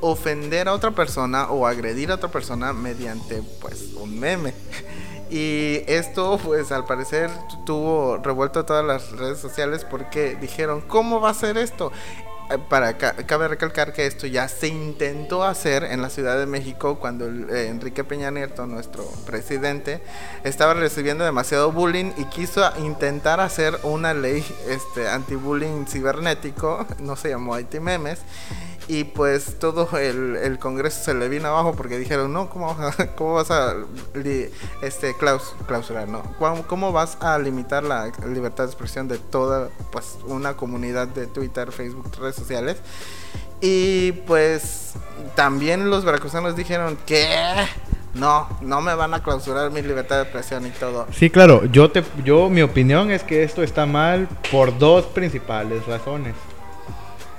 ofender 0.01 0.67
a 0.67 0.73
otra 0.73 0.91
persona 0.91 1.49
o 1.49 1.65
agredir 1.67 2.11
a 2.11 2.15
otra 2.15 2.29
persona 2.29 2.73
mediante 2.73 3.41
pues 3.61 3.89
un 3.95 4.19
meme. 4.19 4.53
Y 5.31 5.81
esto 5.87 6.37
pues 6.43 6.71
al 6.71 6.85
parecer 6.85 7.31
tu- 7.49 7.65
tuvo 7.65 8.17
revuelto 8.17 8.65
todas 8.65 8.85
las 8.85 9.11
redes 9.13 9.39
sociales 9.39 9.83
porque 9.83 10.35
dijeron, 10.35 10.81
¿cómo 10.81 11.21
va 11.21 11.31
a 11.31 11.33
ser 11.33 11.57
esto? 11.57 11.91
Eh, 12.49 12.57
Para 12.69 12.97
ca- 12.97 13.13
cabe 13.25 13.47
recalcar 13.47 13.93
que 13.93 14.05
esto 14.05 14.27
ya 14.27 14.47
se 14.47 14.67
intentó 14.67 15.43
hacer 15.43 15.83
en 15.85 16.01
la 16.01 16.09
Ciudad 16.09 16.37
de 16.37 16.45
México 16.45 16.99
cuando 16.99 17.25
eh, 17.27 17.67
Enrique 17.69 18.03
Peña 18.03 18.31
Nieto, 18.31 18.65
nuestro 18.67 19.05
presidente, 19.25 20.01
estaba 20.43 20.73
recibiendo 20.73 21.23
demasiado 21.23 21.71
bullying 21.71 22.11
y 22.17 22.25
quiso 22.25 22.61
intentar 22.79 23.39
hacer 23.39 23.79
una 23.83 24.13
ley 24.13 24.45
este 24.67 25.07
anti-bullying 25.07 25.85
cibernético, 25.87 26.85
no 26.99 27.15
se 27.15 27.29
llamó 27.29 27.55
anti-memes, 27.55 28.19
y 28.87 29.05
pues 29.05 29.59
todo 29.59 29.87
el, 29.97 30.35
el 30.35 30.59
Congreso 30.59 31.03
se 31.03 31.13
le 31.13 31.29
vino 31.29 31.47
abajo 31.47 31.73
porque 31.73 31.97
dijeron, 31.97 32.33
no, 32.33 32.49
¿cómo, 32.49 32.75
cómo 33.15 33.33
vas 33.35 33.49
a 33.51 33.75
este, 34.81 35.13
claus- 35.15 35.55
clausurar? 35.67 36.07
No? 36.09 36.21
¿Cómo, 36.39 36.63
¿Cómo 36.67 36.91
vas 36.91 37.17
a 37.21 37.37
limitar 37.39 37.83
la 37.83 38.11
libertad 38.27 38.65
de 38.65 38.69
expresión 38.71 39.07
de 39.07 39.17
toda 39.17 39.69
pues, 39.91 40.17
una 40.25 40.55
comunidad 40.55 41.07
de 41.07 41.27
Twitter, 41.27 41.71
Facebook, 41.71 42.11
redes 42.19 42.35
sociales? 42.35 42.77
Y 43.61 44.11
pues 44.27 44.93
también 45.35 45.89
los 45.89 46.03
veracruzanos 46.03 46.55
dijeron 46.57 46.97
que 47.05 47.25
no, 48.13 48.49
no 48.61 48.81
me 48.81 48.93
van 48.93 49.13
a 49.13 49.23
clausurar 49.23 49.71
mi 49.71 49.81
libertad 49.81 50.17
de 50.17 50.21
expresión 50.23 50.67
y 50.67 50.71
todo. 50.71 51.07
Sí, 51.13 51.29
claro, 51.29 51.63
yo, 51.65 51.89
te, 51.89 52.03
yo 52.25 52.49
mi 52.49 52.61
opinión 52.61 53.09
es 53.11 53.23
que 53.23 53.43
esto 53.43 53.63
está 53.63 53.85
mal 53.85 54.27
por 54.51 54.77
dos 54.77 55.05
principales 55.05 55.85
razones. 55.85 56.35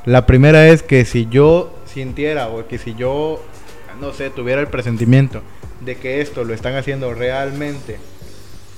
La 0.07 0.27
primera 0.27 0.69
es 0.69 0.83
que 0.83 1.05
si 1.05 1.27
yo 1.31 1.75
sintiera 1.87 2.49
o 2.49 2.67
que 2.67 2.79
si 2.79 2.95
yo, 2.95 3.43
no 4.01 4.13
sé, 4.13 4.31
tuviera 4.31 4.61
el 4.61 4.67
presentimiento 4.69 5.43
de 5.81 5.97
que 5.97 6.21
esto 6.21 6.45
lo 6.45 6.53
están 6.55 6.77
haciendo 6.77 7.15
realmente 7.15 7.99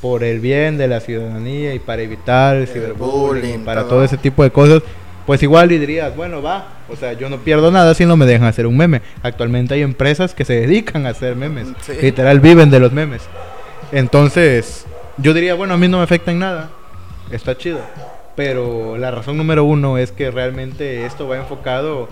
por 0.01 0.23
el 0.23 0.41
bien 0.41 0.79
de 0.79 0.89
la 0.89 1.01
ciudadanía 1.01 1.75
y 1.75 1.79
para 1.79 2.03
evitar 2.03 2.57
el, 2.57 2.69
ciberbullying, 2.69 3.43
bullying, 3.43 3.55
y 3.55 3.65
para 3.65 3.83
todo. 3.83 3.91
todo 3.91 4.05
ese 4.05 4.17
tipo 4.19 4.43
de 4.45 4.51
cosas, 4.51 4.83
pues 5.25 5.43
igual 5.43 5.73
y 5.73 5.79
dirías, 5.79 6.15
bueno, 6.15 6.43
va, 6.43 6.69
o 6.89 6.95
sea, 6.95 7.15
yo 7.15 7.29
no 7.29 7.39
pierdo 7.39 7.73
nada 7.73 7.95
si 7.95 8.07
no 8.07 8.17
me 8.17 8.27
dejan 8.27 8.47
hacer 8.47 8.67
un 8.67 8.77
meme. 8.77 9.03
Actualmente 9.23 9.75
hay 9.75 9.83
empresas 9.83 10.35
que 10.35 10.45
se 10.45 10.53
dedican 10.61 11.07
a 11.07 11.11
hacer 11.11 11.35
memes, 11.35 11.69
Sí. 11.81 11.93
literal 12.01 12.39
viven 12.41 12.71
de 12.71 12.79
los 12.79 12.93
memes. 12.93 13.23
Entonces, 13.91 14.85
yo 15.17 15.35
diría, 15.35 15.55
bueno, 15.55 15.75
a 15.75 15.77
mí 15.77 15.89
no 15.89 15.99
me 15.99 16.05
afecta 16.05 16.31
en 16.31 16.39
nada, 16.39 16.71
está 17.31 17.57
chido. 17.57 17.81
Pero 18.37 18.99
la 18.99 19.11
razón 19.11 19.39
número 19.39 19.65
uno 19.65 19.97
es 19.97 20.13
que 20.13 20.31
realmente 20.31 21.07
esto 21.07 21.27
va 21.27 21.39
enfocado 21.39 22.09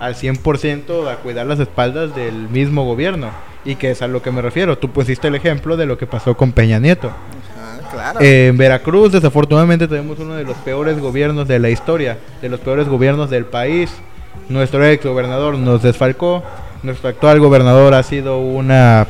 al 0.00 0.16
100% 0.16 1.08
a 1.10 1.16
cuidar 1.16 1.46
las 1.46 1.60
espaldas 1.60 2.14
del 2.14 2.48
mismo 2.48 2.84
gobierno. 2.84 3.30
Y 3.64 3.76
que 3.76 3.90
es 3.92 4.02
a 4.02 4.08
lo 4.08 4.20
que 4.20 4.32
me 4.32 4.42
refiero. 4.42 4.76
Tú 4.76 4.90
pusiste 4.90 5.28
el 5.28 5.36
ejemplo 5.36 5.76
de 5.76 5.86
lo 5.86 5.96
que 5.96 6.06
pasó 6.06 6.36
con 6.36 6.52
Peña 6.52 6.80
Nieto. 6.80 7.08
Ajá, 7.08 7.90
claro. 7.90 8.20
En 8.20 8.56
Veracruz, 8.56 9.12
desafortunadamente, 9.12 9.86
tenemos 9.86 10.18
uno 10.18 10.34
de 10.34 10.44
los 10.44 10.56
peores 10.58 10.98
gobiernos 10.98 11.46
de 11.46 11.58
la 11.58 11.70
historia, 11.70 12.18
de 12.42 12.48
los 12.48 12.60
peores 12.60 12.88
gobiernos 12.88 13.30
del 13.30 13.44
país. 13.44 13.90
Nuestro 14.48 14.84
ex 14.84 15.04
gobernador 15.04 15.56
nos 15.58 15.82
desfalcó. 15.82 16.42
Nuestro 16.82 17.08
actual 17.08 17.40
gobernador 17.40 17.94
ha 17.94 18.02
sido 18.02 18.38
una 18.38 19.06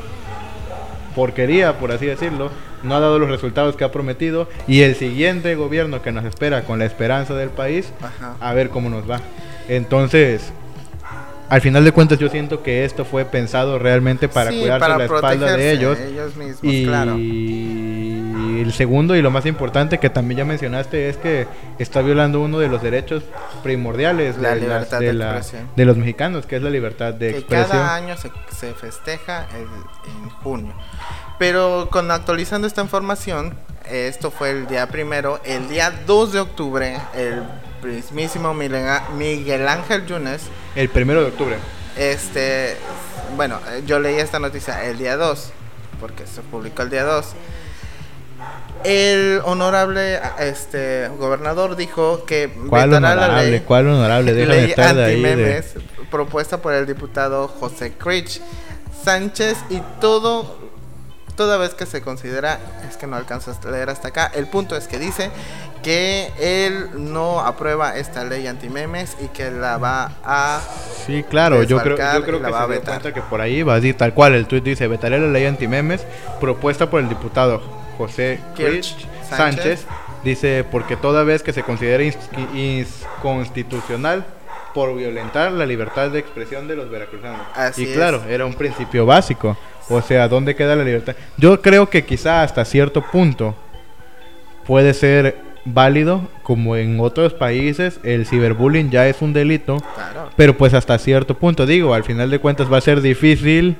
porquería, 1.19 1.79
por 1.81 1.91
así 1.91 2.07
decirlo, 2.07 2.49
no 2.85 2.95
ha 2.95 3.01
dado 3.01 3.19
los 3.19 3.29
resultados 3.29 3.75
que 3.75 3.83
ha 3.83 3.91
prometido 3.91 4.49
y 4.69 4.83
el 4.83 4.95
siguiente 4.95 5.57
gobierno 5.57 6.01
que 6.01 6.13
nos 6.13 6.25
espera 6.25 6.63
con 6.63 6.79
la 6.79 6.85
esperanza 6.85 7.35
del 7.35 7.49
país, 7.49 7.93
Ajá. 8.01 8.37
a 8.39 8.55
ver 8.55 8.69
cómo 8.69 8.89
nos 8.89 9.11
va. 9.11 9.21
Entonces, 9.69 10.53
al 11.49 11.61
final 11.61 11.83
de 11.83 11.91
cuentas 11.91 12.21
yo 12.21 12.29
siento 12.29 12.63
que 12.63 12.85
esto 12.85 13.05
fue 13.05 13.25
pensado 13.25 13.81
realmente 13.81 14.29
para 14.29 14.53
Sí, 14.53 14.61
cuidarse 14.61 14.81
para 14.81 14.97
la 14.99 15.05
espalda 15.07 15.57
de 15.57 15.73
ellos. 15.73 15.99
ellos 15.99 16.37
mismos, 16.37 16.61
y 16.63 16.85
claro. 16.85 17.17
El 18.61 18.73
segundo 18.73 19.15
y 19.17 19.23
lo 19.23 19.31
más 19.31 19.47
importante 19.47 19.99
que 19.99 20.11
también 20.11 20.39
ya 20.39 20.45
mencionaste 20.45 21.09
es 21.09 21.17
que 21.17 21.47
está 21.79 22.01
violando 22.03 22.41
uno 22.41 22.59
de 22.59 22.69
los 22.69 22.83
derechos 22.83 23.23
primordiales 23.63 24.37
La 24.39 24.51
de, 24.51 24.55
las- 24.57 24.63
libertad 24.63 25.01
de 25.01 25.07
de 25.07 25.13
la- 25.15 25.43
de 25.77 25.85
los 25.85 25.97
mexicanos, 25.97 26.47
que 26.47 26.57
es 26.57 26.63
la 26.63 26.71
libertad 26.71 27.13
de 27.15 27.33
que 27.33 27.39
expresión. 27.39 27.71
cada 27.71 27.95
año 27.95 28.17
se, 28.17 28.31
se 28.57 28.75
festeja 28.75 29.47
el- 29.55 30.11
en 30.11 30.31
junio. 30.43 30.73
Pero 31.39 31.89
con 31.91 32.11
actualizando 32.11 32.67
esta 32.67 32.83
información, 32.83 33.57
esto 33.91 34.31
fue 34.31 34.51
el 34.51 34.67
día 34.67 34.87
primero, 34.89 35.41
el 35.45 35.69
día 35.69 35.93
2 36.07 36.33
de 36.33 36.41
octubre, 36.41 36.99
el 37.15 37.43
mismísimo 37.83 38.55
Miguel 38.55 39.69
Ángel 39.69 40.05
Yunes, 40.07 40.43
El 40.75 40.89
primero 40.89 41.21
de 41.21 41.29
octubre. 41.29 41.57
este, 41.97 42.77
bueno, 43.37 43.61
yo 43.87 44.01
leí 44.01 44.17
esta 44.17 44.39
noticia 44.39 44.85
el 44.85 44.99
día 44.99 45.17
2, 45.17 45.53
porque 46.01 46.27
se 46.27 46.41
publicó 46.43 46.83
el 46.83 46.91
día 46.91 47.05
2. 47.05 47.35
El 48.85 49.41
honorable 49.45 50.21
este 50.39 51.09
gobernador 51.19 51.75
dijo 51.77 52.25
que 52.25 52.49
¿Cuál 52.69 52.91
vetará 52.91 53.15
la 53.17 53.23
honorable? 53.27 53.51
ley 53.51 53.61
¿Cuál 53.61 53.89
honorable? 53.89 54.47
Ley 54.47 54.71
estar 54.71 54.95
de 54.95 55.05
ahí. 55.05 55.21
de- 55.21 55.29
antimemes 55.31 55.75
propuesta 56.11 56.59
por 56.59 56.73
el 56.73 56.87
diputado 56.87 57.49
José 57.49 57.93
Crich 57.99 58.41
Sánchez 59.05 59.59
y 59.69 59.83
todo 60.01 60.57
toda 61.37 61.57
vez 61.57 61.75
que 61.75 61.87
se 61.87 62.03
considera 62.03 62.59
es 62.89 62.97
que 62.97 63.07
no 63.07 63.17
alcanzo 63.17 63.53
a 63.65 63.71
leer 63.71 63.91
hasta 63.91 64.09
acá 64.09 64.31
el 64.35 64.47
punto 64.49 64.75
es 64.77 64.89
que 64.89 64.99
dice 64.99 65.31
que 65.83 66.33
él 66.41 66.89
no 66.95 67.41
aprueba 67.41 67.97
esta 67.97 68.25
ley 68.25 68.47
antimemes 68.49 69.17
y 69.21 69.29
que 69.29 69.51
la 69.51 69.77
va 69.79 70.13
a 70.25 70.61
Sí, 71.07 71.23
claro, 71.29 71.63
yo 71.63 71.79
creo, 71.81 71.97
yo 71.97 72.23
creo 72.25 72.41
que 72.41 72.47
a 72.47 72.51
se 72.67 72.73
dio 72.73 72.83
cuenta 72.83 73.15
que 73.15 73.23
por 73.23 73.41
ahí 73.41 73.63
va 73.63 73.77
así 73.77 73.95
tal 73.95 74.13
cual. 74.15 74.35
El 74.35 74.47
tuit 74.47 74.65
dice, 74.65 74.89
vetaré 74.89 75.21
la 75.21 75.29
ley 75.29 75.47
antimemes 75.47 76.05
propuesta 76.41 76.91
por 76.91 77.01
el 77.01 77.09
diputado 77.09 77.63
José 77.99 78.41
Kirch 78.57 78.97
Sánchez. 79.29 79.37
Sánchez. 79.37 79.87
Dice, 80.25 80.65
porque 80.71 80.97
toda 80.97 81.23
vez 81.25 81.43
que 81.43 81.53
se 81.53 81.63
considere 81.63 82.11
ins- 82.11 82.97
inconstitucional 83.19 84.25
por 84.75 84.97
violentar 84.97 85.53
la 85.53 85.67
libertad 85.67 86.11
de 86.11 86.19
expresión 86.19 86.69
de 86.69 86.77
los 86.77 86.91
veracruzanos. 86.91 87.41
Así 87.55 87.85
y 87.85 87.87
claro, 87.95 88.23
es. 88.27 88.31
era 88.33 88.47
un 88.47 88.55
principio 88.55 89.05
básico. 89.07 89.57
O 89.89 90.03
sea, 90.03 90.29
¿dónde 90.29 90.55
queda 90.55 90.77
la 90.77 90.85
libertad? 90.85 91.17
Yo 91.37 91.61
creo 91.63 91.89
que 91.89 92.05
quizá 92.05 92.43
hasta 92.43 92.65
cierto 92.65 93.03
punto 93.03 93.55
puede 94.67 94.93
ser 94.95 95.37
válido, 95.65 96.23
como 96.43 96.77
en 96.77 96.99
otros 97.01 97.35
países 97.35 98.01
el 98.03 98.27
ciberbullying 98.27 98.91
ya 98.91 99.07
es 99.09 99.21
un 99.23 99.33
delito. 99.33 99.79
claro 99.95 100.31
Pero 100.37 100.57
pues 100.57 100.75
hasta 100.75 100.99
cierto 100.99 101.35
punto, 101.35 101.65
digo, 101.67 101.95
al 101.95 102.05
final 102.05 102.31
de 102.31 102.39
cuentas 102.39 102.71
va 102.73 102.79
a 102.79 102.83
ser 102.83 103.01
difícil 103.01 103.77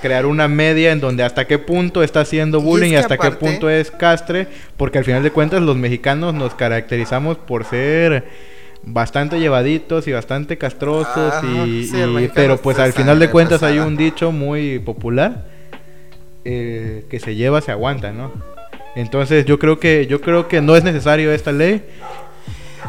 crear 0.00 0.26
una 0.26 0.48
media 0.48 0.92
en 0.92 1.00
donde 1.00 1.22
hasta 1.22 1.46
qué 1.46 1.58
punto 1.58 2.02
está 2.02 2.20
haciendo 2.20 2.58
Y 2.58 2.60
es 2.60 2.66
bullying 2.66 2.92
y, 2.92 2.96
hasta 2.96 3.18
qué 3.18 3.30
punto 3.30 3.70
es 3.70 3.90
castre, 3.90 4.46
porque 4.76 4.98
al 4.98 5.04
final 5.04 5.22
de 5.22 5.30
cuentas 5.30 5.62
los 5.62 5.76
mexicanos 5.76 6.34
nos 6.34 6.54
caracterizamos 6.54 7.36
por 7.36 7.64
ser 7.64 8.24
bastante 8.82 9.38
llevaditos 9.38 10.08
y 10.08 10.12
bastante 10.12 10.56
castrosos 10.56 11.34
Ajá, 11.34 11.46
y, 11.66 11.84
sí, 11.84 11.96
y- 11.98 12.28
pero 12.34 12.54
es 12.54 12.60
pues 12.60 12.78
al 12.78 12.92
final 12.92 13.18
de 13.18 13.30
cuentas 13.30 13.62
hay 13.62 13.78
un 13.78 13.96
dicho 13.96 14.32
muy 14.32 14.78
popular 14.78 15.44
eh, 16.44 17.04
que 17.10 17.20
se 17.20 17.34
lleva 17.34 17.60
se 17.60 17.70
aguanta, 17.70 18.12
¿no? 18.12 18.32
Entonces 18.96 19.44
yo 19.44 19.58
creo 19.58 19.78
que 19.78 20.06
yo 20.06 20.20
creo 20.20 20.48
que 20.48 20.60
no 20.60 20.74
es 20.76 20.82
necesario 20.84 21.32
esta 21.32 21.52
ley. 21.52 21.82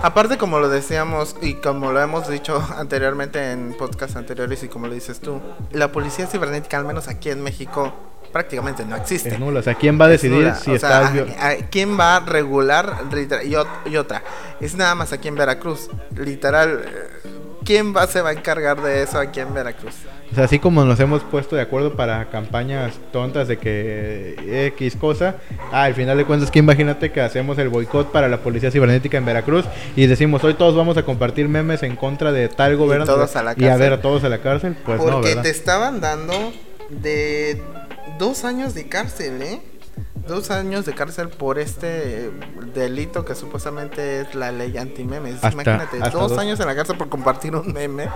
Aparte, 0.04 0.38
como 0.38 0.60
lo 0.60 0.68
decíamos 0.70 1.36
y 1.42 1.56
como 1.56 1.92
lo 1.92 2.02
hemos 2.02 2.28
dicho 2.28 2.64
anteriormente 2.78 3.52
en 3.52 3.76
podcasts 3.78 4.16
anteriores 4.16 4.64
y 4.64 4.68
como 4.68 4.88
lo 4.88 4.94
dices 4.94 5.20
tú, 5.20 5.40
la 5.72 5.92
policía 5.92 6.26
cibernética, 6.28 6.78
al 6.78 6.86
menos 6.86 7.08
aquí 7.08 7.30
en 7.30 7.44
México, 7.44 7.94
prácticamente 8.32 8.84
no 8.86 8.96
existe. 8.96 9.30
Es 9.30 9.40
nula. 9.40 9.60
O 9.60 9.64
sea, 9.64 9.76
¿quién 9.76 10.00
va 10.02 10.06
a 10.06 10.10
decidir 10.10 10.54
si 10.56 10.72
O 10.74 10.80
sea, 10.80 11.02
estás... 11.04 11.14
vio- 11.14 11.28
a- 11.40 11.48
a- 11.50 11.56
¿Quién 11.70 12.00
va 12.00 12.16
a 12.16 12.20
regular? 12.22 12.98
Y, 13.46 13.90
y 13.92 13.98
otra, 13.98 14.24
es 14.60 14.74
nada 14.76 14.96
más 14.96 15.14
aquí 15.14 15.28
en 15.28 15.36
Veracruz. 15.36 15.90
Literal, 16.16 16.82
eh, 16.84 17.30
¿quién 17.64 17.96
va, 17.96 18.08
se 18.08 18.22
va 18.22 18.30
a 18.30 18.34
encargar 18.34 18.82
de 18.82 19.04
eso 19.04 19.20
aquí 19.20 19.40
en 19.40 19.54
Veracruz? 19.54 19.94
O 20.32 20.36
sea, 20.36 20.46
así 20.46 20.60
como 20.60 20.86
nos 20.86 21.00
hemos 21.02 21.24
puesto 21.24 21.58
de 21.58 21.62
acuerdo 21.62 21.94
para 21.96 22.30
campañas 22.30 22.94
tontas 23.12 23.50
de 23.50 23.58
que 23.58 24.68
X 24.76 24.96
cosa, 24.96 25.36
ah, 25.74 25.84
al 25.84 25.94
final 25.94 26.18
de 26.18 26.24
cuentas 26.26 26.50
que 26.50 26.60
imagínate 26.60 27.12
que 27.12 27.20
hacemos 27.20 27.58
el 27.58 27.68
boicot 27.68 28.12
para 28.12 28.30
la 28.30 28.38
policía 28.38 28.72
cibernética 28.72 29.18
en 29.18 29.26
Veracruz 29.26 29.66
y 29.96 30.08
decimos 30.08 30.42
hoy 30.46 30.54
todos 30.54 30.74
vamos 30.76 30.96
a 30.96 31.04
compartir 31.04 31.50
memes 31.50 31.84
en 31.84 31.98
contra 31.98 32.32
de 32.32 32.48
tal 32.48 32.78
gobierno 32.78 33.06
todos 33.06 33.36
a 33.36 33.44
la 33.44 33.56
y 33.58 33.66
a 33.66 33.76
ver 33.76 33.92
a 33.92 34.02
todos 34.02 34.24
a 34.24 34.30
la 34.30 34.38
cárcel, 34.40 34.78
pues 34.86 35.00
Porque 35.00 35.12
no, 35.12 35.22
¿verdad? 35.22 35.44
te 35.44 35.50
estaban 35.50 36.00
dando 36.00 36.54
de 36.90 37.62
dos 38.18 38.46
años 38.46 38.74
de 38.74 38.88
cárcel, 38.88 39.42
¿eh? 39.42 39.62
Dos 40.28 40.52
años 40.52 40.86
de 40.86 40.94
cárcel 40.94 41.30
por 41.30 41.58
este 41.60 42.30
delito 42.76 43.26
que 43.26 43.34
supuestamente 43.36 44.22
es 44.22 44.36
la 44.36 44.52
ley 44.52 44.78
antimemes. 44.78 45.38
Imagínate, 45.44 45.98
hasta 46.02 46.10
dos, 46.18 46.30
dos. 46.30 46.40
años 46.40 46.60
en 46.60 46.68
la 46.68 46.76
cárcel 46.76 46.96
por 46.96 47.10
compartir 47.10 47.56
un 47.56 47.74
meme 47.74 48.08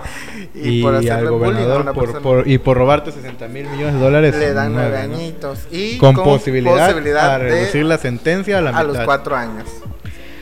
y, 0.54 0.78
Y, 0.78 0.82
por 0.82 0.94
hacerle 0.94 1.30
bullying 1.30 1.44
a 1.44 1.50
gobernador 1.50 1.80
una 1.82 1.92
por, 1.92 2.04
persona. 2.04 2.22
por- 2.22 2.48
y 2.48 2.58
por 2.58 2.76
robarte 2.78 3.12
60 3.12 3.48
mil 3.48 3.66
millones 3.68 3.94
de 3.94 4.00
dólares 4.00 4.36
le 4.36 4.52
dan 4.54 4.72
nueve 4.72 4.96
añitos 4.96 5.66
y 5.70 5.98
con, 5.98 6.14
posibilidad, 6.14 6.90
a 6.90 7.38
de- 7.38 7.38
reducir 7.38 7.84
la 7.84 7.98
sentencia 7.98 8.58
a 8.58 8.60
la 8.62 8.70
a 8.70 8.72
mitad. 8.84 8.86
los 8.94 8.98
cuatro 9.04 9.34
años. 9.36 9.68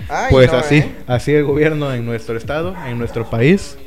Ay, 0.09 0.27
Pues 0.31 0.53
no, 0.53 0.59
así, 0.59 0.77
¿eh? 0.79 0.95
así 1.07 1.33
el 1.35 1.45
gobierno 1.45 1.93
en 1.95 2.05
nuestro 2.05 2.37
estado, 2.37 2.75
en 2.87 2.99
nuestro 2.99 3.29
país. 3.31 3.79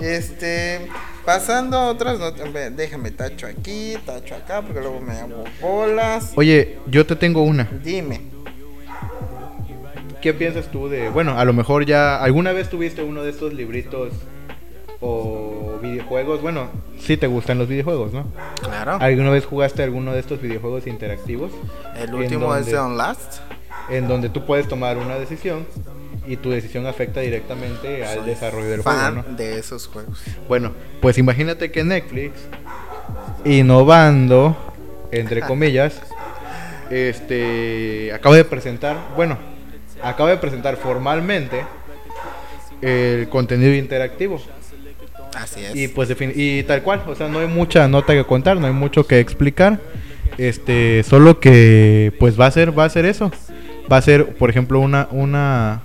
Este, 0.00 0.86
pasando 1.34 1.76
a 1.76 1.86
otras 1.86 2.18
notas, 2.18 2.48
déjame 2.74 3.12
tacho 3.12 3.46
aquí, 3.46 3.94
tacho 4.04 4.34
acá, 4.34 4.62
porque 4.62 4.80
luego 4.80 5.00
me 5.00 5.12
hago 5.12 5.44
bolas. 5.60 6.32
Oye, 6.34 6.78
yo 6.88 7.06
te 7.06 7.14
tengo 7.14 7.42
una. 7.42 7.68
Dime. 7.84 8.22
¿Qué 10.20 10.34
piensas 10.34 10.66
tú 10.72 10.88
de, 10.88 11.08
bueno, 11.08 11.38
a 11.38 11.44
lo 11.44 11.52
mejor 11.52 11.86
ya, 11.86 12.16
¿alguna 12.20 12.50
vez 12.52 12.68
tuviste 12.68 13.04
uno 13.04 13.22
de 13.22 13.30
estos 13.30 13.54
libritos 13.54 14.12
o 15.00 15.78
videojuegos? 15.80 16.42
Bueno, 16.42 16.68
sí 16.98 17.16
te 17.16 17.28
gustan 17.28 17.58
los 17.58 17.68
videojuegos, 17.68 18.12
¿no? 18.12 18.26
Claro. 18.60 18.98
¿Alguna 19.00 19.30
vez 19.30 19.46
jugaste 19.46 19.84
alguno 19.84 20.12
de 20.12 20.18
estos 20.20 20.42
videojuegos 20.42 20.88
interactivos? 20.88 21.52
El 21.96 22.12
último 22.12 22.54
es 22.56 22.66
donde- 22.66 22.72
de 22.72 22.78
On 22.78 22.96
Last. 22.96 23.38
En 23.88 24.08
donde 24.08 24.28
tú 24.28 24.44
puedes 24.46 24.68
tomar 24.68 24.98
una 24.98 25.14
decisión 25.16 25.64
y 26.30 26.36
tu 26.36 26.50
decisión 26.50 26.86
afecta 26.86 27.20
directamente 27.20 28.04
al 28.04 28.18
Soy 28.18 28.26
desarrollo 28.26 28.68
del 28.68 28.82
fan 28.82 29.14
juego, 29.14 29.28
¿no? 29.28 29.36
de 29.36 29.58
esos 29.58 29.88
juegos. 29.88 30.22
Bueno, 30.46 30.72
pues 31.00 31.18
imagínate 31.18 31.72
que 31.72 31.82
Netflix, 31.82 32.38
innovando, 33.44 34.56
entre 35.10 35.40
comillas, 35.40 36.00
este, 36.90 38.12
acaba 38.14 38.36
de 38.36 38.44
presentar, 38.44 38.96
bueno, 39.16 39.38
acaba 40.04 40.30
de 40.30 40.36
presentar 40.36 40.76
formalmente 40.76 41.64
el 42.80 43.28
contenido 43.28 43.74
interactivo. 43.74 44.40
Así 45.34 45.64
es. 45.64 45.74
Y 45.74 45.88
pues 45.88 46.14
y 46.20 46.62
tal 46.62 46.84
cual, 46.84 47.02
o 47.08 47.14
sea, 47.16 47.26
no 47.26 47.40
hay 47.40 47.48
mucha 47.48 47.88
nota 47.88 48.12
que 48.12 48.24
contar, 48.24 48.58
no 48.58 48.68
hay 48.68 48.72
mucho 48.72 49.04
que 49.04 49.18
explicar. 49.18 49.80
Este, 50.38 51.02
solo 51.02 51.40
que 51.40 52.12
pues 52.20 52.38
va 52.40 52.46
a 52.46 52.50
ser 52.52 52.78
va 52.78 52.84
a 52.84 52.88
ser 52.88 53.04
eso. 53.04 53.32
Va 53.90 53.96
a 53.96 54.02
ser, 54.02 54.36
por 54.36 54.48
ejemplo, 54.48 54.78
una 54.78 55.08
una 55.10 55.82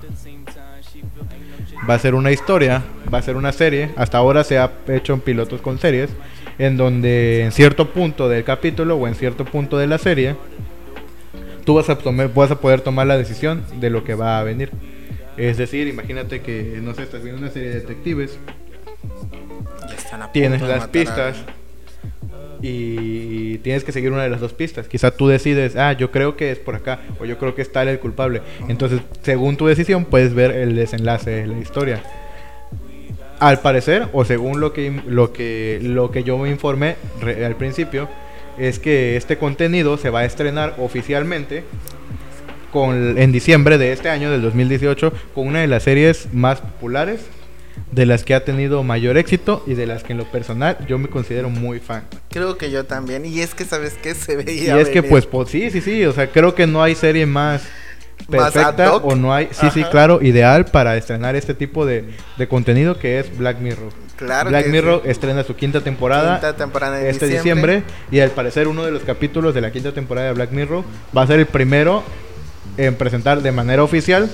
va 1.90 1.96
a 1.96 2.00
ser 2.00 2.16
una 2.16 2.32
historia, 2.32 2.84
va 3.14 3.20
a 3.20 3.22
ser 3.22 3.36
una 3.36 3.52
serie. 3.52 3.92
Hasta 3.96 4.18
ahora 4.18 4.44
se 4.44 4.58
ha 4.58 4.72
hecho 4.88 5.14
en 5.14 5.22
pilotos 5.22 5.62
con 5.62 5.78
series 5.80 6.10
en 6.58 6.78
donde 6.78 7.44
en 7.44 7.52
cierto 7.52 7.92
punto 7.92 8.30
del 8.30 8.44
capítulo 8.44 8.96
o 8.96 9.08
en 9.08 9.16
cierto 9.16 9.46
punto 9.46 9.78
de 9.78 9.88
la 9.88 9.98
serie 9.98 10.36
tú 11.66 11.76
vas 11.76 11.90
a 11.90 11.98
tomar, 11.98 12.34
vas 12.34 12.52
a 12.52 12.60
poder 12.60 12.82
tomar 12.82 13.08
la 13.08 13.18
decisión 13.18 13.64
de 13.80 13.90
lo 13.90 14.04
que 14.04 14.16
va 14.16 14.40
a 14.40 14.44
venir. 14.44 14.72
Es 15.38 15.58
decir, 15.58 15.88
imagínate 15.88 16.42
que 16.42 16.80
no 16.82 16.94
sé, 16.94 17.04
estás 17.04 17.22
viendo 17.24 17.42
una 17.42 17.52
serie 17.52 17.70
de 17.70 17.82
detectives 17.82 18.40
Ya 19.90 19.96
están 19.96 20.22
a 20.22 20.32
tienes 20.32 20.62
las 20.62 20.84
a 20.84 20.92
pistas. 20.92 21.38
Y 22.62 23.58
tienes 23.60 23.84
que 23.84 23.92
seguir 23.92 24.12
una 24.12 24.24
de 24.24 24.30
las 24.30 24.42
dos 24.42 24.54
pistas. 24.54 24.88
Quizá 24.88 25.12
tú 25.12 25.28
decides, 25.28 25.76
ah, 25.76 25.94
yo 25.94 26.12
creo 26.12 26.36
que 26.36 26.52
es 26.52 26.60
por 26.60 26.76
acá 26.76 27.00
o 27.20 27.26
yo 27.26 27.38
creo 27.38 27.56
que 27.56 27.62
es 27.62 27.72
tal 27.72 27.88
el 27.88 28.00
culpable. 28.00 28.42
Entonces, 28.68 29.02
según 29.22 29.58
tu 29.58 29.68
decisión, 29.68 30.06
puedes 30.06 30.34
ver 30.34 30.52
el 30.52 30.76
desenlace 30.76 31.32
de 31.32 31.48
la 31.48 31.58
historia. 31.60 32.04
Al 33.40 33.60
parecer, 33.60 34.08
o 34.14 34.24
según 34.24 34.62
lo 34.62 34.72
que, 34.74 35.02
lo 35.08 35.34
que, 35.34 35.80
lo 35.82 36.12
que 36.12 36.24
yo 36.24 36.38
me 36.38 36.50
informé 36.50 36.96
al 37.22 37.56
principio, 37.56 38.08
es 38.58 38.80
que 38.80 39.18
este 39.18 39.38
contenido 39.38 39.98
se 39.98 40.10
va 40.10 40.22
a 40.22 40.26
estrenar 40.26 40.76
oficialmente 40.78 41.64
con, 42.72 43.18
en 43.18 43.32
diciembre 43.32 43.78
de 43.78 43.92
este 43.92 44.10
año, 44.10 44.32
del 44.32 44.42
2018, 44.42 45.12
con 45.34 45.48
una 45.48 45.60
de 45.60 45.68
las 45.68 45.84
series 45.84 46.34
más 46.34 46.62
populares 46.62 47.22
de 47.96 48.06
las 48.06 48.24
que 48.26 48.36
ha 48.36 48.44
tenido 48.44 48.84
mayor 48.84 49.18
éxito 49.18 49.64
y 49.66 49.74
de 49.74 49.88
las 49.88 50.04
que 50.04 50.12
en 50.12 50.18
lo 50.20 50.26
personal 50.26 50.78
yo 50.88 50.98
me 51.00 51.08
considero 51.08 51.50
muy 51.50 51.80
fan. 51.80 52.04
Creo 52.30 52.58
que 52.58 52.70
yo 52.70 52.84
también. 52.86 53.26
Y 53.26 53.40
es 53.40 53.56
que, 53.56 53.64
¿sabes 53.66 53.94
qué? 54.04 54.14
Se 54.14 54.34
Y 54.34 54.36
veía. 54.36 54.80
es 54.80 54.90
que 54.90 55.02
pues, 55.02 55.26
pues 55.26 55.50
sí, 55.50 55.72
sí, 55.72 55.82
sí, 55.82 56.06
o 56.06 56.12
sea, 56.12 56.28
creo 56.30 56.54
que 56.54 56.68
no 56.68 56.84
hay 56.84 56.94
serie 56.96 57.26
más 57.26 57.64
perfecta 58.30 58.96
o 58.98 59.16
no 59.16 59.34
hay, 59.34 59.50
sí, 59.52 59.68
sí, 59.74 59.84
claro, 59.86 60.22
ideal 60.22 60.66
para 60.66 60.98
estrenar 60.98 61.36
este 61.36 61.54
tipo 61.54 61.86
de, 61.86 62.06
de 62.38 62.48
contenido 62.48 62.98
que 62.98 63.20
es 63.20 63.38
Black 63.38 63.60
Mirror. 63.60 63.92
Claro 64.16 64.50
Black 64.50 64.66
que 64.66 64.72
Mirror 64.72 65.02
sí. 65.04 65.10
estrena 65.12 65.44
su 65.44 65.56
quinta 65.56 65.82
temporada 65.82 66.40
Quinta 66.40 66.56
temporada 66.56 67.02
en 67.02 67.08
este 67.08 67.28
diciembre. 67.28 67.84
y 68.12 68.20
al 68.22 68.32
parecer 68.32 68.68
uno 68.70 68.86
de 68.86 68.92
los 68.92 69.04
capítulos 69.04 69.54
de 69.54 69.60
la 69.62 69.72
quinta 69.72 69.92
temporada 69.94 70.28
de 70.28 70.34
Black 70.34 70.52
Mirror 70.52 70.84
va 71.16 71.24
a 71.24 71.28
ser 71.28 71.40
el 71.40 71.46
primero 71.46 72.04
en 72.78 72.96
presentar 72.96 73.42
de 73.42 73.52
manera 73.52 73.84
oficial 73.84 74.30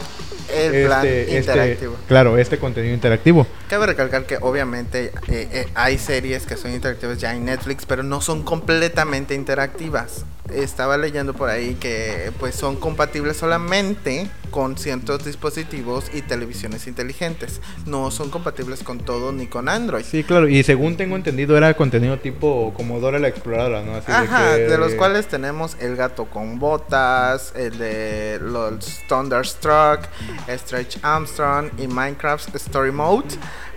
El 0.53 0.85
plan 0.85 1.05
este, 1.05 1.21
este- 1.21 1.37
interactivo. 1.37 1.95
claro, 2.07 2.37
este 2.37 2.57
contenido 2.57 2.93
interactivo. 2.93 3.47
Cabe 3.69 3.85
recalcar 3.85 4.25
que 4.25 4.37
obviamente 4.41 5.11
eh, 5.27 5.47
eh, 5.51 5.67
hay 5.75 5.97
series 5.97 6.45
que 6.45 6.57
son 6.57 6.73
interactivas 6.73 7.17
ya 7.17 7.33
en 7.35 7.45
Netflix, 7.45 7.85
pero 7.85 8.03
no 8.03 8.21
son 8.21 8.43
completamente 8.43 9.35
interactivas. 9.35 10.25
Estaba 10.53 10.97
leyendo 10.97 11.33
por 11.33 11.49
ahí 11.49 11.75
que 11.75 12.31
pues 12.39 12.55
son 12.55 12.75
compatibles 12.75 13.37
solamente 13.37 14.29
con 14.51 14.77
ciertos 14.77 15.25
dispositivos 15.25 16.11
y 16.13 16.21
televisiones 16.21 16.85
inteligentes. 16.87 17.61
No 17.85 18.11
son 18.11 18.29
compatibles 18.29 18.83
con 18.83 18.99
todo 18.99 19.31
ni 19.31 19.47
con 19.47 19.69
Android. 19.69 20.03
Sí, 20.03 20.23
claro, 20.23 20.47
y 20.47 20.61
según 20.63 20.97
tengo 20.97 21.15
entendido 21.15 21.57
era 21.57 21.73
contenido 21.73 22.19
tipo 22.19 22.73
como 22.75 22.99
Dora 22.99 23.17
la 23.19 23.29
Exploradora, 23.29 23.81
¿no? 23.81 23.95
Así 23.95 24.11
Ajá, 24.11 24.55
que- 24.55 24.61
de 24.63 24.77
los 24.77 24.93
cuales 24.95 25.27
tenemos 25.27 25.75
El 25.79 25.95
Gato 25.95 26.25
con 26.25 26.59
Botas, 26.59 27.53
el 27.55 27.77
de 27.77 28.39
los 28.41 28.99
Thunderstruck, 29.07 30.01
Stretch 30.49 30.97
Armstrong 31.01 31.69
y 31.77 31.87
Minecraft 31.87 32.53
Story 32.55 32.91
Mode. 32.91 33.29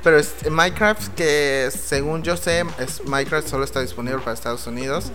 Pero 0.05 0.19
es 0.19 0.35
Minecraft 0.49 1.15
que 1.15 1.71
según 1.73 2.23
yo 2.23 2.37
sé, 2.37 2.63
es 2.79 3.03
Minecraft 3.07 3.49
solo 3.49 3.65
está 3.65 3.81
disponible 3.81 4.19
para 4.19 4.35
Estados 4.35 4.67
Unidos 4.67 5.11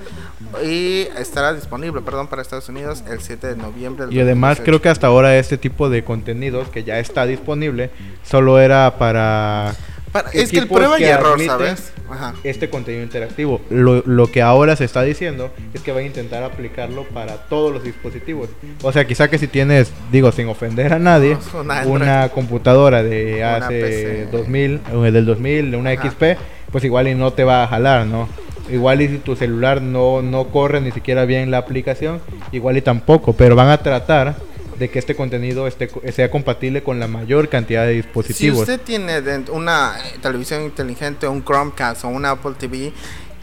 y 0.65 1.07
estará 1.15 1.53
disponible, 1.53 2.01
perdón, 2.01 2.27
para 2.27 2.41
Estados 2.41 2.67
Unidos 2.69 3.03
el 3.07 3.21
7 3.21 3.47
de 3.47 3.55
noviembre. 3.55 4.07
del 4.07 4.15
Y 4.15 4.19
además 4.19 4.57
2018. 4.57 4.63
creo 4.65 4.81
que 4.81 4.89
hasta 4.89 5.07
ahora 5.07 5.37
este 5.37 5.59
tipo 5.59 5.89
de 5.89 6.03
contenidos 6.03 6.69
que 6.69 6.83
ya 6.83 6.97
está 6.97 7.27
disponible 7.27 7.91
solo 8.23 8.59
era 8.59 8.97
para 8.97 9.75
Para- 10.11 10.29
es 10.31 10.49
que 10.51 10.59
el 10.59 10.67
prueba 10.67 10.97
y 10.99 11.03
que 11.03 11.09
error, 11.09 11.33
admiten 11.35 11.47
¿sabes? 11.49 11.93
Ajá. 12.09 12.33
este 12.43 12.69
contenido 12.69 13.03
interactivo. 13.03 13.61
Lo, 13.69 14.01
lo 14.05 14.31
que 14.31 14.41
ahora 14.41 14.75
se 14.75 14.85
está 14.85 15.03
diciendo 15.03 15.51
es 15.73 15.81
que 15.81 15.91
van 15.91 16.03
a 16.03 16.07
intentar 16.07 16.41
aplicarlo 16.43 17.03
para 17.03 17.35
todos 17.47 17.71
los 17.71 17.83
dispositivos. 17.83 18.49
O 18.81 18.91
sea, 18.91 19.05
quizá 19.05 19.29
que 19.29 19.37
si 19.37 19.47
tienes, 19.47 19.91
digo, 20.11 20.31
sin 20.31 20.47
ofender 20.47 20.93
a 20.93 20.99
nadie, 20.99 21.37
Un 21.53 21.69
Android. 21.71 21.95
una 21.95 22.29
computadora 22.29 23.03
de 23.03 23.35
Una 23.37 23.55
hace 23.57 23.81
PC. 23.81 24.27
2000, 24.31 24.81
o 24.93 25.01
del 25.01 25.25
2000, 25.25 25.75
una 25.75 25.91
Ajá. 25.91 26.09
XP, 26.09 26.23
pues 26.71 26.83
igual 26.83 27.07
y 27.07 27.15
no 27.15 27.31
te 27.33 27.43
va 27.43 27.63
a 27.63 27.67
jalar, 27.67 28.05
¿no? 28.07 28.27
Igual 28.71 29.01
y 29.01 29.07
si 29.07 29.17
tu 29.17 29.35
celular 29.35 29.81
no, 29.81 30.21
no 30.21 30.45
corre 30.49 30.79
ni 30.81 30.91
siquiera 30.91 31.25
bien 31.25 31.49
la 31.51 31.57
aplicación, 31.59 32.19
igual 32.51 32.77
y 32.77 32.81
tampoco, 32.81 33.33
pero 33.33 33.55
van 33.55 33.69
a 33.69 33.77
tratar 33.79 34.35
de 34.79 34.89
que 34.89 34.99
este 34.99 35.15
contenido 35.15 35.67
esté, 35.67 35.89
sea 36.11 36.31
compatible 36.31 36.81
con 36.83 36.99
la 36.99 37.07
mayor 37.07 37.49
cantidad 37.49 37.85
de 37.85 37.91
Si 37.91 38.01
dispositivos. 38.01 38.61
usted 38.61 38.79
tiene 38.81 39.21
una 39.51 39.97
eh, 39.99 40.17
televisión 40.21 40.63
inteligente, 40.63 41.27
un 41.27 41.43
Chromecast 41.43 42.05
o 42.05 42.07
un 42.07 42.25
Apple 42.25 42.53
TV, 42.57 42.93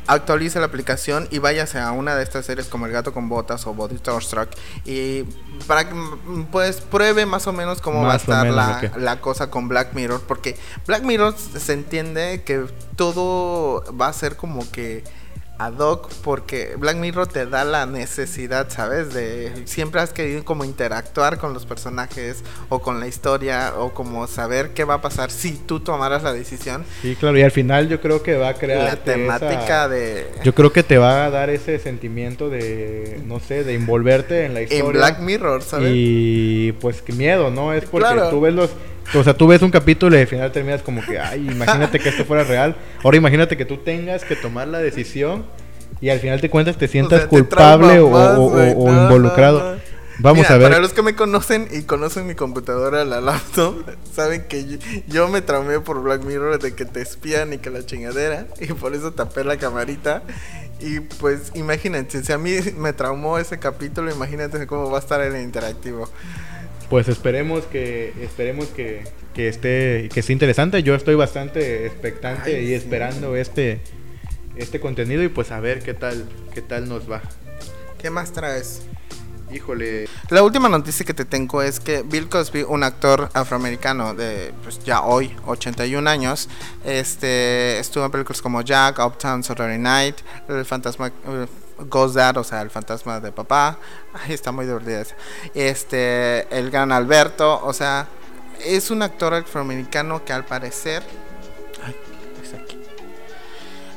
actualice 0.07 0.59
la 0.61 0.66
aplicación 0.66 1.28
y 1.30 1.39
váyase 1.39 1.78
a 1.78 1.93
una 1.93 2.14
de 2.14 2.22
estas 2.22 2.47
series 2.47 2.68
como 2.68 2.87
El 2.87 2.93
Gato 2.93 3.12
con 3.12 3.28
Botas 3.28 3.66
o 3.66 3.74
Body 3.74 3.97
Starstruck 3.99 4.49
y 4.84 5.24
para 5.66 5.89
que 5.89 5.95
pues 6.53 6.80
pruebe 6.80 7.26
más 7.26 7.47
o 7.47 7.53
menos 7.53 7.80
cómo 7.80 8.03
va 8.03 8.14
a 8.14 8.16
estar 8.16 8.45
menos 8.45 8.97
la 8.97 9.20
cosa 9.20 9.51
con 9.51 9.68
Black 9.68 9.95
Mirror 9.95 10.22
porque 10.26 10.57
Black 10.87 11.03
Mirror 11.03 11.34
se 11.37 11.72
entiende 11.72 12.43
que 12.45 12.66
todo 12.95 13.84
va 14.01 14.09
a 14.09 14.12
ser 14.12 14.37
como 14.37 14.70
que 14.70 15.03
ad 15.59 15.75
hoc 15.79 16.11
porque 16.23 16.75
Black 16.77 16.97
Mirror 16.97 17.27
te 17.27 17.47
da 17.47 17.65
la 17.65 17.87
necesidad, 17.87 18.69
¿sabes? 18.71 19.15
De 19.15 19.63
siempre 19.65 20.01
has 20.01 20.13
querido 20.13 20.45
como 20.45 20.65
interactuar 20.65 21.39
con 21.39 21.55
los 21.55 21.65
personajes 21.67 22.43
o 22.69 22.81
con 22.81 23.01
la 23.01 23.07
historia 23.07 23.73
o 23.79 23.95
como 23.95 24.27
saber 24.27 24.71
qué 24.75 24.85
va 24.85 24.95
a 24.95 25.01
pasar 25.01 25.31
si 25.31 25.53
tú 25.53 25.81
tomaras 25.81 26.23
la 26.23 26.33
decisión. 26.33 26.85
Sí, 27.03 27.17
claro, 27.17 27.39
y 27.39 27.43
al 27.43 27.51
final 27.53 27.89
yo 27.89 28.01
creo 28.01 28.23
que 28.23 28.37
va 28.37 28.49
a 28.51 28.55
crear 28.55 28.85
La 28.85 28.97
temática 28.97 29.89
de 29.89 30.31
Yo 30.45 30.55
creo 30.55 30.73
que 30.73 30.83
te 30.83 30.99
va 30.99 31.25
a 31.25 31.31
dar 31.31 31.49
ese 31.51 31.79
sentimiento 31.79 32.51
de, 32.51 33.21
no 33.27 33.41
sé, 33.41 33.65
de 33.65 33.75
envolverte 33.75 34.45
en 34.45 34.55
la 34.55 34.63
historia. 34.63 34.85
en 34.85 34.93
Black 34.93 35.21
Mirror, 35.21 35.63
¿sabes? 35.63 35.91
Y 35.95 36.73
pues 36.81 37.01
qué 37.03 37.13
miedo, 37.13 37.51
¿no? 37.51 37.73
Es 37.73 37.85
porque 37.87 38.09
Claro. 38.13 38.31
tú 38.31 38.41
ves 38.41 38.55
los... 38.55 38.71
O 39.15 39.23
sea, 39.25 39.35
tú 39.35 39.47
ves 39.47 39.63
un 39.63 39.71
capítulo 39.71 40.17
y 40.17 40.21
al 40.21 40.27
final 40.27 40.51
terminas 40.53 40.83
como 40.83 41.01
que, 41.05 41.19
ay, 41.19 41.49
imagínate 41.51 41.99
que 42.01 42.09
esto 42.09 42.25
fuera 42.25 42.45
real. 42.45 42.75
Ahora 43.05 43.17
imagínate 43.17 43.57
que 43.57 43.65
tú 43.65 43.79
tengas 43.79 44.25
que 44.25 44.35
tomar 44.37 44.69
la 44.69 44.79
decisión 44.79 45.47
y 46.01 46.09
al 46.11 46.19
final 46.21 46.41
te 46.41 46.51
cuentas 46.51 46.77
te 46.77 46.89
sientas 46.89 47.23
te 47.23 47.29
culpable 47.29 48.01
o, 48.01 48.09
trauma 48.11 48.29
más, 48.31 48.39
o- 48.39 48.43
o- 48.45 48.51
güey. 48.51 48.75
o 48.77 48.91
No, 48.93 49.03
involucrado. 49.05 49.59
no, 49.61 49.73
no. 49.77 49.97
Vamos 50.19 50.45
Mira, 50.45 50.55
a 50.55 50.59
ver. 50.59 50.69
Para 50.71 50.81
los 50.81 50.95
que 50.95 51.03
me 51.03 51.15
conocen 51.15 51.69
y 51.71 51.83
conocen 51.83 52.27
mi 52.27 52.35
computadora, 52.35 53.05
la 53.05 53.21
laptop, 53.21 53.85
saben 54.15 54.45
que 54.49 54.65
yo, 54.67 54.79
yo 55.09 55.29
me 55.29 55.43
traumé 55.43 55.79
por 55.81 56.03
Black 56.03 56.25
Mirror 56.25 56.59
de 56.59 56.75
que 56.75 56.87
te 56.87 57.03
espían 57.03 57.53
y 57.53 57.59
que 57.59 57.69
la 57.71 57.85
chingadera. 57.85 58.47
Y 58.61 58.69
por 58.73 58.95
eso 58.95 59.13
tapé 59.13 59.45
la 59.45 59.59
camarita. 59.59 60.23
Y 60.81 61.01
pues 61.01 61.53
imagínense, 61.55 62.25
si 62.25 62.33
a 62.33 62.39
mí 62.39 62.53
me 62.77 62.93
traumó 62.95 63.39
ese 63.39 63.59
capítulo, 63.59 64.11
imagínate 64.11 64.67
cómo 64.67 64.91
va 64.91 64.99
a 64.99 65.01
estar 65.01 65.21
el 65.21 65.37
interactivo. 65.43 66.09
Pues 66.89 67.09
esperemos 67.09 67.64
que 67.64 68.12
esperemos 68.20 68.66
que, 68.68 69.03
que 69.34 69.49
esté 69.49 70.09
que 70.12 70.20
esté 70.20 70.32
interesante. 70.32 70.82
Yo 70.82 70.95
estoy 70.95 71.14
bastante 71.16 71.87
expectante 71.87 72.57
Ay, 72.57 72.64
y 72.64 72.68
sí. 72.68 72.74
esperando 72.74 73.37
este 73.37 73.80
este 74.57 74.80
contenido 74.80 75.22
y 75.22 75.28
pues 75.28 75.51
a 75.51 75.61
ver 75.61 75.82
qué 75.82 75.95
tal 75.95 76.24
qué 76.55 76.62
tal 76.62 76.89
nos 76.89 77.11
va. 77.11 77.22
¿Qué 77.99 78.11
más 78.11 78.32
traes? 78.32 78.82
Híjole, 79.53 80.09
La 80.30 80.43
última 80.43 80.68
noticia 80.68 81.07
que 81.07 81.14
te 81.14 81.24
tengo 81.24 81.62
es 81.62 81.78
que 81.78 82.03
Bill 82.03 82.28
Cosby, 82.28 82.64
un 82.64 82.82
actor 82.82 83.28
afroamericano 83.32 84.12
de 84.12 84.53
pues 84.64 84.80
ya 84.84 85.03
hoy 85.03 85.30
81 85.47 86.11
años, 86.11 86.49
este 86.84 87.78
estuvo 87.78 88.05
en 88.05 88.11
películas 88.11 88.43
como 88.43 88.61
Jack, 88.62 88.99
Uptown 88.99 89.45
Saturday 89.45 89.78
Night, 89.78 90.16
El 90.49 90.64
fantasma 90.64 91.09
eh, 91.09 91.47
Ghost 91.79 92.16
Dad, 92.16 92.37
o 92.39 92.45
sea, 92.45 92.62
el 92.62 92.70
fantasma 92.70 93.20
de 93.20 93.33
papá. 93.33 93.79
Ay, 94.12 94.33
está 94.33 94.53
muy 94.53 94.66
divertida 94.66 95.01
esa. 95.03 95.16
Este, 95.55 96.47
el 96.57 96.70
gran 96.70 96.93
Alberto, 96.93 97.61
o 97.64 97.72
sea, 97.72 98.09
es 98.64 98.91
un 98.91 99.03
actor 99.03 99.35
afroamericano 99.35 100.24
que 100.24 100.33
al 100.33 100.45
parecer 100.45 101.03
ay, 101.85 101.95
está 102.43 102.57
aquí. 102.57 102.79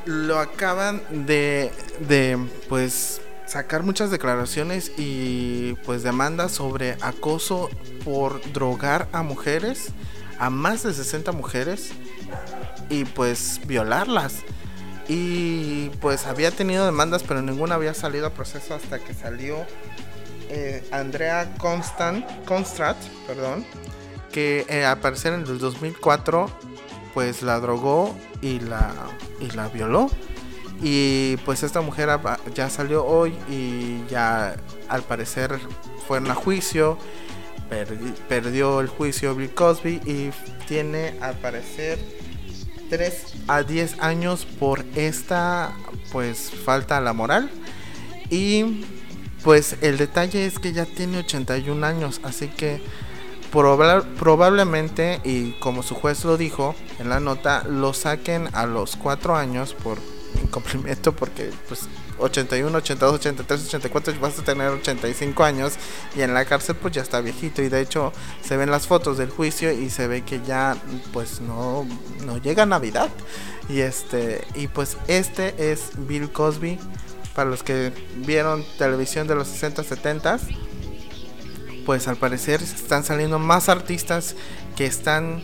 lo 0.06 0.40
acaban 0.40 1.02
de 1.26 1.72
de 2.08 2.38
pues 2.68 3.22
sacar 3.50 3.84
muchas 3.84 4.12
declaraciones 4.12 4.92
y 4.98 5.74
pues 5.86 6.04
demandas 6.04 6.52
sobre 6.52 6.98
acoso 7.02 7.70
por 8.06 8.42
drogar 8.54 9.08
a 9.12 9.24
mujeres, 9.24 9.88
a 10.38 10.50
más 10.50 10.84
de 10.84 10.94
60 10.94 11.32
mujeres 11.32 11.92
y 12.90 13.06
pues 13.06 13.60
violarlas. 13.66 14.36
Y 15.10 15.90
pues 16.02 16.28
había 16.28 16.52
tenido 16.52 16.86
demandas, 16.86 17.24
pero 17.24 17.42
ninguna 17.42 17.76
había 17.76 17.94
salido 17.96 18.28
a 18.28 18.30
proceso 18.30 18.76
hasta 18.76 19.00
que 19.00 19.14
salió 19.16 19.58
eh, 20.50 20.88
Andrea 20.92 21.56
Constant, 21.58 22.26
Constrat, 22.46 22.96
perdón, 23.26 23.66
que 24.32 24.66
eh, 24.70 24.86
al 24.86 25.00
parecer 25.00 25.34
en 25.34 25.42
el 25.42 25.58
2004 25.58 26.50
pues 27.16 27.42
la 27.42 27.60
drogó 27.60 28.16
y 28.42 28.60
la, 28.60 28.94
y 29.40 29.50
la 29.52 29.68
violó. 29.70 30.10
Y 30.82 31.38
pues 31.38 31.64
esta 31.64 31.82
mujer 31.82 32.10
ya 32.54 32.70
salió 32.70 33.04
hoy 33.04 33.36
y 33.50 34.06
ya 34.10 34.56
al 34.88 35.02
parecer 35.02 35.60
fueron 36.08 36.30
a 36.30 36.36
juicio. 36.36 36.98
perdi- 37.70 38.14
perdió 38.30 38.80
el 38.80 38.88
juicio 38.88 39.36
Bill 39.36 39.54
Cosby 39.54 40.00
y 40.06 40.30
tiene 40.68 41.16
al 41.20 41.36
parecer 41.36 42.00
3 42.90 43.24
a 43.48 43.64
10 43.64 44.00
años 44.00 44.46
por 44.46 44.84
esta 44.96 45.74
pues 46.12 46.52
falta 46.66 46.98
a 46.98 47.02
la 47.02 47.14
moral. 47.14 47.50
Y 48.30 48.84
pues 49.44 49.78
el 49.82 49.98
detalle 49.98 50.46
es 50.46 50.60
que 50.60 50.74
ya 50.74 50.86
tiene 50.86 51.20
81 51.20 51.86
años, 51.86 52.20
así 52.24 52.48
que 52.48 52.82
proba- 53.54 54.04
probablemente, 54.18 55.22
y 55.24 55.54
como 55.60 55.82
su 55.84 55.96
juez 55.96 56.26
lo 56.26 56.38
dijo 56.38 56.76
en 57.00 57.10
la 57.10 57.20
nota, 57.20 57.64
lo 57.64 57.94
saquen 57.94 58.50
a 58.54 58.66
los 58.66 58.96
4 58.98 59.36
años 59.36 59.74
por 59.74 59.98
incumplimiento, 60.42 61.14
porque 61.14 61.52
pues 61.68 61.88
81, 62.18 62.78
82, 62.78 63.16
83, 63.16 63.68
84 63.68 64.20
vas 64.20 64.40
a 64.40 64.44
tener 64.44 64.68
85 64.70 65.44
años 65.44 65.74
y 66.16 66.22
en 66.22 66.34
la 66.34 66.46
cárcel 66.46 66.76
pues 66.76 66.94
ya 66.94 67.02
está 67.02 67.22
viejito. 67.22 67.62
Y 67.62 67.70
de 67.70 67.82
hecho 67.82 68.14
se 68.44 68.58
ven 68.58 68.72
las 68.72 68.88
fotos 68.88 69.18
del 69.18 69.30
juicio 69.30 69.72
y 69.72 69.90
se 69.90 70.08
ve 70.08 70.24
que 70.24 70.42
ya 70.46 70.78
pues 71.14 71.42
no, 71.42 71.88
no 72.26 72.38
llega 72.38 72.66
Navidad. 72.66 73.10
Y 73.68 73.82
este 73.82 74.46
y 74.56 74.68
pues 74.68 74.98
este 75.08 75.72
es 75.72 75.92
Bill 75.96 76.32
Cosby. 76.32 76.80
Para 77.36 77.50
los 77.50 77.64
que 77.64 77.94
vieron 78.18 78.66
televisión 78.78 79.28
de 79.28 79.36
los 79.36 79.48
60, 79.48 79.84
70 79.84 80.40
pues 81.86 82.08
al 82.08 82.18
parecer 82.18 82.62
están 82.62 83.04
saliendo 83.04 83.40
más 83.40 83.70
artistas 83.70 84.36
que 84.76 84.86
están 84.86 85.42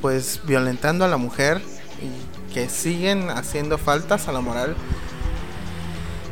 pues 0.00 0.40
violentando 0.46 1.04
a 1.04 1.08
la 1.08 1.16
mujer. 1.16 1.60
Y 2.00 2.35
que 2.56 2.70
siguen 2.70 3.28
haciendo 3.28 3.76
faltas 3.76 4.28
a 4.28 4.32
la 4.32 4.40
moral. 4.40 4.74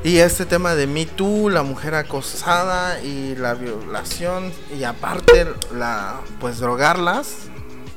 Y 0.02 0.16
este 0.16 0.46
tema 0.46 0.74
de 0.74 0.86
Me 0.86 1.04
Too, 1.04 1.50
la 1.50 1.62
mujer 1.62 1.94
acosada 1.94 3.02
y 3.02 3.34
la 3.36 3.52
violación 3.52 4.50
y 4.74 4.84
aparte 4.84 5.46
la 5.76 6.22
pues 6.40 6.60
drogarlas, 6.60 7.50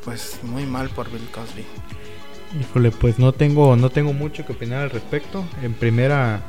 pues 0.03 0.39
muy 0.43 0.65
mal 0.65 0.89
por 0.89 1.09
Bill 1.09 1.25
Cosby. 1.31 1.65
Híjole, 2.59 2.91
pues 2.91 3.17
no 3.17 3.31
tengo, 3.31 3.77
no 3.77 3.91
tengo 3.91 4.11
mucho 4.11 4.45
que 4.45 4.51
opinar 4.51 4.83
al 4.83 4.89
respecto. 4.89 5.45
En 5.63 5.73
primera, 5.73 6.41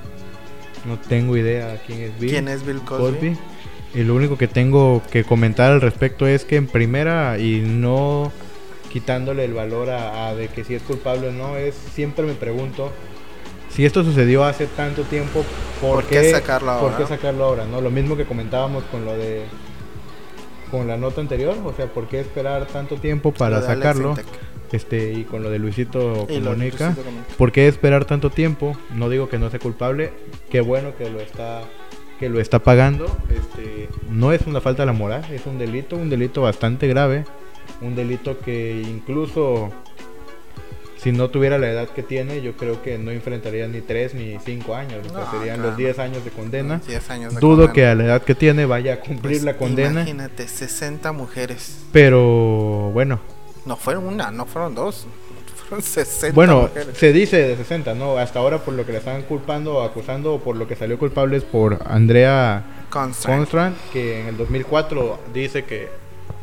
no 0.84 0.98
tengo 0.98 1.36
idea 1.36 1.80
quién 1.86 2.00
es 2.00 2.18
Bill. 2.18 2.30
¿Quién 2.30 2.48
es 2.48 2.66
Bill 2.66 2.80
Cosby? 2.80 3.38
Y 3.94 4.02
lo 4.02 4.16
único 4.16 4.36
que 4.36 4.48
tengo 4.48 5.00
que 5.12 5.22
comentar 5.22 5.70
al 5.70 5.80
respecto 5.80 6.26
es 6.26 6.44
que 6.44 6.56
en 6.56 6.66
primera, 6.66 7.38
y 7.38 7.60
no 7.60 8.32
quitándole 8.90 9.44
el 9.44 9.54
valor 9.54 9.90
a, 9.90 10.28
a 10.28 10.34
de 10.34 10.48
que 10.48 10.64
si 10.64 10.74
es 10.74 10.82
culpable 10.82 11.28
o 11.28 11.32
no, 11.32 11.56
es 11.56 11.74
siempre 11.74 12.24
me 12.24 12.34
pregunto 12.34 12.90
si 13.70 13.84
esto 13.84 14.02
sucedió 14.02 14.44
hace 14.44 14.66
tanto 14.66 15.02
tiempo, 15.02 15.44
¿por, 15.80 16.02
¿Por 16.02 16.04
qué 16.04 16.30
sacarlo 16.32 16.80
¿por 16.80 16.92
ahora? 16.92 16.96
qué 16.96 17.06
sacarlo 17.06 17.44
ahora? 17.44 17.64
¿no? 17.66 17.80
Lo 17.80 17.90
mismo 17.90 18.16
que 18.16 18.24
comentábamos 18.24 18.82
con 18.84 19.04
lo 19.04 19.16
de 19.16 19.44
con 20.70 20.86
la 20.86 20.96
nota 20.96 21.20
anterior, 21.20 21.56
o 21.64 21.72
sea, 21.72 21.86
¿por 21.86 22.08
qué 22.08 22.20
esperar 22.20 22.66
tanto 22.66 22.96
tiempo 22.96 23.32
para 23.32 23.62
sacarlo? 23.62 24.14
Este, 24.70 25.12
y 25.14 25.24
con 25.24 25.42
lo 25.42 25.48
de 25.48 25.58
Luisito 25.58 26.26
Comunica. 26.26 26.94
¿por 27.38 27.52
qué 27.52 27.68
esperar 27.68 28.04
tanto 28.04 28.30
tiempo? 28.30 28.76
No 28.94 29.08
digo 29.08 29.30
que 29.30 29.38
no 29.38 29.48
sea 29.48 29.60
culpable, 29.60 30.12
qué 30.50 30.60
bueno 30.60 30.94
que 30.96 31.08
lo 31.08 31.20
está 31.20 31.62
que 32.18 32.28
lo 32.28 32.40
está 32.40 32.58
pagando. 32.58 33.06
Este, 33.30 33.88
no 34.10 34.32
es 34.32 34.42
una 34.46 34.60
falta 34.60 34.82
de 34.82 34.86
la 34.86 34.92
moral, 34.92 35.24
es 35.32 35.46
un 35.46 35.58
delito, 35.58 35.96
un 35.96 36.10
delito 36.10 36.42
bastante 36.42 36.88
grave, 36.88 37.24
un 37.80 37.94
delito 37.94 38.38
que 38.40 38.80
incluso 38.82 39.70
si 40.96 41.12
no 41.12 41.28
tuviera 41.30 41.58
la 41.58 41.70
edad 41.70 41.88
que 41.88 42.02
tiene, 42.02 42.42
yo 42.42 42.54
creo 42.56 42.82
que 42.82 42.98
no 42.98 43.12
enfrentaría 43.12 43.68
ni 43.68 43.80
3 43.80 44.14
ni 44.14 44.36
5 44.44 44.74
años, 44.74 45.06
o 45.06 45.10
sea, 45.10 45.20
No, 45.20 45.30
serían 45.30 45.56
claro. 45.56 45.68
los 45.70 45.76
10 45.76 45.98
años 46.00 46.24
de 46.24 46.30
condena. 46.30 46.80
10 46.86 47.10
años 47.10 47.34
de 47.34 47.40
Dudo 47.40 47.66
condena. 47.68 47.72
que 47.72 47.86
a 47.86 47.94
la 47.94 48.04
edad 48.04 48.22
que 48.22 48.34
tiene 48.34 48.66
vaya 48.66 48.94
a 48.94 49.00
cumplir 49.00 49.34
Pues, 49.34 49.44
la 49.44 49.56
condena, 49.56 50.00
Imagínate, 50.02 50.48
60 50.48 51.12
mujeres. 51.12 51.78
pero 51.92 52.90
bueno, 52.92 53.20
No 53.64 53.76
fueron 53.76 54.06
una, 54.06 54.30
no 54.32 54.44
fueron 54.46 54.74
dos. 54.74 55.06
Fueron 55.68 55.82
60 55.82 56.34
Bueno, 56.34 56.62
mujeres. 56.62 56.96
se 56.96 57.12
dice 57.12 57.36
de 57.46 57.56
60, 57.56 57.94
¿no? 57.94 58.16
Hasta 58.18 58.38
ahora 58.40 58.58
por 58.64 58.74
lo 58.74 58.84
que 58.86 58.90
le 58.92 58.98
están 58.98 59.22
culpando 59.22 59.76
o 59.76 59.82
acusando 59.82 60.34
o 60.34 60.40
por 60.40 60.56
lo 60.56 60.66
que 60.66 60.74
salió 60.74 60.98
culpable 60.98 61.36
es 61.36 61.44
por 61.44 61.78
Andrea 61.86 62.64
Constrand. 62.90 63.38
Constrand, 63.40 63.76
que 63.92 64.20
en 64.22 64.26
el 64.28 64.36
2004 64.38 65.20
dice 65.34 65.64
que, 65.64 65.88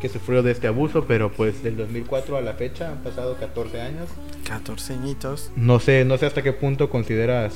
que 0.05 0.09
sufrió 0.09 0.43
de 0.43 0.51
este 0.51 0.67
abuso, 0.67 1.05
pero 1.07 1.31
pues 1.31 1.63
del 1.63 1.77
2004 1.77 2.37
a 2.37 2.41
la 2.41 2.53
fecha 2.53 2.91
han 2.91 2.99
pasado 2.99 3.37
14 3.37 3.81
años. 3.81 4.07
14 4.47 4.93
añitos. 4.93 5.51
No 5.55 5.79
sé, 5.79 6.05
no 6.05 6.17
sé 6.19 6.27
hasta 6.27 6.43
qué 6.43 6.53
punto 6.53 6.91
consideras 6.91 7.53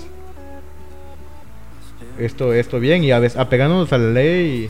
esto, 2.18 2.54
esto 2.54 2.80
bien 2.80 3.04
y 3.04 3.12
a 3.12 3.20
veces, 3.20 3.38
apegándonos 3.38 3.94
a 3.94 4.00
la 4.00 4.10
ley, 4.10 4.70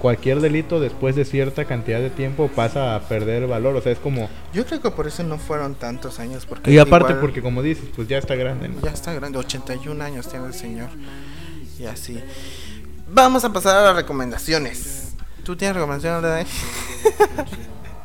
cualquier 0.00 0.40
delito 0.40 0.80
después 0.80 1.16
de 1.16 1.24
cierta 1.24 1.64
cantidad 1.64 1.98
de 1.98 2.10
tiempo 2.10 2.48
pasa 2.54 2.94
a 2.94 3.00
perder 3.08 3.46
valor, 3.46 3.74
o 3.74 3.80
sea, 3.80 3.92
es 3.92 3.98
como... 3.98 4.28
Yo 4.52 4.66
creo 4.66 4.82
que 4.82 4.90
por 4.90 5.06
eso 5.06 5.22
no 5.22 5.38
fueron 5.38 5.76
tantos 5.76 6.20
años. 6.20 6.44
Porque 6.44 6.70
Y 6.70 6.78
aparte 6.78 7.12
igual 7.12 7.20
porque 7.20 7.40
como 7.40 7.62
dices, 7.62 7.86
pues 7.96 8.06
ya 8.06 8.18
está 8.18 8.34
grande, 8.34 8.68
¿no? 8.68 8.82
Ya 8.82 8.90
está 8.90 9.14
grande, 9.14 9.38
81 9.38 10.04
años 10.04 10.28
tiene 10.28 10.46
el 10.46 10.54
señor. 10.54 10.90
Y 11.78 11.86
así. 11.86 12.20
Vamos 13.08 13.44
a 13.44 13.52
pasar 13.52 13.76
a 13.76 13.82
las 13.84 13.96
recomendaciones. 13.96 15.03
¿Tú 15.44 15.56
tienes 15.56 15.76
recomendaciones, 15.76 16.22
Leday? 16.22 16.46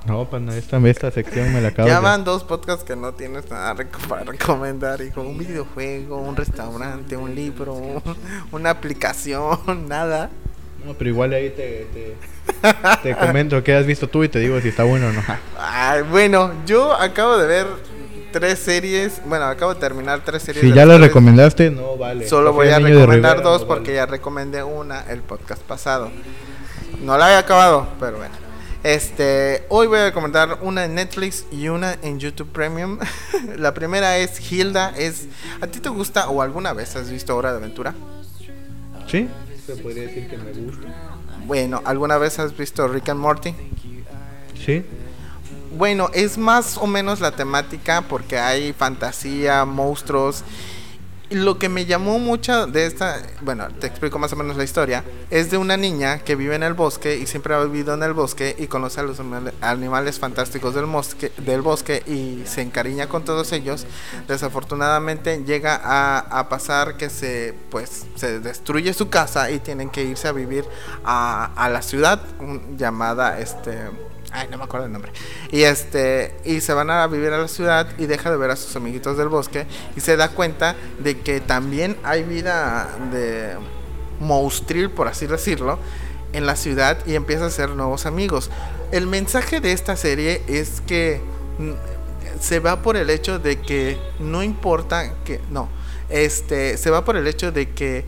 No, 0.05 0.25
pana, 0.29 0.55
esta, 0.57 0.77
esta 0.87 1.11
sección 1.11 1.53
me 1.53 1.61
la 1.61 1.69
acabo 1.69 1.87
Ya 1.87 1.95
de... 1.97 2.01
van 2.01 2.23
dos 2.23 2.43
podcasts 2.43 2.83
que 2.83 2.95
no 2.95 3.13
tienes 3.13 3.49
nada 3.51 3.75
reco- 3.75 4.05
para 4.07 4.23
recomendar, 4.23 5.01
hijo. 5.01 5.21
Un 5.21 5.37
videojuego, 5.37 6.17
un 6.17 6.35
restaurante, 6.35 7.15
un 7.15 7.35
libro, 7.35 7.73
un- 7.73 8.01
una 8.51 8.71
aplicación, 8.71 9.59
nada. 9.87 10.29
No, 10.85 10.93
pero 10.93 11.09
igual 11.09 11.33
ahí 11.33 11.49
te, 11.49 11.87
te, 11.93 12.15
te 13.03 13.15
comento 13.15 13.61
qué 13.63 13.75
has 13.75 13.85
visto 13.85 14.07
tú 14.07 14.23
y 14.23 14.29
te 14.29 14.39
digo 14.39 14.59
si 14.61 14.69
está 14.69 14.83
bueno 14.83 15.07
o 15.07 15.11
no. 15.11 15.21
Ay, 15.59 16.01
bueno, 16.03 16.53
yo 16.65 16.93
acabo 16.93 17.37
de 17.37 17.47
ver 17.47 17.67
tres 18.31 18.59
series. 18.59 19.21
Bueno, 19.25 19.45
acabo 19.45 19.73
de 19.73 19.79
terminar 19.81 20.21
tres 20.23 20.41
series. 20.43 20.63
Si 20.63 20.69
de 20.71 20.75
ya 20.75 20.85
las 20.85 20.97
tres. 20.97 21.09
recomendaste, 21.09 21.69
no 21.69 21.97
vale. 21.97 22.27
Solo 22.27 22.53
voy 22.53 22.69
a 22.69 22.79
de 22.79 22.85
recomendar 22.85 23.09
Rivera, 23.37 23.41
dos 23.41 23.61
no 23.61 23.67
porque 23.67 23.91
vale. 23.91 23.95
ya 23.95 24.05
recomendé 24.05 24.63
una 24.63 25.01
el 25.11 25.19
podcast 25.21 25.61
pasado. 25.63 26.09
No 27.01 27.17
la 27.17 27.27
había 27.27 27.39
acabado, 27.39 27.87
pero 27.99 28.17
bueno. 28.17 28.35
Este, 28.83 29.65
hoy 29.67 29.87
voy 29.87 29.99
a 29.99 30.05
recomendar 30.05 30.59
una 30.61 30.85
en 30.85 30.95
Netflix 30.95 31.45
y 31.51 31.67
una 31.67 31.97
en 32.01 32.19
YouTube 32.19 32.49
Premium. 32.51 32.97
la 33.57 33.73
primera 33.73 34.17
es 34.17 34.51
Hilda, 34.51 34.93
es 34.97 35.27
¿A 35.59 35.67
ti 35.67 35.79
te 35.79 35.89
gusta 35.89 36.29
o 36.29 36.41
alguna 36.41 36.71
vez 36.73 36.95
has 36.95 37.09
visto 37.09 37.35
Hora 37.35 37.51
de 37.51 37.57
Aventura? 37.57 37.93
Sí, 39.07 39.27
se 39.65 39.75
podría 39.77 40.03
decir 40.03 40.29
que 40.29 40.37
me 40.37 40.51
gusta. 40.53 40.87
Bueno, 41.45 41.81
¿alguna 41.85 42.17
vez 42.17 42.39
has 42.39 42.55
visto 42.55 42.87
Rick 42.87 43.09
and 43.09 43.19
Morty? 43.19 43.53
Sí, 44.65 44.85
Bueno, 45.77 46.09
es 46.13 46.37
más 46.37 46.77
o 46.77 46.87
menos 46.87 47.19
la 47.19 47.31
temática 47.31 48.01
porque 48.01 48.37
hay 48.37 48.73
fantasía, 48.73 49.65
monstruos. 49.65 50.43
Lo 51.31 51.59
que 51.59 51.69
me 51.69 51.85
llamó 51.85 52.17
mucho 52.17 52.65
de 52.65 52.87
esta, 52.87 53.21
bueno, 53.41 53.67
te 53.79 53.85
explico 53.85 54.17
más 54.17 54.33
o 54.33 54.35
menos 54.35 54.57
la 54.57 54.63
historia, 54.63 55.03
es 55.29 55.51
de 55.51 55.57
una 55.57 55.77
niña 55.77 56.19
que 56.19 56.35
vive 56.35 56.55
en 56.55 56.63
el 56.63 56.73
bosque 56.73 57.17
y 57.17 57.27
siempre 57.27 57.53
ha 57.53 57.63
vivido 57.63 57.93
en 57.93 58.01
el 58.01 58.13
bosque 58.13 58.55
y 58.57 58.65
conoce 58.65 59.01
a 59.01 59.03
los 59.03 59.19
animal- 59.19 59.53
animales 59.61 60.17
fantásticos 60.17 60.73
del, 60.73 60.87
mosque, 60.87 61.31
del 61.37 61.61
bosque 61.61 62.01
y 62.07 62.43
se 62.47 62.63
encariña 62.63 63.07
con 63.09 63.25
todos 63.25 63.51
ellos. 63.51 63.85
Desafortunadamente 64.27 65.43
llega 65.45 65.79
a, 65.83 66.17
a 66.17 66.49
pasar 66.49 66.97
que 66.97 67.11
se, 67.11 67.53
pues, 67.69 68.07
se 68.15 68.39
destruye 68.39 68.91
su 68.95 69.09
casa 69.09 69.51
y 69.51 69.59
tienen 69.59 69.91
que 69.91 70.03
irse 70.03 70.27
a 70.27 70.31
vivir 70.31 70.65
a, 71.05 71.51
a 71.55 71.69
la 71.69 71.83
ciudad 71.83 72.23
llamada, 72.75 73.39
este, 73.39 73.77
Ay, 74.31 74.47
no 74.51 74.57
me 74.57 74.63
acuerdo 74.63 74.85
el 74.85 74.91
nombre. 74.91 75.11
Y 75.51 75.63
este 75.63 76.35
y 76.45 76.61
se 76.61 76.73
van 76.73 76.89
a 76.89 77.07
vivir 77.07 77.33
a 77.33 77.37
la 77.39 77.47
ciudad 77.47 77.87
y 77.97 78.05
deja 78.05 78.29
de 78.29 78.37
ver 78.37 78.51
a 78.51 78.55
sus 78.55 78.75
amiguitos 78.75 79.17
del 79.17 79.27
bosque 79.27 79.65
y 79.95 80.01
se 80.01 80.17
da 80.17 80.29
cuenta 80.29 80.75
de 80.99 81.19
que 81.19 81.41
también 81.41 81.97
hay 82.03 82.23
vida 82.23 82.89
de 83.11 83.55
monstruil, 84.19 84.91
por 84.91 85.07
así 85.07 85.25
decirlo, 85.25 85.79
en 86.33 86.45
la 86.45 86.55
ciudad 86.55 86.97
y 87.07 87.15
empieza 87.15 87.45
a 87.45 87.47
hacer 87.47 87.69
nuevos 87.71 88.05
amigos. 88.05 88.51
El 88.91 89.07
mensaje 89.07 89.61
de 89.61 89.71
esta 89.71 89.95
serie 89.95 90.43
es 90.47 90.81
que 90.81 91.21
se 92.39 92.59
va 92.59 92.81
por 92.81 92.97
el 92.97 93.09
hecho 93.09 93.39
de 93.39 93.59
que 93.59 93.97
no 94.19 94.43
importa 94.43 95.13
que 95.25 95.39
no, 95.49 95.69
este 96.09 96.77
se 96.77 96.89
va 96.89 97.03
por 97.03 97.17
el 97.17 97.27
hecho 97.27 97.51
de 97.51 97.69
que 97.69 98.05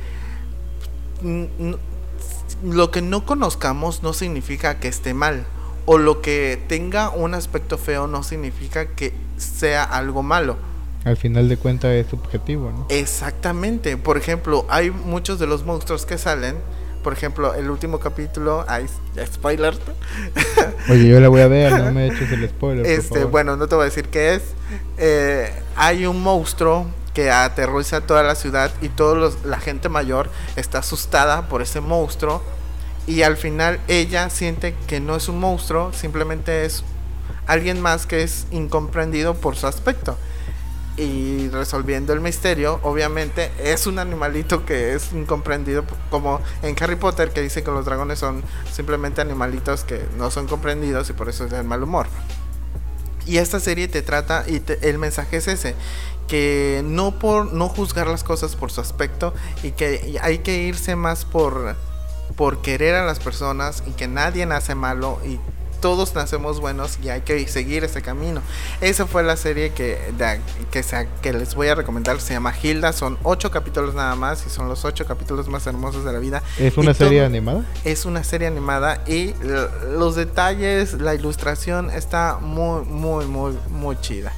lo 2.63 2.91
que 2.91 3.01
no 3.01 3.25
conozcamos 3.25 4.03
no 4.03 4.13
significa 4.13 4.79
que 4.79 4.87
esté 4.87 5.13
mal. 5.13 5.45
O 5.85 5.97
lo 5.97 6.21
que 6.21 6.61
tenga 6.67 7.09
un 7.09 7.33
aspecto 7.33 7.77
feo 7.77 8.07
no 8.07 8.23
significa 8.23 8.85
que 8.87 9.13
sea 9.37 9.83
algo 9.83 10.21
malo. 10.23 10.57
al 11.03 11.17
final 11.17 11.49
de 11.49 11.57
cuentas 11.57 11.91
es 11.91 12.07
subjetivo, 12.07 12.71
¿no? 12.71 12.85
Exactamente. 12.89 13.97
Por 13.97 14.17
ejemplo, 14.17 14.65
hay 14.69 14.91
muchos 14.91 15.39
de 15.39 15.47
los 15.47 15.65
monstruos 15.65 16.05
que 16.05 16.17
salen. 16.17 16.55
Por 17.03 17.13
ejemplo, 17.13 17.55
el 17.55 17.69
último 17.71 17.99
capítulo, 17.99 18.63
hay 18.67 18.85
spoiler. 19.33 19.75
Oye, 20.89 21.07
yo 21.07 21.19
la 21.19 21.29
voy 21.29 21.41
a 21.41 21.47
ver, 21.47 21.71
no 21.79 21.91
me 21.91 22.07
eches 22.07 22.31
el 22.31 22.47
spoiler, 22.47 22.83
por 22.83 22.91
Este, 22.91 23.15
favor. 23.15 23.31
bueno, 23.31 23.55
no 23.57 23.67
te 23.67 23.73
voy 23.75 23.81
a 23.83 23.85
decir 23.85 24.07
qué 24.09 24.35
es. 24.35 24.43
Eh, 24.99 25.51
hay 25.75 26.05
un 26.05 26.21
monstruo 26.21 26.85
que 27.15 27.31
aterroriza 27.31 28.01
toda 28.01 28.21
la 28.23 28.35
ciudad 28.35 28.71
y 28.81 28.89
toda 28.89 29.31
la 29.43 29.59
gente 29.59 29.89
mayor 29.89 30.29
está 30.55 30.77
asustada 30.79 31.47
por 31.49 31.63
ese 31.63 31.81
monstruo. 31.81 32.43
Y 33.11 33.23
al 33.23 33.35
final 33.35 33.77
ella 33.89 34.29
siente 34.29 34.73
que 34.87 35.01
no 35.01 35.17
es 35.17 35.27
un 35.27 35.37
monstruo, 35.37 35.91
simplemente 35.91 36.63
es 36.63 36.81
alguien 37.45 37.81
más 37.81 38.05
que 38.05 38.23
es 38.23 38.47
incomprendido 38.51 39.33
por 39.33 39.57
su 39.57 39.67
aspecto. 39.67 40.17
Y 40.95 41.49
resolviendo 41.49 42.13
el 42.13 42.21
misterio, 42.21 42.79
obviamente 42.83 43.51
es 43.61 43.85
un 43.85 43.99
animalito 43.99 44.65
que 44.65 44.93
es 44.93 45.11
incomprendido, 45.11 45.83
como 46.09 46.39
en 46.63 46.73
Harry 46.81 46.95
Potter 46.95 47.31
que 47.31 47.41
dice 47.41 47.63
que 47.63 47.71
los 47.71 47.83
dragones 47.83 48.19
son 48.19 48.43
simplemente 48.71 49.19
animalitos 49.19 49.83
que 49.83 50.05
no 50.17 50.31
son 50.31 50.47
comprendidos 50.47 51.09
y 51.09 51.13
por 51.13 51.27
eso 51.27 51.43
es 51.43 51.51
del 51.51 51.65
mal 51.65 51.83
humor. 51.83 52.07
Y 53.25 53.37
esta 53.39 53.59
serie 53.59 53.89
te 53.89 54.01
trata 54.03 54.45
y 54.47 54.61
te- 54.61 54.89
el 54.89 54.97
mensaje 54.99 55.35
es 55.37 55.49
ese, 55.49 55.75
que 56.29 56.81
no 56.85 57.19
por 57.19 57.51
no 57.51 57.67
juzgar 57.67 58.07
las 58.07 58.23
cosas 58.23 58.55
por 58.55 58.71
su 58.71 58.79
aspecto 58.79 59.33
y 59.63 59.71
que 59.71 60.17
hay 60.21 60.37
que 60.39 60.63
irse 60.63 60.95
más 60.95 61.25
por 61.25 61.75
por 62.41 62.63
querer 62.63 62.95
a 62.95 63.05
las 63.05 63.19
personas 63.19 63.83
y 63.85 63.91
que 63.91 64.07
nadie 64.07 64.47
nace 64.47 64.73
malo 64.73 65.19
y 65.23 65.39
todos 65.79 66.15
nacemos 66.15 66.59
buenos 66.59 66.97
y 67.03 67.09
hay 67.09 67.21
que 67.21 67.47
seguir 67.47 67.83
ese 67.83 68.01
camino. 68.01 68.41
Esa 68.81 69.05
fue 69.05 69.21
la 69.21 69.37
serie 69.37 69.73
que, 69.73 69.99
de- 70.17 70.41
que, 70.71 70.81
se- 70.81 71.07
que 71.21 71.33
les 71.33 71.53
voy 71.53 71.67
a 71.67 71.75
recomendar, 71.75 72.19
se 72.19 72.33
llama 72.33 72.51
Hilda, 72.59 72.93
son 72.93 73.19
ocho 73.21 73.51
capítulos 73.51 73.93
nada 73.93 74.15
más 74.15 74.43
y 74.47 74.49
son 74.49 74.67
los 74.69 74.85
ocho 74.85 75.05
capítulos 75.05 75.49
más 75.49 75.67
hermosos 75.67 76.03
de 76.03 76.13
la 76.13 76.17
vida. 76.17 76.41
¿Es 76.57 76.75
Y 76.77 76.79
una 76.79 76.95
serie 76.95 77.19
todo- 77.19 77.27
animada? 77.27 77.63
es 77.83 78.05
una 78.05 78.23
serie 78.23 78.47
animada 78.47 79.03
y 79.05 79.35
los 79.91 80.15
detalles, 80.15 80.93
la 80.93 81.13
ilustración 81.13 81.91
está 81.91 82.39
muy, 82.41 82.83
muy, 82.85 83.25
muy, 83.27 83.55
muy 83.69 83.99
chida. 84.01 84.31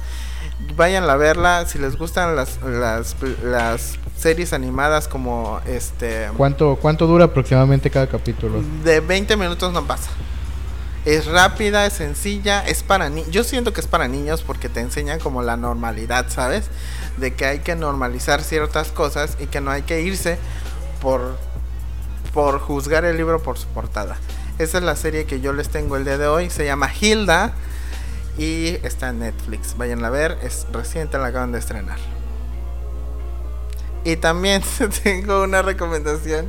Vayan 0.76 1.08
a 1.08 1.16
verla 1.16 1.66
si 1.66 1.78
les 1.78 1.96
gustan 1.96 2.34
las, 2.36 2.60
las, 2.62 3.16
las 3.42 3.98
series 4.16 4.52
animadas 4.52 5.06
como 5.06 5.60
este 5.66 6.28
¿Cuánto, 6.36 6.76
¿Cuánto 6.80 7.06
dura 7.06 7.26
aproximadamente 7.26 7.90
cada 7.90 8.08
capítulo? 8.08 8.62
de 8.82 9.00
20 9.00 9.36
minutos 9.36 9.72
no 9.72 9.86
pasa. 9.86 10.10
Es 11.04 11.26
rápida, 11.26 11.84
es 11.84 11.92
sencilla, 11.92 12.66
es 12.66 12.82
para 12.82 13.10
niños. 13.10 13.30
Yo 13.30 13.44
siento 13.44 13.72
que 13.72 13.80
es 13.80 13.86
para 13.86 14.08
niños 14.08 14.42
porque 14.42 14.68
te 14.70 14.80
enseñan 14.80 15.20
como 15.20 15.42
la 15.42 15.56
normalidad, 15.56 16.26
¿sabes? 16.30 16.70
De 17.18 17.34
que 17.34 17.44
hay 17.44 17.58
que 17.58 17.76
normalizar 17.76 18.42
ciertas 18.42 18.90
cosas 18.90 19.36
y 19.38 19.46
que 19.46 19.60
no 19.60 19.70
hay 19.70 19.82
que 19.82 20.00
irse 20.00 20.38
por 21.00 21.36
por 22.32 22.58
juzgar 22.58 23.04
el 23.04 23.16
libro 23.16 23.40
por 23.42 23.58
su 23.58 23.66
portada. 23.68 24.16
Esa 24.58 24.78
es 24.78 24.84
la 24.84 24.96
serie 24.96 25.24
que 25.24 25.40
yo 25.40 25.52
les 25.52 25.68
tengo 25.68 25.96
el 25.96 26.04
día 26.04 26.18
de 26.18 26.26
hoy. 26.26 26.50
Se 26.50 26.64
llama 26.64 26.90
Hilda 27.00 27.52
y 28.38 28.78
está 28.82 29.10
en 29.10 29.20
Netflix. 29.20 29.76
Vayan 29.76 30.04
a 30.04 30.10
ver, 30.10 30.38
es 30.42 30.66
reciente, 30.72 31.18
la 31.18 31.26
acaban 31.26 31.52
de 31.52 31.58
estrenar. 31.58 31.98
Y 34.04 34.16
también 34.16 34.62
tengo 35.02 35.42
una 35.42 35.62
recomendación 35.62 36.46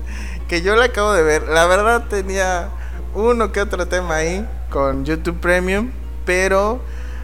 que 0.47 0.61
yo 0.61 0.75
la 0.75 0.85
acabo 0.85 1.13
de 1.13 1.23
ver. 1.23 1.43
La 1.47 1.65
verdad 1.65 2.05
tenía 2.09 2.69
uno 3.13 3.51
que 3.51 3.61
otro 3.61 3.87
tema 3.87 4.15
ahí 4.15 4.47
con 4.69 5.05
YouTube 5.05 5.39
Premium, 5.39 5.91
pero 6.25 6.81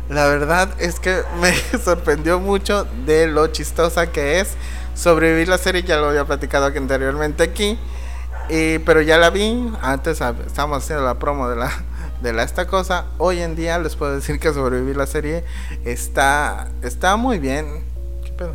la 0.09 0.27
verdad 0.27 0.69
es 0.79 0.99
que 0.99 1.21
me 1.41 1.53
sorprendió 1.79 2.39
mucho 2.39 2.85
de 3.05 3.27
lo 3.27 3.47
chistosa 3.47 4.11
que 4.11 4.39
es 4.39 4.55
sobrevivir 4.95 5.49
la 5.49 5.57
serie. 5.57 5.83
Ya 5.83 5.97
lo 5.97 6.09
había 6.09 6.25
platicado 6.25 6.67
anteriormente 6.67 7.43
aquí. 7.43 7.77
Y, 8.49 8.79
pero 8.79 9.01
ya 9.01 9.17
la 9.17 9.29
vi, 9.29 9.71
antes 9.81 10.21
ah, 10.21 10.35
estábamos 10.45 10.83
haciendo 10.83 11.05
la 11.05 11.17
promo 11.19 11.47
de 11.47 11.55
la, 11.55 11.71
de 12.21 12.33
la 12.33 12.43
esta 12.43 12.67
cosa. 12.67 13.05
Hoy 13.17 13.39
en 13.39 13.55
día 13.55 13.79
les 13.79 13.95
puedo 13.95 14.13
decir 14.15 14.39
que 14.39 14.53
sobrevivir 14.53 14.97
la 14.97 15.07
serie 15.07 15.43
está, 15.85 16.69
está 16.83 17.15
muy 17.15 17.39
bien. 17.39 17.83
¿Qué 18.23 18.31
pedo? 18.31 18.53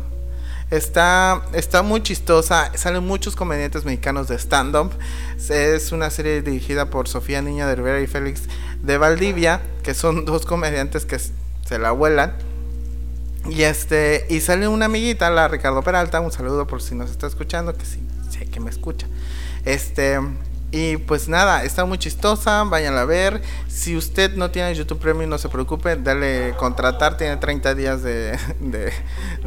Está, 0.71 1.41
está 1.53 1.81
muy 1.81 2.01
chistosa. 2.01 2.71
Salen 2.75 3.05
muchos 3.05 3.35
comediantes 3.35 3.85
mexicanos 3.85 4.27
de 4.27 4.35
stand-up. 4.35 4.91
Es 5.49 5.91
una 5.91 6.09
serie 6.09 6.41
dirigida 6.41 6.89
por 6.89 7.07
Sofía 7.07 7.41
Niña 7.41 7.67
de 7.67 7.75
Rivera 7.75 8.01
y 8.01 8.07
Félix 8.07 8.43
de 8.81 8.97
Valdivia, 8.97 9.61
que 9.83 9.93
son 9.93 10.25
dos 10.25 10.45
comediantes 10.45 11.05
que 11.05 11.19
se 11.19 11.79
la 11.79 11.91
vuelan. 11.91 12.33
Y 13.49 13.63
este, 13.63 14.25
y 14.29 14.41
sale 14.41 14.67
una 14.67 14.85
amiguita, 14.85 15.29
la 15.29 15.47
Ricardo 15.47 15.81
Peralta, 15.81 16.19
un 16.19 16.31
saludo 16.31 16.67
por 16.67 16.81
si 16.81 16.95
nos 16.95 17.09
está 17.09 17.27
escuchando, 17.27 17.73
que 17.73 17.85
sí, 17.85 18.05
sé 18.29 18.45
que 18.45 18.59
me 18.59 18.69
escucha. 18.69 19.07
Este, 19.63 20.19
y 20.71 20.97
pues 20.97 21.29
nada, 21.29 21.63
está 21.63 21.85
muy 21.85 21.97
chistosa, 21.97 22.63
vayan 22.63 22.95
a 22.97 23.05
ver. 23.05 23.41
Si 23.67 23.95
usted 23.95 24.35
no 24.35 24.51
tiene 24.51 24.75
YouTube 24.75 24.99
Premium, 24.99 25.29
no 25.29 25.37
se 25.37 25.47
preocupe, 25.47 25.95
dale 25.95 26.53
contratar, 26.57 27.15
tiene 27.15 27.37
30 27.37 27.73
días 27.75 28.03
de, 28.03 28.37
de, 28.59 28.91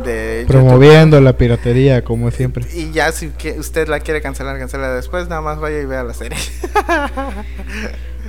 de 0.02 0.40
YouTube. 0.42 0.46
Promoviendo 0.46 1.20
la 1.20 1.34
piratería, 1.34 2.02
como 2.02 2.30
siempre. 2.30 2.66
Y 2.74 2.90
ya 2.92 3.12
si 3.12 3.32
usted 3.58 3.88
la 3.88 4.00
quiere 4.00 4.22
cancelar, 4.22 4.58
cancela 4.58 4.94
después, 4.94 5.28
nada 5.28 5.42
más 5.42 5.60
vaya 5.60 5.80
y 5.80 5.84
vea 5.84 6.02
la 6.04 6.14
serie. 6.14 6.38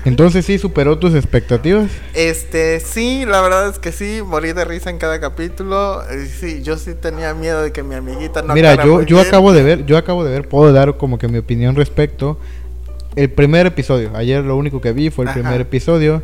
Entonces 0.03 0.45
sí 0.45 0.57
superó 0.57 0.97
tus 0.97 1.13
expectativas. 1.13 1.91
Este, 2.13 2.79
sí, 2.79 3.23
la 3.25 3.41
verdad 3.41 3.69
es 3.69 3.77
que 3.77 3.91
sí, 3.91 4.21
morí 4.25 4.51
de 4.51 4.65
risa 4.65 4.89
en 4.89 4.97
cada 4.97 5.19
capítulo. 5.19 6.01
Sí, 6.39 6.63
yo 6.63 6.77
sí 6.77 6.95
tenía 6.95 7.33
miedo 7.35 7.61
de 7.61 7.71
que 7.71 7.83
mi 7.83 7.95
amiguita 7.95 8.41
no 8.41 8.53
Mira, 8.53 8.75
yo, 8.83 9.03
yo 9.03 9.17
bien. 9.17 9.27
acabo 9.27 9.53
de 9.53 9.61
ver, 9.61 9.85
yo 9.85 9.97
acabo 9.97 10.23
de 10.23 10.31
ver, 10.31 10.49
puedo 10.49 10.73
dar 10.73 10.97
como 10.97 11.19
que 11.19 11.27
mi 11.27 11.37
opinión 11.37 11.75
respecto. 11.75 12.39
El 13.15 13.29
primer 13.29 13.65
episodio, 13.65 14.11
ayer 14.15 14.43
lo 14.43 14.55
único 14.55 14.79
que 14.79 14.93
vi 14.93 15.09
fue 15.09 15.25
el 15.25 15.29
Ajá. 15.29 15.41
primer 15.41 15.61
episodio. 15.61 16.23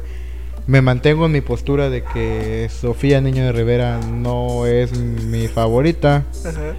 Me 0.68 0.82
mantengo 0.82 1.26
en 1.26 1.34
mi 1.34 1.42
postura 1.42 1.90
de 1.90 2.04
que 2.04 2.70
Sofía 2.70 3.20
Niño 3.20 3.44
de 3.44 3.52
Rivera 3.52 4.00
no 4.00 4.66
es 4.66 4.98
mi 4.98 5.48
favorita. 5.48 6.24
Ajá. 6.46 6.76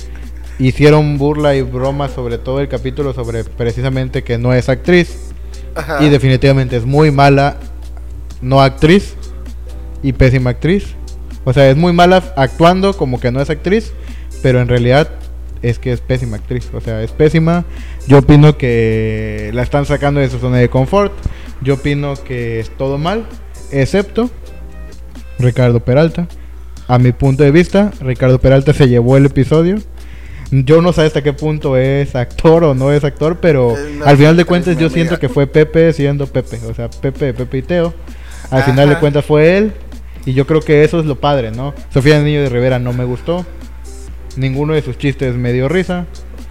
Hicieron 0.59 1.19
burla 1.19 1.55
y 1.57 1.63
broma 1.63 2.09
sobre 2.09 2.39
todo 2.39 2.61
el 2.61 2.69
capítulo 2.69 3.13
sobre 3.13 3.45
precisamente 3.45 4.25
que 4.25 4.39
no 4.39 4.55
es 4.55 4.71
actriz. 4.71 5.33
Ajá. 5.75 6.03
Y 6.03 6.09
definitivamente 6.09 6.77
es 6.77 6.87
muy 6.87 7.11
mala 7.11 7.59
no 8.41 8.63
actriz 8.63 9.15
y 10.03 10.15
pésima 10.15 10.51
actriz. 10.51 10.95
O 11.45 11.53
sea, 11.53 11.69
es 11.69 11.77
muy 11.77 11.93
mala 11.93 12.33
actuando 12.37 12.97
como 12.97 13.21
que 13.21 13.31
no 13.31 13.43
es 13.43 13.51
actriz, 13.51 13.93
pero 14.43 14.61
en 14.61 14.69
realidad 14.69 15.11
es 15.63 15.79
que 15.79 15.93
es 15.93 16.01
pésima 16.01 16.37
actriz. 16.37 16.69
O 16.73 16.81
sea, 16.81 17.03
es 17.03 17.13
pésima. 17.13 17.65
Yo 18.07 18.19
opino 18.19 18.57
que 18.57 19.51
la 19.55 19.63
están 19.63 19.85
sacando 19.87 20.21
de 20.21 20.29
su 20.29 20.39
zona 20.39 20.59
de 20.59 20.69
confort. 20.69 21.13
Yo 21.61 21.75
opino 21.75 22.15
que 22.15 22.61
es 22.61 22.71
todo 22.71 22.99
mal, 22.99 23.27
excepto 23.73 24.31
Ricardo 25.39 25.81
Peralta. 25.81 26.29
A 26.87 26.99
mi 26.99 27.13
punto 27.13 27.43
de 27.43 27.51
vista, 27.51 27.93
Ricardo 28.01 28.41
Peralta 28.41 28.73
se 28.73 28.89
llevó 28.89 29.17
el 29.17 29.27
episodio. 29.27 29.77
Yo 30.51 30.81
no 30.81 30.95
sé 30.95 31.03
hasta 31.03 31.23
qué 31.23 31.35
punto 31.35 31.77
es 31.77 32.15
actor 32.15 32.65
o 32.65 32.75
no 32.75 32.91
es 32.93 33.05
actor, 33.05 33.39
pero 33.41 33.75
no, 33.99 34.05
al 34.07 34.17
final 34.17 34.37
de 34.37 34.47
cuentas 34.47 34.75
yo 34.79 34.87
amiga. 34.87 34.95
siento 34.95 35.19
que 35.19 35.29
fue 35.29 35.47
Pepe 35.47 35.93
siendo 35.93 36.27
Pepe. 36.27 36.59
O 36.71 36.75
sea, 36.75 36.89
Pepe, 36.89 37.35
Pepe 37.35 37.59
y 37.59 37.63
Teo. 37.63 37.93
Al 38.51 38.63
final 38.63 38.89
de 38.89 38.99
cuentas 38.99 39.25
fue 39.25 39.59
él. 39.59 39.73
Y 40.25 40.33
yo 40.33 40.47
creo 40.47 40.61
que 40.61 40.85
eso 40.85 41.01
es 41.01 41.07
lo 41.07 41.17
padre, 41.17 41.51
¿no? 41.51 41.75
Sofía 41.93 42.21
Niño 42.23 42.43
de 42.43 42.49
Rivera 42.49 42.79
no 42.79 42.93
me 42.93 43.05
gustó. 43.05 43.45
Ninguno 44.39 44.75
de 44.75 44.83
sus 44.83 44.97
chistes 44.97 45.35
me 45.35 45.53
dio 45.53 45.69
risa. 45.69 46.07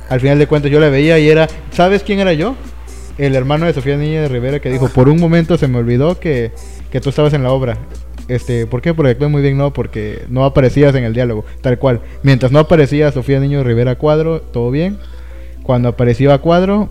Al 0.10 0.20
final 0.20 0.38
de 0.38 0.48
cuentas 0.48 0.72
yo 0.72 0.80
la 0.80 0.90
veía 0.90 1.18
y 1.20 1.30
era... 1.30 1.48
¿Sabes 1.72 2.04
quién 2.04 2.20
era 2.20 2.34
yo? 2.34 2.56
El 3.18 3.36
hermano 3.36 3.66
de 3.66 3.74
Sofía 3.74 3.98
Niño 3.98 4.22
de 4.22 4.28
Rivera 4.28 4.60
que 4.60 4.70
dijo, 4.70 4.90
por 4.90 5.10
un 5.10 5.20
momento 5.20 5.58
se 5.58 5.68
me 5.68 5.80
olvidó 5.80 6.20
que, 6.20 6.52
que 6.92 7.02
tú 7.02 7.10
estabas 7.10 7.34
en 7.34 7.44
la 7.44 7.52
obra. 7.52 7.78
Este, 8.28 8.68
¿Por 8.68 8.82
qué? 8.82 8.94
Porque 8.94 9.12
actué 9.12 9.28
muy 9.28 9.42
bien, 9.42 9.58
no, 9.58 9.72
porque 9.72 10.26
no 10.28 10.44
aparecías 10.44 10.94
en 10.96 11.06
el 11.06 11.14
diálogo, 11.14 11.46
tal 11.62 11.80
cual. 11.80 12.02
Mientras 12.24 12.52
no 12.52 12.60
aparecía 12.60 13.12
Sofía 13.12 13.40
Niño 13.40 13.60
de 13.60 13.64
Rivera 13.64 13.92
a 13.92 13.96
cuadro, 13.98 14.42
todo 14.42 14.70
bien. 14.70 15.00
Cuando 15.64 15.90
apareció 15.90 16.34
a 16.34 16.40
cuadro, 16.40 16.90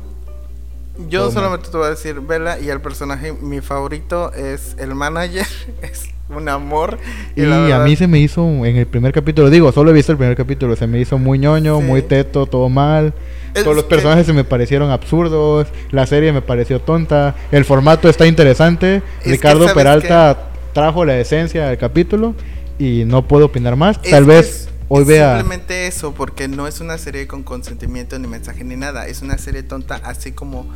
Yo 1.11 1.31
solamente 1.31 1.69
te 1.69 1.77
voy 1.77 1.87
a 1.87 1.91
decir, 1.91 2.21
Vela, 2.21 2.59
y 2.59 2.71
el 2.71 2.81
personaje, 2.81 3.35
mi 3.35 3.61
favorito 3.61 4.33
es 4.33 4.77
el 4.79 4.95
manager, 4.95 5.47
es 5.83 6.09
un 6.35 6.49
amor. 6.49 6.99
Y, 7.35 7.45
a 7.45 7.79
mí 7.81 7.97
se 7.97 8.07
me 8.07 8.19
hizo 8.19 8.43
en 8.65 8.77
el 8.77 8.87
primer 8.87 9.13
capítulo, 9.13 9.51
digo, 9.51 9.71
solo 9.73 9.91
he 9.91 9.95
visto 9.95 10.13
el 10.13 10.19
primer 10.19 10.37
capítulo, 10.37 10.77
se 10.77 10.87
me 10.87 11.01
hizo 11.01 11.19
muy 11.19 11.39
ñoño, 11.39 11.79
Sí. 11.79 11.85
muy 11.85 12.03
teto, 12.03 12.47
todo 12.47 12.69
mal. 12.69 13.15
Es 13.55 13.63
Todos 13.65 13.77
los 13.77 13.85
que- 13.85 13.91
personajes 13.91 14.27
se 14.27 14.33
me 14.33 14.45
parecieron 14.45 14.91
absurdos, 14.91 15.69
la 15.91 16.07
serie 16.07 16.33
me 16.33 16.43
pareció 16.43 16.81
tonta, 16.81 17.35
el 17.53 17.65
formato 17.65 18.09
está 18.09 18.27
interesante. 18.27 19.03
Ricardo 19.25 19.61
¿sabes 19.61 19.75
Peralta 19.75 20.51
trajo 20.75 21.05
la 21.07 21.19
esencia 21.19 21.69
del 21.69 21.79
capítulo 21.79 22.35
y 22.79 23.05
no 23.07 23.27
puedo 23.27 23.47
opinar 23.47 23.77
más. 23.77 24.03
Tal 24.03 24.25
vez 24.27 24.69
hoy 24.89 25.05
vea 25.05 25.37
Simplemente 25.39 25.87
eso, 25.87 26.13
porque 26.13 26.49
no 26.49 26.67
es 26.67 26.81
una 26.81 26.99
serie 26.99 27.27
con 27.27 27.43
consentimiento 27.45 28.19
ni 28.19 28.29
mensaje 28.29 28.63
ni 28.63 28.77
nada. 28.77 29.07
Es 29.07 29.23
una 29.23 29.39
serie 29.39 29.63
tonta, 29.63 30.01
así 30.05 30.33
como 30.33 30.67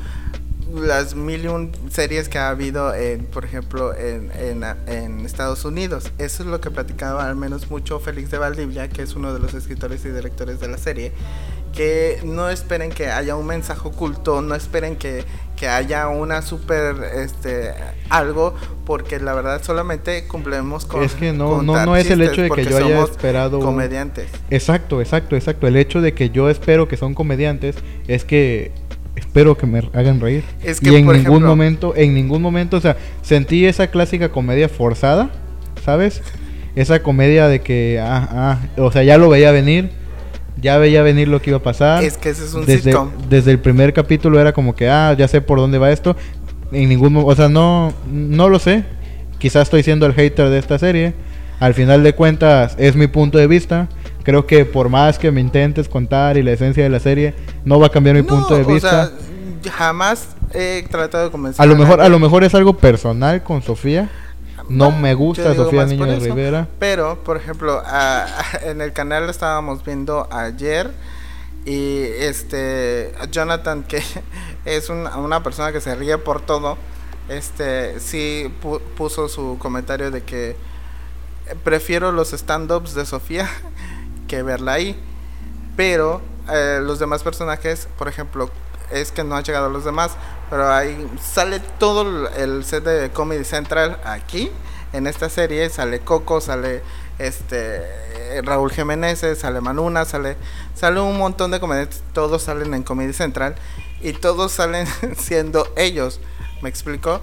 las 0.75 1.15
mil 1.15 1.45
y 1.45 1.49
un 1.49 1.73
series 1.91 2.29
que 2.29 2.39
ha 2.39 2.49
habido, 2.51 2.95
en, 2.95 3.25
por 3.27 3.45
ejemplo, 3.45 3.95
en, 3.95 4.31
en, 4.39 4.65
en 4.87 5.25
Estados 5.27 5.65
Unidos. 5.65 6.13
Eso 6.19 6.43
es 6.43 6.49
lo 6.49 6.61
que 6.61 6.71
platicaba 6.71 7.29
al 7.29 7.37
menos 7.37 7.71
mucho 7.71 7.99
Félix 8.01 8.31
de 8.31 8.39
Valdivia, 8.39 8.89
que 8.89 9.03
es 9.03 9.15
uno 9.15 9.33
de 9.33 9.41
los 9.41 9.55
escritores 9.55 10.05
y 10.05 10.11
directores 10.11 10.61
de 10.61 10.69
la 10.69 10.79
serie. 10.79 11.13
Que 11.73 12.19
no 12.25 12.51
esperen 12.51 12.91
que 12.91 13.09
haya 13.11 13.37
un 13.37 13.47
mensaje 13.47 13.87
oculto, 13.87 14.43
no 14.43 14.57
esperen 14.57 14.97
que, 14.97 15.25
que 15.57 15.69
haya 15.69 16.09
una 16.09 16.43
super 16.43 16.97
este 17.15 17.73
algo, 18.09 18.57
porque 18.85 19.21
la 19.21 19.35
verdad 19.35 19.63
solamente 19.63 20.27
cumplimos 20.27 20.85
con. 20.85 21.05
Es 21.05 21.15
que 21.15 21.33
no- 21.33 21.63
no- 21.63 21.87
no 21.87 21.95
es 21.97 22.11
el 22.11 22.23
hecho 22.23 22.43
de 22.43 22.51
que 22.51 22.65
yo 22.65 22.77
haya 22.77 23.05
esperado 23.05 23.59
un- 23.59 23.65
comediantes. 23.65 24.29
Exacto, 24.51 25.01
exacto, 25.01 25.37
exacto. 25.37 25.69
El 25.69 25.77
hecho 25.77 26.01
de 26.01 26.13
que 26.13 26.31
yo 26.31 26.51
espero 26.51 26.89
que 26.89 26.97
son 26.97 27.15
comediantes 27.15 27.77
es 28.09 28.25
que 28.25 28.73
espero 29.21 29.57
que 29.57 29.67
me 29.67 29.79
hagan 29.93 30.21
reír. 30.21 30.43
Es 30.65 30.81
que, 30.81 30.91
y 30.91 30.97
en 30.97 31.05
por 31.07 31.15
ningún 31.15 31.31
ejemplo- 31.33 31.49
momento, 31.49 31.95
en 31.97 32.15
ningún 32.15 32.43
momento, 32.43 32.77
o 32.77 32.81
sea, 32.81 32.97
sentí 33.23 33.65
esa 33.67 33.87
clásica 33.87 34.31
comedia 34.31 34.69
forzada, 34.69 35.31
¿sabes? 35.85 36.23
Esa 36.75 37.03
comedia 37.03 37.47
de 37.49 37.61
que, 37.61 38.01
ah, 38.03 38.29
ah, 38.33 38.59
o 38.77 38.91
sea, 38.91 39.03
ya 39.03 39.19
lo 39.19 39.29
veía 39.29 39.51
venir, 39.53 39.91
ya 40.61 40.79
veía 40.79 41.03
venir 41.03 41.29
lo 41.29 41.41
que 41.41 41.51
iba 41.51 41.59
a 41.59 41.63
pasar. 41.63 42.03
Es 42.05 42.17
que 42.17 42.31
ese 42.31 42.45
es 42.45 42.55
un 42.55 42.67
desde, 42.67 42.91
sitcom. 42.91 43.11
desde 43.29 43.51
el 43.53 43.59
primer 43.59 43.93
capítulo 43.93 44.41
era 44.41 44.53
como 44.53 44.75
que, 44.75 44.89
ah, 44.89 45.15
ya 45.17 45.29
sé 45.29 45.41
por 45.41 45.59
dónde 45.59 45.79
va 45.79 45.91
esto. 45.91 46.17
En 46.73 46.89
ningún 46.89 47.17
o 47.17 47.35
sea, 47.35 47.49
no, 47.49 47.93
no 48.11 48.49
lo 48.49 48.59
sé. 48.59 48.85
Quizás 49.39 49.63
estoy 49.65 49.83
siendo 49.83 50.07
el 50.07 50.13
hater 50.15 50.49
de 50.51 50.59
esta 50.59 50.79
serie. 50.79 51.15
Al 51.59 51.75
final 51.75 52.03
de 52.03 52.15
cuentas, 52.15 52.75
es 52.79 52.95
mi 52.95 53.07
punto 53.07 53.39
de 53.39 53.47
vista. 53.47 53.89
Creo 54.23 54.47
que 54.47 54.65
por 54.65 54.89
más 54.89 55.19
que 55.19 55.31
me 55.31 55.41
intentes 55.41 55.89
contar 55.89 56.37
y 56.37 56.43
la 56.43 56.53
esencia 56.53 56.83
de 56.83 56.89
la 56.91 57.01
serie, 57.01 57.35
no 57.65 57.79
va 57.81 57.87
a 57.87 57.91
cambiar 57.91 58.17
mi 58.17 58.23
No, 58.23 58.29
punto 58.29 58.55
de 58.57 58.63
o 58.63 58.67
vista. 58.67 59.11
sea, 59.63 59.73
jamás 59.73 60.29
he 60.53 60.85
tratado 60.91 61.25
de 61.25 61.31
convencer 61.31 61.63
A 61.63 61.67
lo 61.67 61.77
mejor, 61.77 62.01
a 62.01 62.09
lo 62.09 62.19
mejor 62.19 62.45
es 62.45 62.55
algo 62.55 62.77
personal 62.77 63.43
con 63.43 63.63
Sofía. 63.63 64.11
No 64.69 64.91
me 64.93 65.15
gusta 65.15 65.55
Sofía 65.55 65.85
Niño 65.87 66.07
de 66.07 66.17
eso. 66.19 66.25
Rivera. 66.27 66.69
Pero, 66.79 67.23
por 67.25 67.37
ejemplo, 67.37 67.83
a- 67.85 68.27
en 68.65 68.81
el 68.81 68.93
canal 68.93 69.25
lo 69.25 69.31
estábamos 69.31 69.85
viendo 69.85 70.29
ayer 70.31 70.91
y 71.67 72.03
este 72.21 73.13
Jonathan, 73.33 73.83
que 73.83 74.03
es 74.65 74.89
una, 74.91 75.17
una 75.17 75.43
persona 75.43 75.73
que 75.73 75.81
se 75.81 75.95
ríe 75.95 76.19
por 76.19 76.41
todo, 76.41 76.79
este 77.29 77.99
sí 78.01 78.53
pu- 78.63 78.81
puso 78.97 79.29
su 79.29 79.57
comentario 79.59 80.11
de 80.11 80.23
que 80.23 80.57
prefiero 81.65 82.13
los 82.13 82.33
stand-ups 82.33 82.95
de 82.95 83.05
Sofía 83.07 83.49
que 84.31 84.43
verla 84.45 84.75
ahí. 84.75 84.99
Pero 85.77 86.23
eh, 86.51 86.79
los 86.83 86.99
demás 87.01 87.23
personajes, 87.23 87.89
por 87.99 88.07
ejemplo, 88.09 88.49
es 88.93 89.13
que 89.13 89.25
no 89.25 89.37
han 89.37 89.45
llegado 89.45 89.69
los 89.69 89.85
demás, 89.85 90.13
pero 90.49 90.73
ahí 90.73 91.09
sale 91.21 91.61
todo 91.79 92.29
el- 92.29 92.65
set 92.65 92.85
de 92.85 93.11
Comedy 93.11 93.45
Central 93.45 94.01
aquí 94.05 94.51
en 94.93 95.07
esta 95.07 95.29
serie, 95.29 95.69
sale 95.71 96.01
Coco, 96.01 96.41
sale 96.41 96.83
este 97.19 97.83
Raúl 98.43 98.73
Jiménez, 98.73 99.25
sale 99.39 99.61
Manuna, 99.61 100.05
sale 100.05 100.37
sale 100.75 101.01
un 101.01 101.17
montón 101.19 101.51
de 101.53 101.61
comediantes, 101.61 102.03
todos 102.13 102.43
salen 102.43 102.75
en 102.75 102.83
Comedy 102.83 103.13
Central 103.13 103.55
y 104.01 104.13
todos 104.15 104.51
salen 104.53 104.87
siendo 105.17 105.69
ellos, 105.77 106.21
¿me 106.63 106.69
explico? 106.69 107.21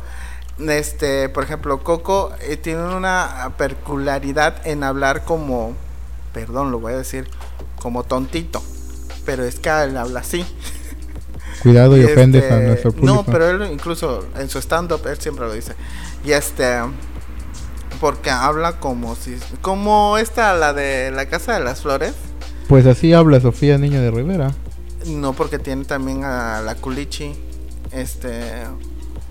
Este, 0.60 1.28
por 1.30 1.44
ejemplo, 1.44 1.84
Coco 1.84 2.32
eh, 2.42 2.56
tiene 2.58 2.84
una 2.96 3.52
peculiaridad 3.58 4.66
en 4.66 4.84
hablar 4.84 5.24
como, 5.26 5.74
perdón, 6.46 6.72
lo 6.72 6.80
voy 6.80 6.94
a 6.94 6.98
decir, 6.98 7.28
como 7.82 8.04
tontito, 8.04 8.62
pero 9.26 9.44
es 9.44 9.60
que 9.60 9.70
él 9.70 9.98
habla 9.98 10.20
así. 10.20 10.46
Cuidado 11.64 11.98
y 11.98 12.02
Este, 12.02 12.14
ofendes 12.14 12.52
a 12.52 12.60
nuestro 12.60 12.92
público. 12.92 13.14
No, 13.14 13.24
pero 13.26 13.50
él 13.50 13.72
incluso 13.72 14.26
en 14.38 14.48
su 14.50 14.60
stand-up, 14.60 15.02
él 15.08 15.18
siempre 15.20 15.46
lo 15.46 15.54
dice. 15.54 15.74
Y 16.24 16.32
este, 16.32 16.80
porque 18.00 18.30
habla 18.30 18.80
como 18.80 19.16
si, 19.16 19.38
como 19.62 20.18
esta, 20.20 20.54
la 20.54 20.74
de 20.74 21.10
la 21.12 21.26
Casa 21.26 21.54
de 21.54 21.64
las 21.64 21.82
Flores. 21.82 22.14
Pues 22.68 22.86
así 22.86 23.14
habla 23.14 23.40
Sofía 23.40 23.78
Niño 23.78 24.02
de 24.02 24.12
Rivera. 24.12 24.54
No, 25.08 25.34
porque 25.34 25.58
tiene 25.58 25.86
también 25.86 26.24
a 26.24 26.62
la 26.62 26.76
Culichi. 26.76 27.34
Este. 27.92 28.64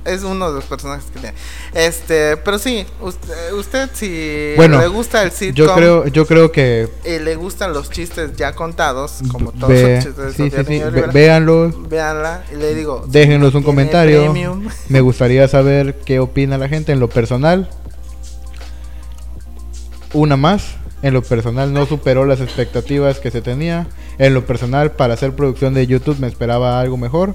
Es 0.06 0.22
uno 0.22 0.48
de 0.48 0.54
los 0.56 0.64
personajes 0.64 1.04
que 1.12 1.18
tiene. 1.20 1.34
Este, 1.74 2.36
pero 2.38 2.58
sí, 2.58 2.86
usted, 3.00 3.52
usted 3.52 3.90
si 3.92 4.52
Bueno, 4.56 4.78
le 4.80 4.86
gusta 4.88 5.22
el 5.22 5.30
sitcom 5.32 5.54
Yo 5.66 5.74
creo, 5.74 6.06
yo 6.06 6.26
creo 6.26 6.52
que 6.52 6.88
y 7.04 7.18
le 7.18 7.34
gustan 7.36 7.72
los 7.72 7.90
chistes 7.90 8.36
ya 8.36 8.54
contados, 8.54 9.20
como 9.30 9.52
todos 9.52 9.68
ve- 9.68 9.94
los 9.96 10.04
chistes 10.04 10.16
de 10.16 10.32
sí, 10.32 10.50
sí, 10.50 10.82
Rivera, 10.84 11.72
véanla 11.88 12.44
y 12.52 12.56
le 12.56 12.74
digo, 12.74 13.04
déjenos 13.08 13.52
no 13.52 13.58
un 13.58 13.64
comentario. 13.64 14.22
premium, 14.24 14.68
Me 14.88 15.00
gustaría 15.00 15.46
saber 15.48 15.96
qué 16.04 16.20
opina 16.20 16.56
la 16.58 16.68
gente 16.68 16.92
en 16.92 17.00
lo 17.00 17.08
personal. 17.08 17.68
Una 20.12 20.36
más, 20.36 20.76
en 21.02 21.12
lo 21.14 21.22
personal 21.22 21.72
no 21.72 21.84
superó 21.86 22.24
las 22.24 22.40
expectativas 22.40 23.18
que 23.18 23.30
se 23.30 23.42
tenía. 23.42 23.86
En 24.18 24.32
lo 24.34 24.46
personal, 24.46 24.92
para 24.92 25.14
hacer 25.14 25.34
producción 25.34 25.74
de 25.74 25.86
YouTube 25.86 26.18
me 26.20 26.26
esperaba 26.26 26.80
algo 26.80 26.96
mejor. 26.96 27.34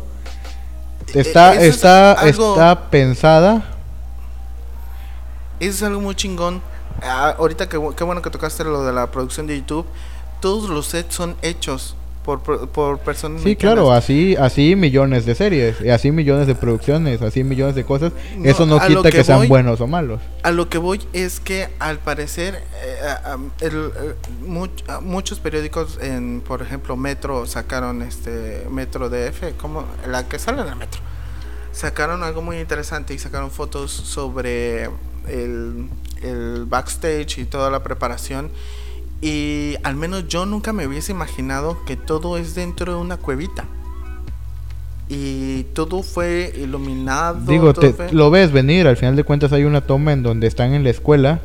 Está, 1.14 1.53
Eh, 1.55 1.57
eso 1.57 1.66
es 1.70 1.76
está, 1.76 2.12
algo- 2.14 2.51
está 2.53 2.89
pensada. 2.89 3.64
Eso 5.59 5.70
es 5.78 5.84
algo 5.84 6.01
muy 6.01 6.16
chingón. 6.16 6.62
Ah, 7.03 7.36
ahorita 7.38 7.68
que 7.70 7.80
qué 7.95 8.03
bueno 8.03 8.22
que 8.22 8.30
tocaste 8.30 8.64
lo 8.64 8.84
de 8.84 8.93
la 8.93 9.12
producción 9.12 9.47
de 9.47 9.57
YouTube. 9.57 9.86
Todos 10.39 10.70
los 10.70 10.88
sets 10.88 11.14
son 11.16 11.36
hechos 11.41 11.95
por, 12.24 12.42
por, 12.70 13.00
personas 13.00 13.42
Sí, 13.42 13.50
mexicanas. 13.50 13.76
claro, 13.76 13.92
así, 13.92 14.36
así 14.36 14.76
millones 14.76 15.26
de 15.26 15.36
series, 15.36 15.82
y 15.82 15.90
así 15.90 16.12
millones 16.12 16.48
de 16.48 16.56
producciones, 16.56 17.22
así 17.22 17.44
millones 17.44 17.76
de 17.76 17.84
cosas. 17.84 18.14
No, 18.38 18.46
Eso 18.50 18.66
no 18.66 18.80
quita 18.80 19.10
que, 19.10 19.18
que 19.18 19.24
sean 19.24 19.48
buenos 19.48 19.82
o 19.82 19.88
malos. 19.88 20.22
A 20.44 20.52
lo 20.52 20.70
que 20.70 20.78
voy 20.78 21.02
es 21.14 21.40
que 21.40 21.70
al 21.80 22.00
parecer 22.00 22.64
eh, 22.84 23.00
el, 23.62 23.92
eh, 23.96 24.16
much- 24.46 25.02
muchos 25.02 25.40
periódicos 25.40 25.98
en, 26.02 26.42
por 26.42 26.62
ejemplo, 26.62 26.96
Metro 26.96 27.46
sacaron 27.46 28.02
este 28.02 28.66
Metro 28.70 29.10
DF, 29.10 29.56
como 29.58 29.86
la 30.08 30.28
que 30.28 30.38
sale 30.40 30.62
en 30.62 30.68
el 30.68 30.76
Metro. 30.76 31.02
Sacaron 31.72 32.22
algo 32.24 32.42
muy 32.42 32.58
interesante 32.60 33.14
y 33.14 33.18
sacaron 33.18 33.50
fotos 33.50 33.92
sobre 33.92 34.86
el, 35.28 35.88
el 36.22 36.66
backstage 36.68 37.38
y 37.40 37.46
toda 37.46 37.70
la 37.70 37.82
preparación. 37.82 38.52
Y 39.22 39.76
al 39.84 39.96
menos 39.96 40.28
yo 40.28 40.46
nunca 40.48 40.74
me 40.74 40.88
hubiese 40.88 41.12
imaginado 41.12 41.78
que 41.86 41.96
todo 41.96 42.38
es 42.38 42.56
dentro 42.56 42.92
de 42.94 43.00
una 43.00 43.18
cuevita. 43.18 43.66
Y 45.10 45.64
todo 45.74 46.04
fue 46.04 46.54
iluminado. 46.58 47.40
Digo, 47.46 47.74
todo 47.74 47.82
te- 47.88 47.94
fue- 47.94 48.12
lo 48.14 48.32
ves 48.32 48.52
venir, 48.52 48.88
al 48.88 48.96
final 48.98 49.16
de 49.16 49.24
cuentas 49.24 49.52
hay 49.52 49.66
una 49.66 49.82
toma 49.82 50.14
en 50.14 50.24
donde 50.24 50.48
están 50.48 50.74
en 50.74 50.84
la 50.84 50.90
escuela, 50.90 51.42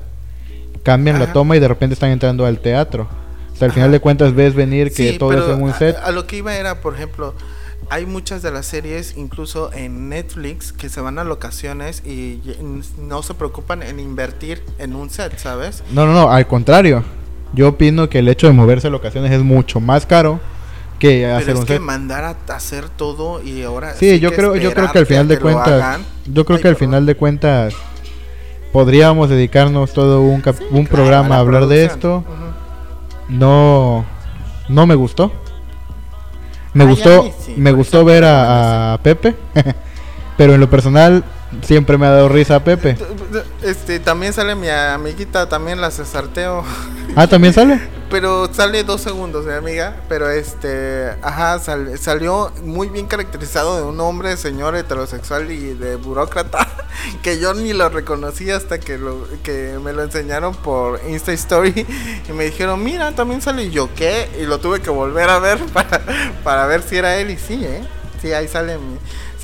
cambian 0.84 1.18
la 1.18 1.32
toma 1.32 1.56
y 1.56 1.60
de 1.60 1.66
repente 1.68 1.94
están 1.94 2.10
entrando 2.10 2.46
al 2.46 2.60
teatro. 2.60 3.08
O 3.52 3.56
sea, 3.58 3.66
al 3.66 3.72
final 3.72 3.88
Ajá. 3.88 3.92
de 3.94 4.00
cuentas 4.00 4.34
ves 4.34 4.54
venir 4.54 4.92
que 4.92 5.12
Sí, 5.12 5.18
todo 5.18 5.32
es 5.32 5.56
en 5.56 5.62
un 5.62 5.70
a- 5.70 5.78
set. 5.78 5.96
A, 5.96 6.12
lo 6.12 6.26
que 6.26 6.36
iba 6.36 6.54
era, 6.54 6.80
por 6.80 6.94
ejemplo, 6.94 7.34
hay 7.90 8.06
muchas 8.06 8.40
de 8.42 8.52
las 8.52 8.66
series, 8.66 9.16
incluso 9.16 9.72
en 9.72 10.08
Netflix, 10.10 10.72
que 10.72 10.88
se 10.88 11.00
van 11.00 11.18
a 11.18 11.24
locaciones 11.24 12.04
y 12.06 12.40
no 13.00 13.22
se 13.24 13.34
preocupan 13.34 13.82
en 13.82 13.98
invertir 13.98 14.62
en 14.78 14.94
un 14.94 15.10
set, 15.10 15.36
¿sabes? 15.38 15.82
No, 15.90 16.06
no, 16.06 16.12
no, 16.12 16.30
al 16.30 16.46
contrario. 16.46 17.02
Yo 17.56 17.70
opino 17.70 18.08
que 18.08 18.20
el 18.20 18.28
hecho 18.28 18.46
de 18.46 18.52
moverse 18.52 18.86
a 18.86 18.90
locaciones 18.90 19.32
es 19.32 19.42
mucho 19.42 19.80
más 19.80 20.06
caro 20.06 20.38
que 21.00 21.22
Pero 21.24 21.36
hacer 21.36 21.50
es 21.54 21.58
un 21.60 21.66
que 21.66 21.72
set. 21.74 21.82
mandar 21.82 22.24
a 22.24 22.54
hacer 22.54 22.88
todo 22.88 23.42
y 23.42 23.62
ahora. 23.62 23.94
Sí, 23.94 24.20
yo 24.20 24.30
creo, 24.32 24.54
yo 24.56 24.72
creo 24.72 24.92
que 24.92 24.98
al 25.00 25.06
final 25.06 25.26
de 25.26 25.38
cuentas, 25.40 26.00
yo 26.26 26.44
creo 26.44 26.60
que 26.60 26.68
al 26.68 26.76
final 26.76 27.04
de 27.06 27.14
cuentas 27.16 27.74
podríamos 28.72 29.28
dedicarnos 29.30 29.92
todo 29.92 30.20
un, 30.20 30.40
cap- 30.42 30.60
un 30.70 30.86
programa 30.86 31.36
a 31.36 31.40
hablar 31.40 31.66
de 31.66 31.84
esto. 31.86 32.24
No, 33.28 34.04
no 34.68 34.86
me 34.86 34.94
gustó. 34.94 35.32
Me 36.74 36.84
Ay, 36.84 36.90
gustó, 36.90 37.22
mí 37.24 37.32
sí, 37.40 37.54
me 37.56 37.72
gustó 37.72 38.04
ver 38.04 38.24
a 38.26 38.98
Pepe, 39.02 39.34
pero 40.36 40.54
en 40.54 40.60
lo 40.60 40.68
personal 40.68 41.24
siempre 41.62 41.98
me 41.98 42.06
ha 42.06 42.10
dado 42.10 42.28
risa 42.28 42.56
a 42.56 42.64
Pepe. 42.64 42.96
Este, 43.62 43.98
también 44.00 44.32
sale 44.32 44.54
mi 44.54 44.68
amiguita, 44.68 45.48
también 45.48 45.80
la 45.80 45.90
cesarteo. 45.90 46.64
Ah, 47.14 47.26
también 47.26 47.52
sale. 47.54 47.80
Pero 48.10 48.48
sale 48.54 48.84
dos 48.84 49.00
segundos, 49.00 49.44
mi 49.46 49.52
amiga. 49.52 49.96
Pero 50.08 50.30
este, 50.30 51.10
ajá, 51.22 51.58
sal- 51.58 51.98
salió 51.98 52.52
muy 52.62 52.88
bien 52.88 53.06
caracterizado 53.06 53.76
de 53.76 53.82
un 53.82 53.98
hombre, 54.00 54.36
señor 54.36 54.76
heterosexual 54.76 55.50
y 55.50 55.74
de 55.74 55.96
burócrata. 55.96 56.68
Que 57.22 57.38
yo 57.38 57.52
ni 57.52 57.74
lo 57.74 57.88
reconocí 57.90 58.50
hasta 58.50 58.80
que, 58.80 58.96
lo, 58.96 59.28
que 59.42 59.78
me 59.84 59.92
lo 59.92 60.02
enseñaron 60.02 60.54
por 60.54 60.98
Insta 61.08 61.30
Story. 61.32 61.86
Y 62.28 62.32
me 62.32 62.44
dijeron, 62.44 62.82
mira, 62.82 63.12
también 63.12 63.42
sale. 63.42 63.64
Y 63.64 63.70
yo, 63.70 63.90
¿qué? 63.94 64.28
Y 64.40 64.44
lo 64.46 64.58
tuve 64.60 64.80
que 64.80 64.88
volver 64.90 65.28
a 65.28 65.38
ver 65.38 65.58
para, 65.74 66.00
para 66.42 66.66
ver 66.66 66.82
si 66.82 66.96
era 66.96 67.16
él. 67.18 67.30
Y 67.30 67.36
sí, 67.36 67.62
¿eh? 67.64 67.82
Sí, 68.22 68.32
ahí 68.32 68.48
sale 68.48 68.78
mi. 68.78 68.96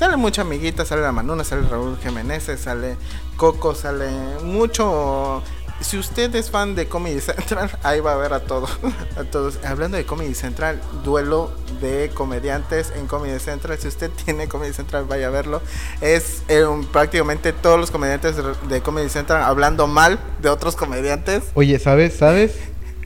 Sale 0.03 0.17
mucha 0.17 0.41
amiguita, 0.41 0.83
sale 0.83 1.01
la 1.01 1.13
Manuna, 1.13 1.45
sale 1.45 1.61
Raúl 1.69 1.97
Jiménez, 2.03 2.43
sale 2.57 2.97
Coco, 3.37 3.73
sale 3.73 4.09
mucho. 4.43 5.41
Si 5.79 5.97
usted 5.97 6.35
es 6.35 6.51
fan 6.51 6.75
de 6.75 6.89
Comedy 6.89 7.21
Central, 7.21 7.71
ahí 7.83 8.01
va 8.01 8.11
a 8.11 8.17
ver 8.17 8.33
a 8.33 8.41
todos. 8.41 8.69
A 9.17 9.23
todos. 9.23 9.59
Hablando 9.63 9.95
de 9.95 10.05
Comedy 10.05 10.33
Central, 10.33 10.81
duelo 11.05 11.51
de 11.79 12.11
comediantes 12.13 12.91
en 12.97 13.07
Comedy 13.07 13.39
Central. 13.39 13.77
Si 13.79 13.87
usted 13.87 14.11
tiene 14.25 14.49
Comedy 14.49 14.73
Central, 14.73 15.05
vaya 15.05 15.27
a 15.27 15.29
verlo. 15.29 15.61
Es 16.01 16.43
eh, 16.49 16.65
prácticamente 16.91 17.53
todos 17.53 17.79
los 17.79 17.89
comediantes 17.89 18.35
de, 18.67 18.81
Comedy 18.81 19.07
Central 19.07 19.41
hablando 19.41 19.87
mal 19.87 20.19
de 20.41 20.49
otros 20.49 20.75
comediantes. 20.75 21.43
Oye, 21.53 21.79
¿sabes? 21.79 22.17
¿Sabes? 22.17 22.55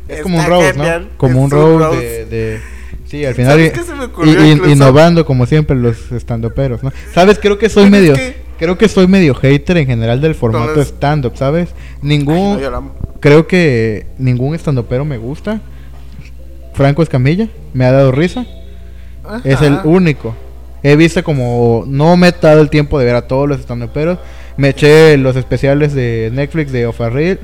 Es 0.07 0.23
como 0.23 0.39
un 0.39 0.45
roast, 0.47 0.75
¿no? 0.77 0.83
genial, 0.83 1.11
Como 1.17 1.33
es 1.33 1.37
un 1.37 1.43
un 1.43 1.51
roast 1.51 1.79
roast. 1.79 2.01
de, 2.01 2.25
de- 2.25 2.76
Sí, 3.07 3.25
al 3.25 3.35
final... 3.35 3.51
¿Sabes 3.53 3.73
incluso? 4.03 4.69
innovando 4.69 5.25
como 5.25 5.45
siempre 5.45 5.75
los 5.75 6.11
estandoperos, 6.11 6.83
¿no? 6.83 6.91
¿Sabes? 7.13 7.39
Creo 7.39 7.57
que 7.57 7.69
soy 7.69 7.89
medio... 7.89 8.13
que- 8.13 8.45
Creo 8.57 8.75
que 8.75 8.89
soy 8.89 9.07
medio 9.07 9.35
hater 9.35 9.77
en 9.77 9.85
general 9.85 10.19
del 10.19 10.33
formato 10.33 10.73
los- 10.73 10.87
stand-up, 10.87 11.33
¿sabes? 11.37 11.69
Ay, 11.77 11.99
Ningún... 12.01 12.59
no, 12.59 12.69
la. 12.71 12.81
Creo 13.19 13.45
que 13.45 14.07
ningún 14.17 14.55
estandopero 14.55 15.05
me 15.05 15.19
gusta. 15.19 15.61
Franco 16.73 17.03
Escamilla, 17.03 17.49
me 17.73 17.85
ha 17.85 17.91
dado 17.91 18.11
risa. 18.11 18.45
Es 19.43 19.61
el 19.61 19.77
único. 19.83 20.35
He 20.81 20.95
visto 20.95 21.23
como 21.23 21.83
no 21.87 22.17
me 22.17 22.29
he 22.29 22.31
dado 22.31 22.61
el 22.61 22.69
tiempo 22.71 22.97
de 22.97 23.05
ver 23.05 23.15
a 23.15 23.27
todos 23.27 23.47
los 23.47 23.59
estandoperos. 23.59 24.17
Me 24.57 24.69
eché 24.69 25.17
los 25.17 25.35
especiales 25.35 25.93
de 25.93 26.31
Netflix 26.33 26.71
de 26.71 26.87
Ofarril. 26.87 27.39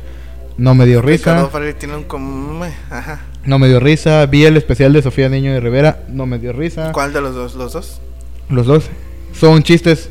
No 0.57 0.73
me 0.75 0.85
dio 0.87 1.01
risa. 1.01 1.31
Ricardo 1.33 1.49
Farrell 1.49 1.75
tiene 1.75 1.95
un 1.97 2.03
com- 2.05 2.61
Ajá. 2.89 3.19
No 3.45 3.59
me 3.59 3.67
dio 3.67 3.79
risa. 3.79 4.25
Vi 4.25 4.45
el 4.45 4.57
especial 4.57 4.93
de 4.93 5.01
Sofía 5.01 5.29
Niño 5.29 5.53
de 5.53 5.59
Rivera. 5.59 5.99
No 6.09 6.25
me 6.25 6.39
dio 6.39 6.53
risa. 6.53 6.91
¿Cuál 6.93 7.13
de 7.13 7.21
los 7.21 7.35
dos? 7.35 7.55
¿Los 7.55 7.73
dos? 7.73 7.99
Los 8.49 8.65
dos 8.67 8.85
son 9.33 9.63
chistes 9.63 10.09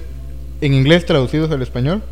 en 0.61 0.75
inglés 0.75 1.07
traducidos 1.07 1.51
al 1.51 1.63
español. 1.63 2.03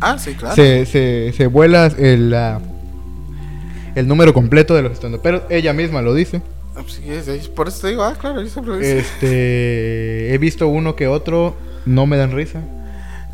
Ah, 0.00 0.18
sí, 0.18 0.34
claro. 0.34 0.54
Se, 0.54 0.86
se, 0.86 1.32
se 1.36 1.46
vuela 1.46 1.86
el, 1.86 2.30
la- 2.30 2.60
el 3.94 4.08
número 4.08 4.34
completo 4.34 4.74
de 4.74 4.82
los 4.82 4.92
estandoperos. 4.92 5.42
Ella 5.48 5.72
misma 5.72 6.02
lo 6.02 6.14
dice. 6.14 6.42
Sí, 6.88 7.02
sí, 7.24 7.48
Por 7.54 7.68
eso 7.68 7.82
te 7.82 7.88
digo, 7.88 8.02
ah, 8.02 8.16
claro, 8.20 8.42
yo 8.42 8.48
siempre 8.48 8.74
lo 8.74 8.80
hice. 8.80 8.98
Este, 8.98 10.34
he 10.34 10.38
visto 10.38 10.66
uno 10.66 10.96
que 10.96 11.06
otro, 11.06 11.54
no 11.86 12.04
me 12.06 12.16
dan 12.16 12.32
risa. 12.32 12.60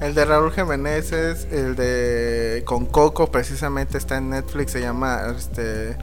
El 0.00 0.14
de 0.14 0.24
Raúl 0.26 0.52
Jiménez 0.52 1.12
el 1.50 1.74
de 1.76 2.62
con 2.66 2.86
Coco, 2.86 3.30
precisamente 3.32 3.96
está 3.98 4.18
en 4.18 4.30
Netflix, 4.30 4.72
se 4.72 4.80
llama 4.80 5.20
este 5.36 5.96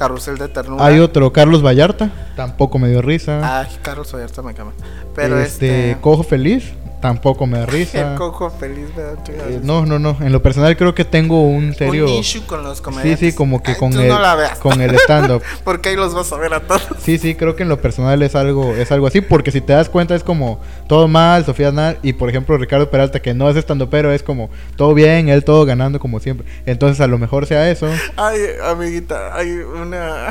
Carrusel 0.00 0.38
de 0.38 0.48
Ternura. 0.48 0.86
Hay 0.86 0.98
otro, 0.98 1.30
Carlos 1.30 1.62
Vallarta, 1.62 2.10
tampoco 2.34 2.78
me 2.78 2.88
dio 2.88 3.02
risa. 3.02 3.60
Ay, 3.60 3.68
Carlos 3.82 4.10
Vallarta 4.10 4.40
me 4.40 4.54
cama. 4.54 4.72
Pero 5.14 5.38
este, 5.38 5.90
este, 5.90 6.00
Cojo 6.00 6.22
Feliz, 6.22 6.72
tampoco 7.00 7.46
me 7.46 7.58
da 7.58 7.66
risa. 7.66 8.12
el 8.12 8.18
Coco 8.18 8.50
feliz 8.50 8.86
me 8.96 9.02
da 9.02 9.14
Eh, 9.28 9.60
no, 9.62 9.86
no, 9.86 9.98
no. 9.98 10.16
En 10.20 10.32
lo 10.32 10.42
personal 10.42 10.76
creo 10.76 10.94
que 10.94 11.04
tengo 11.04 11.42
un 11.42 11.74
serio. 11.74 12.04
Un 12.06 12.10
issue 12.12 12.42
con 12.46 12.62
los 12.62 12.78
sí, 12.78 12.82
comediantes. 12.84 13.18
sí, 13.30 13.32
como 13.36 13.62
que 13.62 13.72
Ay, 13.72 13.76
con 13.78 13.92
tú 13.92 14.00
el, 14.00 14.08
no 14.08 14.20
la 14.20 14.34
veas. 14.34 14.58
con 14.58 14.80
el 14.80 14.94
stand-up. 14.96 15.42
Porque 15.64 15.90
ahí 15.90 15.96
los 15.96 16.14
vas 16.14 16.32
a 16.32 16.36
ver 16.36 16.54
a 16.54 16.60
todos. 16.60 16.82
Sí, 17.02 17.18
sí, 17.18 17.34
creo 17.34 17.56
que 17.56 17.62
en 17.62 17.68
lo 17.68 17.80
personal 17.80 18.22
es 18.22 18.34
algo, 18.34 18.74
es 18.74 18.92
algo 18.92 19.06
así, 19.06 19.20
porque 19.20 19.50
si 19.50 19.60
te 19.60 19.72
das 19.72 19.88
cuenta 19.88 20.14
es 20.14 20.22
como 20.22 20.60
todo 20.86 21.08
mal, 21.08 21.44
Sofía 21.44 21.72
Nal 21.72 21.98
y 22.02 22.12
por 22.12 22.28
ejemplo 22.28 22.56
Ricardo 22.58 22.90
Peralta 22.90 23.20
que 23.20 23.34
no 23.34 23.48
es 23.48 23.56
estando 23.56 23.88
pero 23.90 24.12
es 24.12 24.22
como 24.22 24.50
todo 24.76 24.94
bien, 24.94 25.28
él 25.28 25.44
todo 25.44 25.64
ganando 25.64 25.98
como 26.00 26.20
siempre. 26.20 26.46
Entonces 26.66 27.00
a 27.00 27.06
lo 27.06 27.18
mejor 27.18 27.46
sea 27.46 27.70
eso. 27.70 27.88
Ay, 28.16 28.38
amiguita, 28.64 29.34
hay 29.34 29.50
una, 29.50 30.28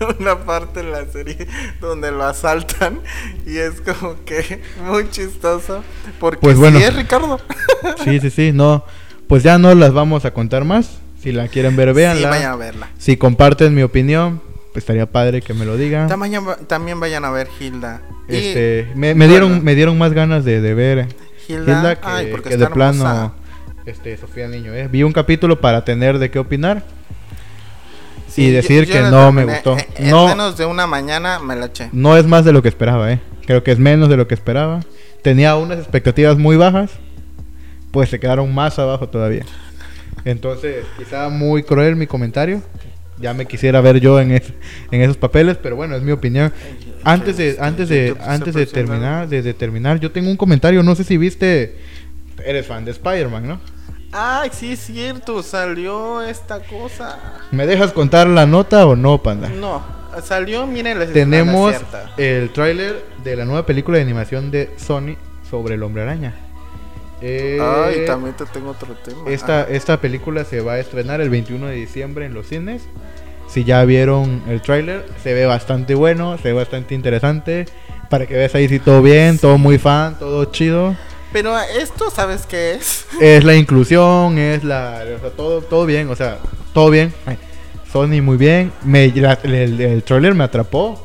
una 0.20 0.38
parte 0.40 0.80
en 0.80 0.92
la 0.92 1.04
serie 1.06 1.46
donde 1.80 2.10
lo 2.10 2.24
asaltan 2.24 3.00
y 3.46 3.56
es 3.58 3.80
como 3.80 4.16
que 4.24 4.60
muy 4.84 5.08
chistoso. 5.10 5.82
Porque 6.20 6.38
Pues 6.40 6.56
bueno. 6.58 6.78
sí 6.78 6.84
es 6.84 6.94
Ricardo. 6.94 7.40
Sí, 8.04 8.18
sí, 8.20 8.30
sí, 8.30 8.52
no. 8.52 8.84
Pues 9.28 9.42
ya 9.42 9.58
no 9.58 9.74
las 9.74 9.92
vamos 9.92 10.24
a 10.24 10.32
contar 10.32 10.64
más. 10.64 10.98
Si 11.22 11.32
la 11.32 11.48
quieren 11.48 11.76
ver, 11.76 11.88
Sí, 11.90 11.94
véanla. 11.94 12.28
vayan 12.30 12.52
a 12.52 12.56
verla. 12.56 12.88
Si 12.98 13.16
comparten 13.16 13.74
mi 13.74 13.82
opinión, 13.82 14.40
pues 14.72 14.82
estaría 14.82 15.06
padre 15.10 15.42
que 15.42 15.52
me 15.54 15.64
lo 15.64 15.76
digan. 15.76 16.08
También, 16.08 16.42
también 16.66 16.98
vayan 17.00 17.24
a 17.24 17.30
ver 17.30 17.48
Hilda. 17.60 18.02
Y 18.28 18.36
Este, 18.36 18.88
me, 18.94 19.14
me 19.14 19.26
dieron, 19.28 19.48
bueno. 19.50 19.64
me 19.64 19.74
dieron 19.74 19.98
más 19.98 20.12
ganas 20.12 20.44
de, 20.44 20.60
de 20.60 20.74
ver 20.74 21.06
Hilda, 21.48 21.78
Hilda 21.78 21.96
que, 22.00 22.06
ay, 22.08 22.32
que 22.42 22.56
de 22.56 22.66
plano 22.68 23.04
hermosa. 23.04 23.32
este, 23.86 24.16
Sofía 24.16 24.48
Niño. 24.48 24.72
¿eh? 24.74 24.88
Vi 24.90 25.02
un 25.02 25.12
capítulo 25.12 25.60
para 25.60 25.84
tener 25.84 26.18
de 26.18 26.30
qué 26.30 26.38
opinar. 26.38 26.84
Sí, 28.38 28.48
y 28.48 28.50
decir 28.50 28.86
que 28.90 29.00
no 29.02 29.32
me 29.32 29.44
gustó. 29.44 29.76
Eh, 29.76 29.86
En 29.96 30.10
No. 30.10 30.28
menos 30.28 30.56
de 30.56 30.64
una 30.64 30.86
mañana 30.86 31.38
me 31.38 31.56
la 31.56 31.66
eché. 31.66 31.88
No 31.92 32.16
es 32.16 32.26
más 32.26 32.44
de 32.44 32.52
lo 32.52 32.62
que 32.62 32.68
esperaba, 32.68 33.12
¿eh? 33.12 33.20
Creo 33.46 33.62
que 33.64 33.72
es 33.72 33.78
menos 33.78 34.08
de 34.08 34.16
lo 34.16 34.28
que 34.28 34.34
esperaba. 34.34 34.80
Tenía 35.22 35.56
unas 35.56 35.78
expectativas 35.78 36.36
muy 36.38 36.56
bajas, 36.56 36.90
pues 37.90 38.08
se 38.10 38.20
quedaron 38.20 38.54
más 38.54 38.78
abajo 38.78 39.08
todavía. 39.08 39.44
Entonces, 40.24 40.84
quizá 40.98 41.28
muy 41.28 41.62
cruel 41.62 41.96
mi 41.96 42.06
comentario. 42.06 42.62
Ya 43.20 43.34
me 43.34 43.46
quisiera 43.46 43.80
ver 43.80 43.98
yo 43.98 44.20
en, 44.20 44.30
es- 44.32 44.52
en 44.92 45.02
esos 45.02 45.16
papeles, 45.16 45.56
pero 45.60 45.74
bueno, 45.76 45.96
es 45.96 46.02
mi 46.02 46.12
opinión. 46.12 46.52
Antes 47.04 47.36
de, 47.36 47.56
antes 47.60 47.88
de, 47.88 48.14
antes 48.24 48.54
de 48.54 48.66
terminar, 48.66 49.28
de, 49.28 49.42
de 49.42 49.54
terminar, 49.54 49.98
yo 49.98 50.10
tengo 50.12 50.30
un 50.30 50.36
comentario. 50.36 50.82
No 50.84 50.94
sé 50.94 51.02
si 51.04 51.16
viste, 51.16 51.76
eres 52.44 52.66
fan 52.66 52.84
de 52.84 52.92
Spider-Man, 52.92 53.48
¿no? 53.48 53.60
Ay, 54.12 54.50
sí 54.52 54.72
es 54.72 54.80
cierto, 54.80 55.42
salió 55.42 56.22
esta 56.22 56.60
cosa. 56.60 57.18
¿Me 57.50 57.66
dejas 57.66 57.92
contar 57.92 58.26
la 58.26 58.46
nota 58.46 58.86
o 58.86 58.96
no, 58.96 59.18
panda? 59.22 59.48
No, 59.48 59.82
salió, 60.24 60.66
miren, 60.66 60.98
les 60.98 61.12
Tenemos 61.12 61.74
el 62.16 62.50
tráiler 62.50 63.04
de 63.22 63.36
la 63.36 63.44
nueva 63.44 63.66
película 63.66 63.98
de 63.98 64.04
animación 64.04 64.50
de 64.50 64.70
Sony 64.76 65.16
sobre 65.50 65.74
el 65.74 65.82
Hombre 65.82 66.02
Araña. 66.02 66.34
Eh, 67.20 67.58
Ay, 67.60 68.06
también 68.06 68.34
te 68.36 68.46
tengo 68.46 68.70
otro 68.70 68.94
tema. 68.94 69.28
esta, 69.28 69.62
Ah, 69.62 69.66
esta 69.68 70.00
película 70.00 70.44
se 70.44 70.60
va 70.60 70.74
a 70.74 70.78
estrenar 70.78 71.20
el 71.20 71.30
21 71.30 71.66
de 71.66 71.74
diciembre 71.74 72.24
en 72.26 72.32
los 72.32 72.46
cines. 72.46 72.82
Si 73.48 73.64
ya 73.64 73.84
vieron 73.84 74.42
el 74.48 74.62
tráiler, 74.62 75.04
se 75.22 75.34
ve 75.34 75.44
bastante 75.46 75.94
bueno, 75.94 76.36
se 76.38 76.44
ve 76.48 76.52
bastante 76.54 76.94
interesante. 76.94 77.66
Para 78.08 78.26
que 78.26 78.34
veas 78.34 78.54
ahí 78.54 78.68
si 78.68 78.78
todo 78.78 79.02
bien, 79.02 79.38
todo 79.38 79.58
muy 79.58 79.78
fan, 79.78 80.18
todo 80.18 80.44
chido. 80.46 80.96
Pero 81.32 81.58
esto, 81.58 82.10
¿sabes 82.10 82.46
qué 82.46 82.72
es? 82.74 83.06
Es 83.20 83.44
la 83.44 83.54
inclusión, 83.54 84.38
es 84.38 84.64
la... 84.64 85.02
todo, 85.36 85.60
todo 85.60 85.84
bien, 85.86 86.08
o 86.10 86.16
sea, 86.16 86.38
todo 86.72 86.90
bien. 86.90 87.12
Sony 87.92 88.20
muy 88.22 88.36
bien. 88.36 88.72
Me, 88.84 89.08
la- 89.08 89.38
el, 89.42 89.80
el 89.80 90.02
tráiler 90.02 90.34
me 90.34 90.44
atrapó. 90.44 91.04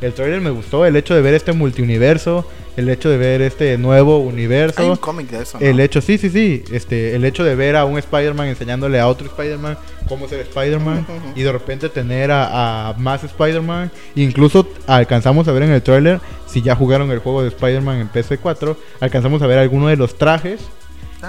El 0.00 0.12
tráiler 0.12 0.40
me 0.40 0.50
gustó. 0.50 0.86
El 0.86 0.96
hecho 0.96 1.14
de 1.14 1.22
ver 1.22 1.34
este 1.34 1.52
multiuniverso. 1.52 2.48
El 2.80 2.88
hecho 2.88 3.08
de 3.10 3.16
ver 3.18 3.42
este 3.42 3.76
nuevo 3.78 4.18
universo. 4.18 4.80
Hay 4.82 4.88
un 4.88 4.96
cómic 4.96 5.28
de 5.30 5.42
eso, 5.42 5.58
¿no? 5.60 5.66
El 5.66 5.78
hecho, 5.80 6.00
sí, 6.00 6.18
sí, 6.18 6.30
sí. 6.30 6.64
Este, 6.72 7.14
el 7.14 7.24
hecho 7.24 7.44
de 7.44 7.54
ver 7.54 7.76
a 7.76 7.84
un 7.84 7.98
Spider-Man 7.98 8.48
enseñándole 8.48 8.98
a 8.98 9.06
otro 9.06 9.26
Spider-Man 9.26 9.76
cómo 10.08 10.26
ser 10.28 10.40
Spider-Man 10.40 11.06
y 11.36 11.42
de 11.42 11.52
repente 11.52 11.88
tener 11.88 12.30
a, 12.30 12.88
a 12.88 12.92
más 12.94 13.22
Spider-Man. 13.22 13.90
Incluso 14.16 14.66
alcanzamos 14.86 15.46
a 15.48 15.52
ver 15.52 15.62
en 15.64 15.72
el 15.72 15.82
tráiler, 15.82 16.20
si 16.46 16.62
ya 16.62 16.74
jugaron 16.74 17.10
el 17.10 17.18
juego 17.20 17.42
de 17.42 17.48
Spider-Man 17.48 17.98
en 18.00 18.10
PS4, 18.10 18.76
alcanzamos 19.00 19.42
a 19.42 19.46
ver 19.46 19.58
alguno 19.58 19.88
de 19.88 19.96
los 19.96 20.16
trajes 20.16 20.60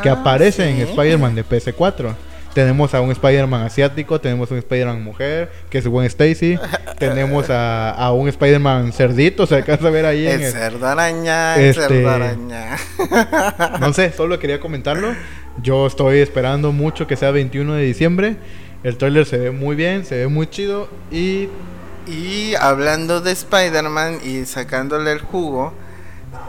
que 0.02 0.10
Ah, 0.10 0.14
aparecen 0.14 0.76
sí. 0.78 0.82
en 0.82 0.88
Spider-Man 0.88 1.36
de 1.36 1.44
PS4. 1.46 2.16
Tenemos 2.54 2.94
a 2.94 3.02
un 3.02 3.12
Spider-Man 3.12 3.64
asiático, 3.64 4.20
tenemos 4.20 4.50
a 4.52 4.56
un 4.56 4.58
Spider-Man 4.60 5.04
mujer, 5.04 5.50
que 5.70 5.78
es 5.78 5.88
buen 5.88 6.06
Stacy. 6.08 6.60
tenemos 7.00 7.50
a, 7.50 7.92
a 7.92 8.12
un 8.12 8.28
Spider-Man 8.28 8.92
cerdito, 8.92 9.46
se 9.48 9.56
alcanza 9.56 9.88
a 9.88 9.92
ver 9.92 10.06
ahí 10.06 10.28
en 10.28 10.42
El 10.42 10.52
cerdo 10.52 10.88
araña, 10.88 11.56
el 11.56 11.70
Este- 11.70 11.88
cerdo 11.88 12.10
araña. 12.10 12.76
no 13.80 13.94
sé, 13.94 14.12
solo 14.12 14.38
quería 14.40 14.60
comentarlo. 14.60 15.14
Yo 15.62 15.88
estoy 15.88 16.20
esperando 16.20 16.72
mucho 16.72 17.08
que 17.08 17.16
sea 17.16 17.32
21 17.32 17.74
de 17.76 17.84
diciembre. 17.84 18.36
El 18.84 18.98
tráiler 18.98 19.26
se 19.26 19.38
ve 19.38 19.52
muy 19.52 19.76
bien, 19.76 20.06
se 20.06 20.16
ve 20.18 20.28
muy 20.28 20.48
chido 20.50 20.90
y 21.12 21.50
Y 22.08 22.56
hablando 22.56 23.22
de 23.22 23.32
Spider-Man 23.32 24.20
y 24.26 24.46
sacándole 24.46 25.12
el 25.12 25.20
jugo, 25.20 25.72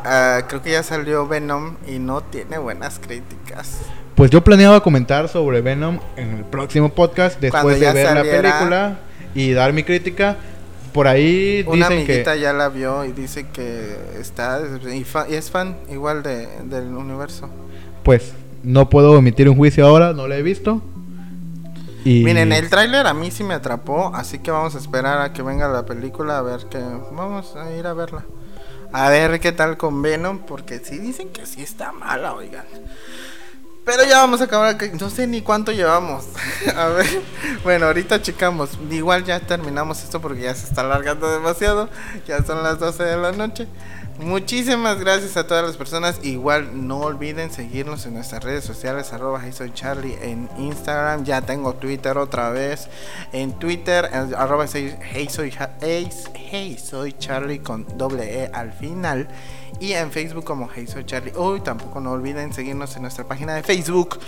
ah, 0.05 0.41
creo 0.49 0.63
que 0.63 0.71
ya 0.73 0.83
salió 0.83 1.29
Venom 1.29 1.77
y 1.87 1.99
no 1.99 2.23
tiene 2.23 2.57
buenas 2.59 2.99
críticas. 2.99 3.79
Pues 4.15 4.31
yo 4.31 4.43
planeaba 4.45 4.83
comentar 4.83 5.29
sobre 5.29 5.61
Venom 5.61 5.99
en 6.17 6.31
el 6.39 6.45
próximo 6.45 6.91
podcast 6.91 7.41
después 7.41 7.81
de 7.81 7.93
ver 7.93 8.15
la 8.15 8.23
película 8.23 8.99
y 9.35 9.53
dar 9.53 9.73
mi 9.73 9.83
crítica. 9.83 10.37
Por 10.93 11.09
ahí 11.09 11.65
Una 11.67 11.89
dicen 11.89 12.07
que 12.07 12.13
amiguita 12.13 12.37
ya 12.37 12.53
la 12.53 12.69
vio 12.69 13.05
y 13.07 13.13
dice 13.13 13.47
que 13.51 13.97
está 14.21 14.61
y, 14.95 15.05
fa- 15.05 15.27
y 15.29 15.35
es 15.35 15.51
fan 15.51 15.77
igual 15.91 16.23
de, 16.23 16.47
del 16.65 16.89
universo. 16.95 17.49
pues 18.03 18.33
no 18.63 18.91
puedo 18.91 19.17
emitir 19.17 19.49
un 19.49 19.57
juicio 19.57 19.87
ahora, 19.87 20.13
no 20.13 20.29
la 20.29 20.37
he 20.37 20.43
visto. 20.43 20.83
Y 22.05 22.25
Miren, 22.25 22.53
el 22.53 22.69
tráiler 22.69 23.07
a 23.07 23.15
mí 23.15 23.31
sí 23.31 23.43
me 23.43 23.55
atrapó, 23.55 24.13
así 24.15 24.41
que 24.41 24.51
vamos 24.51 24.75
a 24.75 24.79
esperar 24.79 25.21
a 25.21 25.33
que 25.33 25.41
venga 25.43 25.67
la 25.69 25.87
película 25.87 26.39
a 26.39 26.43
ver 26.43 26.67
que 26.69 26.79
vamos 27.13 27.57
a 27.57 27.73
ir 27.73 27.87
a 27.87 27.95
verla. 27.95 28.25
A 28.93 29.09
ver 29.09 29.41
qué 29.41 29.53
tal 29.53 29.79
con 29.79 30.03
Venom, 30.03 30.41
porque 30.41 30.79
sí 30.81 30.99
dicen 30.99 31.31
que 31.31 31.47
sí 31.47 31.63
está 31.63 31.93
mala, 31.93 32.35
oigan. 32.35 32.65
Pero 33.85 34.05
ya 34.05 34.19
vamos 34.19 34.41
a 34.41 34.45
acabar, 34.45 34.77
no 35.01 35.11
sé 35.11 35.27
ni 35.27 35.43
cuánto 35.43 35.73
llevamos. 35.73 36.25
a 36.77 36.87
ver, 36.87 37.07
bueno, 37.65 37.87
ahorita 37.87 38.23
checamos. 38.23 38.71
Igual 38.91 39.25
ya 39.25 39.41
terminamos 39.41 40.05
esto 40.05 40.21
porque 40.21 40.43
ya 40.43 40.55
se 40.55 40.67
está 40.67 40.83
alargando 40.83 41.29
demasiado. 41.31 41.89
Ya 42.27 42.43
son 42.45 42.63
las 42.63 42.79
12 42.79 43.03
de 43.03 43.17
la 43.17 43.33
noche. 43.33 43.67
Muchísimas 44.21 45.01
gracias 45.01 45.37
a 45.37 45.49
todas 45.49 45.67
las 45.67 45.77
personas. 45.77 46.21
Igual 46.23 46.87
no 46.87 46.99
olviden 46.99 47.51
seguirnos 47.51 48.07
en 48.07 48.15
nuestras 48.15 48.45
redes 48.45 48.63
sociales, 48.63 49.13
arroba 49.13 49.41
Soy 49.51 49.73
Charlie 49.73 50.17
en 50.23 50.49
Instagram. 50.59 51.25
Ya 51.25 51.41
tengo 51.41 51.75
Twitter 51.75 52.17
otra 52.19 52.51
vez. 52.51 52.89
En 53.33 53.59
Twitter, 53.59 54.09
Soy 56.79 57.13
Charlie 57.15 57.59
con 57.59 57.87
doble 57.99 58.45
E 58.45 58.51
al 58.53 58.73
final. 58.73 59.29
Y 59.83 59.95
en 59.95 60.13
Facebook 60.13 60.45
como 60.45 60.71
Hey 60.73 60.87
Soy 60.87 61.05
Charlie. 61.05 61.33
Uy, 61.37 61.61
tampoco 61.61 61.99
no 61.99 62.13
olviden 62.13 62.53
seguirnos 62.53 62.95
en 62.95 63.03
nuestra 63.03 63.25
página 63.25 63.57
de 63.57 63.65
Facebook, 63.65 64.21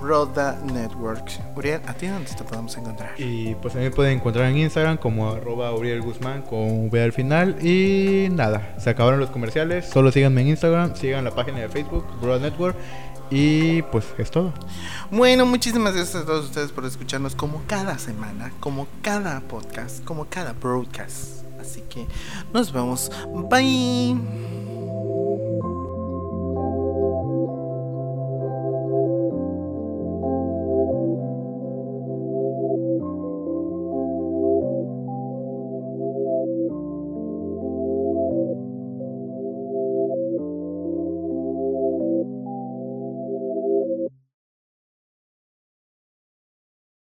Broda 0.00 0.60
Network. 0.72 1.28
Uriel, 1.56 1.80
¿a 1.88 1.94
ti 1.94 2.06
dónde 2.06 2.30
te 2.30 2.44
podemos 2.44 2.76
encontrar? 2.76 3.20
Y 3.20 3.56
pues 3.56 3.74
también 3.74 3.92
pueden 3.92 4.18
encontrar 4.18 4.48
en 4.48 4.58
Instagram 4.58 4.98
como 4.98 5.32
arroba 5.32 5.74
Uriel 5.74 6.02
Guzmán 6.02 6.42
con 6.42 6.86
V 6.88 7.02
al 7.02 7.12
final. 7.12 7.56
Y 7.66 8.28
nada, 8.30 8.76
se 8.78 8.90
acabaron 8.90 9.18
los 9.18 9.30
comerciales. 9.30 9.88
Solo 9.88 10.12
síganme 10.12 10.42
en 10.42 10.50
Instagram, 10.50 10.94
sigan 10.94 11.24
la 11.24 11.32
página 11.32 11.58
de 11.58 11.68
Facebook, 11.68 12.06
Broad 12.20 12.42
Network. 12.42 12.76
Y 13.28 13.82
pues 13.82 14.04
es 14.18 14.30
todo. 14.30 14.54
Bueno, 15.10 15.46
muchísimas 15.46 15.96
gracias 15.96 16.22
a 16.22 16.26
todos 16.26 16.44
ustedes 16.44 16.70
por 16.70 16.84
escucharnos 16.84 17.34
como 17.34 17.60
cada 17.66 17.98
semana, 17.98 18.52
como 18.60 18.86
cada 19.02 19.40
podcast, 19.40 20.04
como 20.04 20.26
cada 20.26 20.52
broadcast. 20.52 21.41
Así 21.62 21.80
que 21.82 22.06
nos 22.52 22.72
vemos. 22.72 23.10
Bye. 23.48 24.18